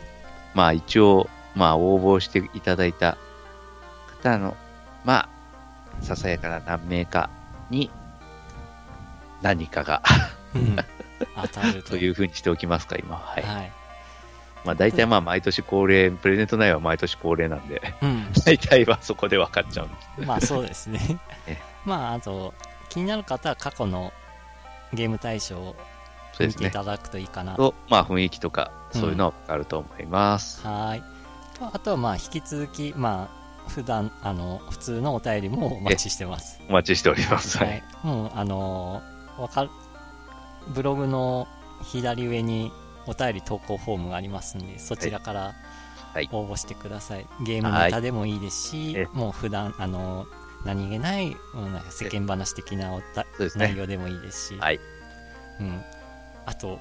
[0.55, 3.17] まあ一応、まあ応募していただいた
[4.23, 4.55] 方の、
[5.03, 5.31] ま
[6.01, 7.31] あ、ささやかな何名か
[7.73, 7.91] に
[9.41, 10.03] 何かが
[10.55, 10.77] うん
[11.43, 13.21] 当たると というふうにしておきますか、今は。
[13.21, 13.43] はい。
[13.43, 13.73] はい
[14.65, 20.09] まあ大体まあ毎年恒例、プレゼント内容は毎年恒例なんで、うん、 大体はそこで分かっちゃうんです。
[20.25, 21.19] まあそうですね
[21.49, 22.55] えまああと
[22.89, 24.13] 気になる方は過去の
[24.93, 25.77] ゲーム大賞を
[26.39, 26.71] 見てい。
[26.71, 30.65] ただくといいかなと、まあ雰囲気とか、そういうのは分かると思います。
[30.65, 31.03] はーい。
[31.59, 36.61] とあとはまあ引き続き、まあ、普段あの普通のお便りもお待ちしてます。
[36.69, 37.59] お待ちしております。
[37.59, 37.83] ははい。
[38.05, 38.07] い。
[38.07, 39.71] もうあのーわかる
[40.75, 41.49] ブログの
[41.83, 42.71] 左上に
[43.07, 45.55] お便り投稿フォームがありますんで、そちらから
[46.13, 47.27] はい応募してください。
[47.45, 50.27] ゲームネタでもいいですし、えもう普段あの
[50.65, 51.37] 何気ない、うん
[51.91, 53.27] 世間話的なおたね。
[53.57, 54.81] 内容でもいいですし、はい。
[55.61, 55.83] うん。
[56.47, 56.79] あと、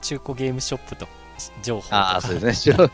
[0.00, 1.06] 中古ゲームショップと
[1.62, 2.74] 情報ああ、そうですね。
[2.76, 2.90] そ う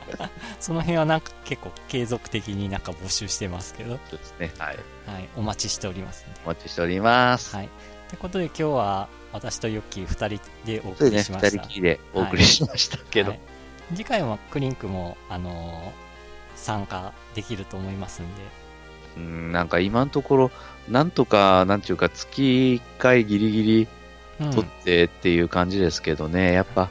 [0.61, 4.53] その辺はなんか結構継続的になんか募集してますけど、ですね。
[4.59, 4.77] はい。
[5.07, 6.27] はい、お待ちしております。
[6.45, 7.55] お待ちしております。
[7.57, 7.67] はい。
[7.67, 7.69] っ
[8.09, 11.11] てことで今日は私とヨッキー2人でお送。
[11.11, 11.49] りしました。
[11.49, 13.31] 二人きりでお送りしましたけど。
[13.31, 13.41] はい
[13.95, 16.05] 次回はクリンクも、あのー
[16.57, 18.43] 参加できると思いますんで、
[19.17, 20.51] うん、なんか今のところ、
[20.89, 23.89] なんとか、なんていうか、月1回ギリギリ
[24.41, 26.91] うん取ってっていう感じですけどね、やっぱ、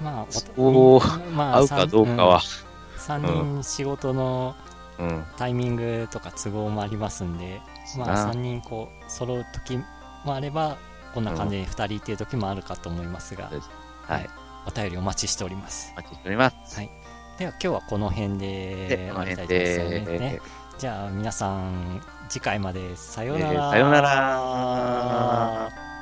[0.00, 2.40] まあ、そうま合うかどうかは、
[2.98, 4.54] 3人仕事の
[4.98, 7.60] うん、タイミングとか都合もありますんで、
[7.98, 9.78] まあ、な3人こう揃う時
[10.24, 10.78] もあれば
[11.14, 13.70] こんな感じで2人っていう時もあるかと思いますが、そうです。
[14.02, 14.30] はい。
[14.66, 15.92] お便りお待ちしております。
[15.94, 16.76] お待ちしております。
[16.76, 16.90] はい。
[17.38, 19.62] では今日はこの辺で終わりたいと思
[19.94, 20.40] いますで、ね
[20.76, 25.93] じゃあ皆さん次回までさようなら、えーさようなら。